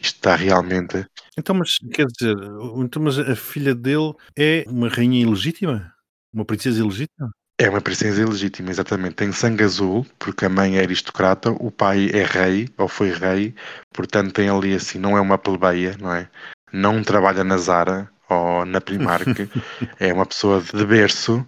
Isto 0.00 0.16
está 0.16 0.34
realmente. 0.34 1.06
Então, 1.38 1.54
mas 1.54 1.76
quer 1.92 2.06
dizer, 2.06 2.36
então, 2.76 3.02
mas 3.02 3.18
a 3.18 3.36
filha 3.36 3.74
dele 3.74 4.14
é 4.36 4.64
uma 4.66 4.88
rainha 4.88 5.22
ilegítima? 5.22 5.94
Uma 6.32 6.44
princesa 6.44 6.80
ilegítima? 6.80 7.30
É 7.58 7.68
uma 7.68 7.80
princesa 7.80 8.22
ilegítima, 8.22 8.70
exatamente. 8.70 9.16
Tem 9.16 9.32
sangue 9.32 9.64
azul, 9.64 10.06
porque 10.18 10.46
a 10.46 10.48
mãe 10.48 10.78
é 10.78 10.80
aristocrata, 10.80 11.50
o 11.50 11.70
pai 11.70 12.08
é 12.10 12.24
rei, 12.24 12.68
ou 12.78 12.88
foi 12.88 13.10
rei, 13.10 13.54
portanto 13.92 14.32
tem 14.32 14.48
ali 14.48 14.74
assim, 14.74 14.98
não 14.98 15.16
é 15.16 15.20
uma 15.20 15.36
plebeia, 15.36 15.94
não 16.00 16.14
é? 16.14 16.26
Não 16.72 17.02
trabalha 17.02 17.44
na 17.44 17.58
Zara 17.58 18.10
ou 18.30 18.64
na 18.64 18.80
Primark, 18.80 19.26
é 20.00 20.12
uma 20.12 20.24
pessoa 20.24 20.62
de 20.62 20.86
berço. 20.86 21.46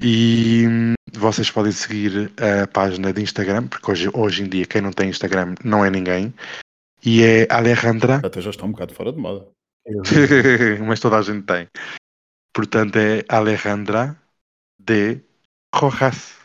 E 0.00 0.66
hum, 0.66 0.94
vocês 1.12 1.50
podem 1.50 1.72
seguir 1.72 2.32
a 2.40 2.66
página 2.66 3.12
de 3.12 3.22
Instagram, 3.22 3.66
porque 3.66 3.90
hoje, 3.90 4.10
hoje 4.14 4.42
em 4.44 4.48
dia 4.48 4.64
quem 4.64 4.80
não 4.80 4.92
tem 4.92 5.10
Instagram 5.10 5.54
não 5.62 5.84
é 5.84 5.90
ninguém. 5.90 6.32
E 7.04 7.22
é 7.22 7.46
Alejandra 7.50 8.22
Até 8.24 8.40
já 8.40 8.48
está 8.48 8.64
um 8.64 8.72
bocado 8.72 8.94
fora 8.94 9.12
de 9.12 9.18
moda. 9.18 9.46
mas 10.86 11.00
toda 11.00 11.18
a 11.18 11.22
gente 11.22 11.42
tem. 11.42 11.68
Portanto, 12.54 12.96
é 12.96 13.24
Alejandra 13.28 14.16
de 14.78 15.20
Rojas. 15.74 16.36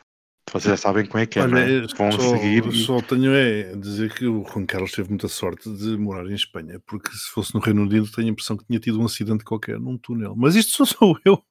Vocês 0.52 0.72
já 0.72 0.78
sabem 0.78 1.06
como 1.06 1.20
é 1.20 1.28
que 1.28 1.38
é, 1.38 1.46
não 1.46 1.58
é? 1.60 1.66
Olha, 1.66 1.88
Vão 1.96 2.12
só, 2.12 2.36
seguir. 2.36 2.74
só 2.74 3.02
tenho 3.02 3.32
é 3.36 3.76
dizer 3.76 4.12
que 4.12 4.26
o 4.26 4.44
Juan 4.44 4.66
Carlos 4.66 4.92
teve 4.92 5.10
muita 5.10 5.28
sorte 5.28 5.72
de 5.72 5.96
morar 5.96 6.26
em 6.26 6.34
Espanha, 6.34 6.82
porque 6.88 7.12
se 7.12 7.30
fosse 7.30 7.54
no 7.54 7.60
Reino 7.60 7.84
Unido 7.84 8.12
tenho 8.12 8.28
a 8.28 8.32
impressão 8.32 8.58
que 8.58 8.66
tinha 8.66 8.80
tido 8.80 9.00
um 9.00 9.06
acidente 9.06 9.44
qualquer 9.44 9.80
num 9.80 9.96
túnel. 10.00 10.34
Mas 10.36 10.56
isto 10.56 10.72
só 10.72 10.86
sou 10.86 11.20
eu. 11.24 11.44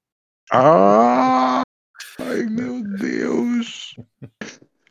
Ah! 0.51 1.63
Ai 2.19 2.43
meu 2.47 2.83
Deus! 2.83 3.95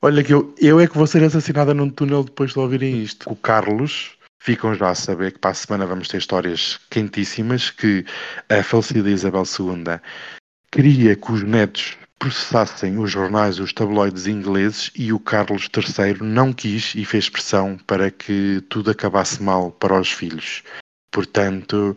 Olha 0.01 0.23
que 0.23 0.33
eu, 0.33 0.55
eu 0.59 0.79
é 0.79 0.87
que 0.87 0.97
vou 0.97 1.07
ser 1.07 1.23
assassinada 1.23 1.73
num 1.73 1.89
túnel 1.89 2.23
depois 2.23 2.53
de 2.53 2.59
ouvirem 2.59 3.01
isto. 3.03 3.29
O 3.29 3.35
Carlos, 3.35 4.16
ficam 4.39 4.73
já 4.75 4.89
a 4.89 4.95
saber 4.95 5.33
que 5.33 5.39
para 5.39 5.51
a 5.51 5.53
semana 5.53 5.85
vamos 5.85 6.07
ter 6.07 6.17
histórias 6.17 6.79
quentíssimas 6.89 7.69
que 7.69 8.05
a 8.49 8.63
falecida 8.63 9.09
Isabel 9.09 9.43
II 9.43 9.99
queria 10.71 11.15
que 11.15 11.31
os 11.31 11.43
netos 11.43 11.97
processassem 12.19 12.97
os 12.97 13.11
jornais 13.11 13.59
os 13.59 13.71
tabloides 13.71 14.27
ingleses 14.27 14.91
e 14.95 15.13
o 15.13 15.19
Carlos 15.19 15.69
III 15.75 16.17
não 16.21 16.51
quis 16.51 16.95
e 16.95 17.05
fez 17.05 17.29
pressão 17.29 17.77
para 17.85 18.09
que 18.09 18.61
tudo 18.69 18.91
acabasse 18.91 19.41
mal 19.41 19.71
para 19.71 19.99
os 19.99 20.11
filhos. 20.11 20.63
Portanto, 21.11 21.95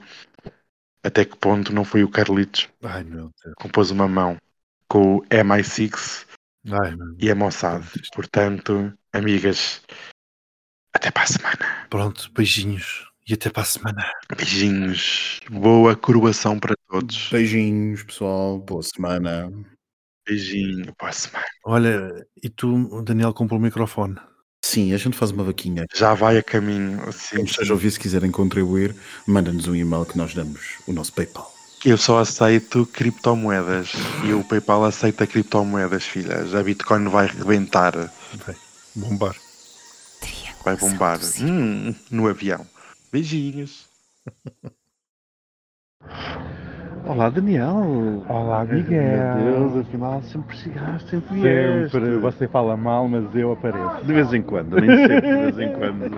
até 1.03 1.25
que 1.25 1.37
ponto 1.37 1.73
não 1.73 1.85
foi 1.85 2.05
o 2.05 2.09
Carlitos 2.09 2.69
Ai 2.83 3.05
Deus. 3.05 3.33
compôs 3.57 3.91
uma 3.91 4.07
mão 4.07 4.37
com 4.89 5.17
o 5.17 5.23
MI6 5.27 6.27
Ai, 6.71 6.95
e 7.19 7.31
a 7.31 7.35
Mossad. 7.35 7.85
Portanto, 8.15 8.93
amigas, 9.13 9.83
até 10.93 11.11
para 11.11 11.23
a 11.23 11.27
semana. 11.27 11.87
Pronto, 11.89 12.31
beijinhos 12.35 13.11
e 13.29 13.35
até 13.35 13.49
para 13.49 13.63
a 13.63 13.67
semana. 13.67 14.11
Beijinhos. 14.37 15.41
Boa 15.51 15.95
coroação 15.95 16.59
para 16.59 16.75
todos. 16.89 17.29
Beijinhos, 17.31 18.03
pessoal. 18.03 18.59
Boa 18.59 18.83
semana. 18.83 19.53
Beijinho. 20.27 20.93
Boa 20.99 21.13
semana. 21.13 21.47
Olha, 21.65 22.27
e 22.43 22.49
tu, 22.49 23.03
Daniel, 23.03 23.33
comprou 23.33 23.59
o 23.59 23.63
microfone. 23.63 24.17
Sim, 24.63 24.93
a 24.93 24.97
gente 24.99 25.17
faz 25.17 25.31
uma 25.31 25.45
vaquinha. 25.45 25.87
Já 25.95 26.13
vai 26.15 26.37
a 26.39 26.43
caminho. 26.43 27.01
Sim, 27.13 27.37
Quem 27.37 27.45
esteja 27.45 27.73
a 27.73 27.75
ouvir, 27.75 27.91
se 27.91 27.99
quiserem 27.99 28.31
contribuir, 28.31 28.95
manda-nos 29.27 29.67
um 29.67 29.75
e-mail 29.75 30.05
que 30.05 30.19
nós 30.19 30.35
damos 30.35 30.79
o 30.87 30.93
nosso 30.93 31.13
PayPal. 31.13 31.51
Eu 31.85 31.97
só 31.97 32.19
aceito 32.19 32.85
criptomoedas 32.87 33.93
e 34.25 34.35
o 34.35 34.45
PayPal 34.45 34.85
aceita 34.85 35.27
criptomoedas, 35.27 36.05
filhas. 36.05 36.55
A 36.55 36.63
Bitcoin 36.63 37.09
vai 37.09 37.27
rebentar, 37.27 37.95
Bombar. 38.95 39.35
Vai 40.63 40.77
bombar. 40.77 41.19
Hum, 41.41 41.95
no 42.11 42.29
avião. 42.29 42.67
Beijinhos. 43.13 43.87
Olá, 47.07 47.29
Daniel. 47.31 48.23
Olá, 48.29 48.65
Miguel. 48.65 49.35
Meu 49.37 49.71
Deus, 49.71 49.87
afinal 49.87 50.23
sempre 50.23 50.57
chegaste, 50.57 51.11
sempre 51.11 51.35
vieste. 51.41 51.91
Sempre. 51.93 52.19
Você 52.19 52.47
fala 52.49 52.77
mal, 52.77 53.09
mas 53.09 53.35
eu 53.35 53.53
apareço. 53.53 54.05
De 54.05 54.13
vez 54.13 54.33
em 54.33 54.43
quando, 54.43 54.81
nem 54.81 54.97
sempre, 54.97 55.21
de 55.21 55.37
vez 55.53 55.59
em 55.59 55.73
quando. 55.73 56.11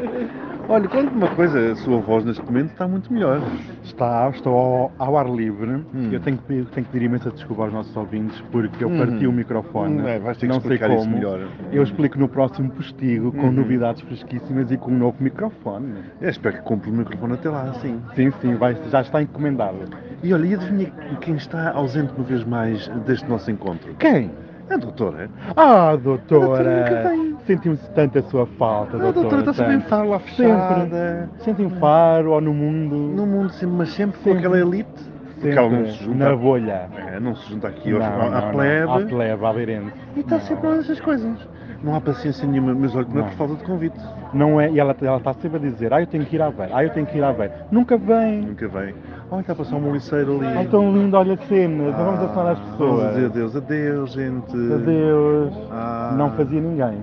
Olha, 0.69 0.89
conta-me 0.89 1.17
uma 1.19 1.29
coisa, 1.29 1.73
a 1.73 1.77
sua 1.77 1.99
voz 2.01 2.25
neste 2.25 2.43
momento 2.49 2.71
está 2.73 2.87
muito 2.87 3.13
melhor. 3.13 3.43
Está, 3.85 4.31
estou 4.31 4.55
ao, 4.57 4.93
ao 4.99 5.19
ar 5.19 5.29
livre. 5.29 5.71
Hum. 5.95 6.09
Eu 6.13 6.21
tenho 6.21 6.39
que, 6.39 6.45
pedir- 6.45 6.67
tenho 6.67 6.87
que 6.87 6.93
pedir 6.93 7.05
imensa 7.07 7.31
desculpa 7.31 7.65
aos 7.65 7.73
nossos 7.73 7.95
ouvintes 7.97 8.41
porque 8.51 8.85
eu 8.85 8.89
Hum. 8.89 8.99
parti 8.99 9.27
o 9.27 9.33
microfone. 9.33 10.03
Hum, 10.03 10.07
é, 10.07 10.19
vais 10.21 10.37
ter 10.39 10.47
que 10.47 10.53
não 10.53 10.61
sei 10.61 10.79
como. 10.79 11.07
melhor. 11.17 11.41
Eu 11.73 11.83
explico 11.83 12.19
no 12.19 12.29
próximo 12.29 12.71
postigo 12.71 13.33
com 13.33 13.47
Uhum. 13.47 13.53
novidades 13.53 14.03
fresquíssimas 14.03 14.71
e 14.71 14.77
com 14.77 14.93
um 14.93 14.99
novo 14.99 15.17
microfone. 15.21 15.95
Eu 16.21 16.29
espero 16.31 16.57
que 16.59 16.63
compre 16.63 16.91
o 16.91 16.93
microfone 16.93 17.35
até 17.35 17.51
lá, 17.51 17.73
sim. 17.75 18.01
Sim, 18.15 18.31
sim, 18.41 18.55
vai, 18.55 18.77
já 18.91 19.01
está 19.01 19.21
encomendado. 19.21 19.79
E 20.23 20.33
olha, 20.33 20.47
e 20.47 20.55
adivinha 20.73 20.93
quem 21.21 21.35
está 21.35 21.71
ausente 21.73 22.13
uma 22.17 22.25
vez 22.25 22.45
mais 22.45 22.89
deste 23.07 23.29
nosso 23.29 23.51
encontro? 23.51 23.95
Quem? 23.99 24.31
A 24.71 24.77
doutora. 24.77 25.29
Ah, 25.57 25.97
doutora 25.97 26.63
doutora! 26.65 27.13
Sentimos 27.47 27.81
tanto 27.95 28.19
a 28.19 28.23
sua 28.23 28.47
falta, 28.47 28.97
A 28.97 29.01
doutora. 29.01 29.13
doutora 29.29 29.41
está 29.41 29.53
sempre 29.53 29.75
em 29.77 29.81
faro 29.81 30.09
lá 30.11 30.19
fechada. 30.21 31.29
Sente 31.41 31.63
em 31.63 31.71
Faro 31.71 32.31
ou 32.33 32.41
no 32.41 32.55
mundo. 32.55 32.95
No 32.95 33.27
mundo 33.27 33.51
sempre, 33.53 33.77
mas 33.77 33.89
sempre 33.93 34.19
com 34.19 34.25
Sempre. 34.25 34.39
aquela 34.39 34.59
elite. 34.61 35.12
Sempre 35.43 35.59
ela 35.59 35.69
não 35.71 35.87
se 35.87 36.05
junta, 36.05 36.17
na 36.31 36.37
bolha. 36.37 36.89
É, 36.97 37.21
não 37.21 37.35
se 37.37 37.51
junta 37.51 37.69
aqui 37.69 37.91
Não, 37.93 38.01
à 38.03 38.41
não. 38.41 38.51
plebe. 38.53 38.91
À 38.93 39.07
plebe, 39.07 39.45
à 39.47 39.53
Beirense. 39.53 39.93
E 40.17 40.21
está 40.21 40.41
sempre 40.41 40.69
nessas 40.69 41.01
coisas. 41.01 41.37
Não 41.83 41.97
há 41.97 42.01
paciência 42.01 42.47
nenhuma, 42.47 42.73
mas 42.75 42.95
olha 42.95 43.05
que 43.05 43.13
não 43.13 43.23
é 43.23 43.29
por 43.31 43.35
falta 43.35 43.55
de 43.57 43.65
convite. 43.65 43.99
Não 44.33 44.61
é, 44.61 44.71
e 44.71 44.79
ela 44.79 44.95
ela 45.03 45.17
está 45.17 45.35
sempre 45.35 45.57
a 45.59 45.61
dizer, 45.61 45.93
ah, 45.93 46.01
eu 46.01 46.07
tenho 46.07 46.25
que 46.25 46.37
ir 46.37 46.41
à 46.43 46.47
Aveiro, 46.47 46.73
ah, 46.77 46.85
eu 46.85 46.91
tenho 46.91 47.07
que 47.07 47.19
ir 47.19 47.25
à 47.25 47.31
Aveiro. 47.31 47.53
Nunca 47.73 47.97
vem. 47.99 48.43
Nunca 48.43 48.69
vem. 48.69 48.95
Olha, 49.31 49.41
está 49.41 49.53
a 49.53 49.57
passar 49.57 49.75
um 49.77 49.81
moliceiro 49.81 50.37
ali. 50.39 50.47
Ai, 50.59 50.67
tão 50.67 50.93
lindo, 50.93 51.17
olha 51.17 51.35
a 51.35 51.37
cena, 51.49 51.89
então 51.89 52.05
vamos 52.05 52.21
Ah, 52.21 52.25
assinar 52.27 52.47
às 52.53 52.59
Vamos 52.59 52.71
pessoas. 52.79 53.15
dizer 53.15 53.27
adeus, 53.27 53.57
adeus, 53.57 54.13
gente. 54.13 54.73
Adeus. 54.75 55.55
Ah. 55.73 56.15
Não 56.17 56.31
fazia 56.31 56.61
ninguém. 56.61 56.99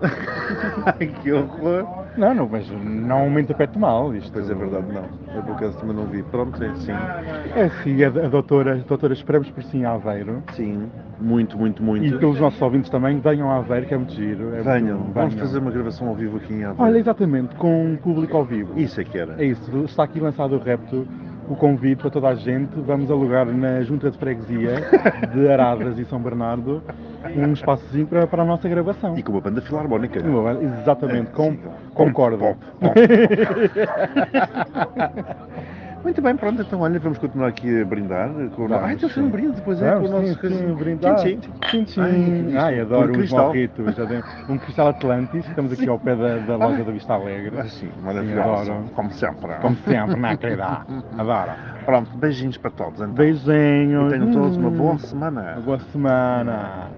Ai, 0.86 1.06
que 1.22 1.32
horror. 1.32 1.86
Não, 2.20 2.34
não, 2.34 2.46
mas 2.48 2.68
não 2.70 3.30
me 3.30 3.40
interprete 3.40 3.78
mal 3.78 4.14
isto. 4.14 4.30
Pois 4.30 4.50
é 4.50 4.54
verdade, 4.54 4.86
não. 4.92 5.04
Eu 5.34 5.42
por 5.42 5.52
acaso 5.52 5.78
também 5.78 5.96
não 5.96 6.04
vi. 6.06 6.22
Pronto, 6.24 6.62
é 6.62 6.68
assim. 6.68 6.92
É 7.56 7.68
sim, 7.82 8.04
a, 8.04 8.08
a 8.08 8.28
doutora, 8.28 8.74
a 8.74 8.76
doutora 8.76 9.14
esperamos 9.14 9.48
por 9.50 9.62
sim 9.64 9.86
a 9.86 9.92
Aveiro. 9.92 10.42
Sim, 10.52 10.90
muito, 11.18 11.56
muito, 11.56 11.82
muito. 11.82 12.04
E 12.14 12.18
pelos 12.18 12.38
nossos 12.38 12.60
ouvintes 12.60 12.90
também, 12.90 13.18
venham 13.20 13.50
a 13.50 13.56
Aveiro, 13.56 13.86
que 13.86 13.94
é 13.94 13.96
muito 13.96 14.12
giro. 14.12 14.54
É 14.54 14.60
Venham, 14.62 14.98
muito- 14.98 15.14
vamos 15.14 15.32
venham. 15.34 15.46
fazer 15.46 15.58
uma 15.60 15.70
gravação 15.70 16.08
ao 16.08 16.14
vivo 16.14 16.36
aqui 16.36 16.52
em 16.52 16.64
Aveiro. 16.64 16.82
Olha, 16.82 16.98
exatamente, 16.98 17.54
com 17.56 17.86
um 17.92 17.96
público 17.96 18.36
ao 18.36 18.44
vivo. 18.44 18.78
Isso 18.78 19.00
é 19.00 19.04
que 19.04 19.16
era. 19.16 19.42
É 19.42 19.46
isso, 19.46 19.70
está 19.86 20.02
aqui 20.04 20.20
lançado 20.20 20.54
o 20.56 20.58
repto, 20.58 21.06
o 21.50 21.56
convite 21.56 22.00
para 22.00 22.10
toda 22.10 22.28
a 22.28 22.34
gente. 22.34 22.80
Vamos 22.80 23.10
alugar 23.10 23.46
na 23.46 23.82
Junta 23.82 24.10
de 24.10 24.16
Freguesia 24.16 24.88
de 25.34 25.48
Aradas 25.48 25.98
e 25.98 26.04
São 26.04 26.20
Bernardo 26.20 26.82
um 27.36 27.52
espaçozinho 27.52 28.06
para, 28.06 28.26
para 28.26 28.42
a 28.42 28.46
nossa 28.46 28.68
gravação. 28.68 29.18
E 29.18 29.22
com 29.22 29.32
uma 29.32 29.40
banda 29.40 29.60
filarmónica. 29.60 30.20
Exatamente, 30.80 31.30
com, 31.32 31.56
concordo. 31.92 32.38
Pop, 32.38 32.56
pop. 32.80 32.94
Muito 36.02 36.22
bem, 36.22 36.34
pronto, 36.34 36.62
então 36.62 36.80
olha, 36.80 36.98
vamos 36.98 37.18
continuar 37.18 37.48
aqui 37.48 37.82
a 37.82 37.84
brindar 37.84 38.30
com 38.56 38.64
o 38.64 38.68
Vamos, 38.68 38.84
Ah, 38.84 38.92
então 38.94 39.08
foi 39.08 39.22
um 39.22 39.28
brinde, 39.28 39.52
depois 39.56 39.82
é, 39.82 39.92
com 39.92 39.98
o 40.04 40.08
Vamos, 40.08 40.30
nosso 40.30 40.48
sim, 40.48 40.74
brindar. 40.74 41.14
Tchim, 41.16 41.38
tchim. 41.70 41.84
Tchim. 41.84 42.00
Ai. 42.00 42.56
Ai, 42.56 42.80
adoro 42.80 43.08
Um 43.08 43.10
os 43.12 43.16
cristal. 43.18 43.46
morritos. 43.46 43.86
Um 44.48 44.58
cristal 44.58 44.88
Atlantis, 44.88 45.46
estamos 45.46 45.72
aqui 45.72 45.88
ao 45.88 45.98
pé 45.98 46.16
da, 46.16 46.38
da 46.38 46.56
loja 46.56 46.82
da 46.84 46.90
Vista 46.92 47.12
Alegre. 47.12 47.58
Ah, 47.58 47.64
sim, 47.64 47.86
Sim, 47.86 47.92
maravilhoso. 48.02 48.40
adoro. 48.72 48.84
Como 48.94 49.10
sempre. 49.12 49.54
Como 49.60 49.76
sempre, 49.76 50.16
na 50.16 50.36
querida. 50.36 50.86
Adoro. 51.18 51.50
Pronto, 51.84 52.16
beijinhos 52.16 52.56
para 52.56 52.70
todos. 52.70 53.00
Então. 53.00 53.12
Beijinhos. 53.12 54.12
E 54.12 54.18
tenham 54.18 54.32
todos 54.32 54.56
uma 54.56 54.70
boa 54.70 54.98
semana. 54.98 55.52
Uma 55.56 55.60
boa 55.60 55.78
semana. 55.92 56.88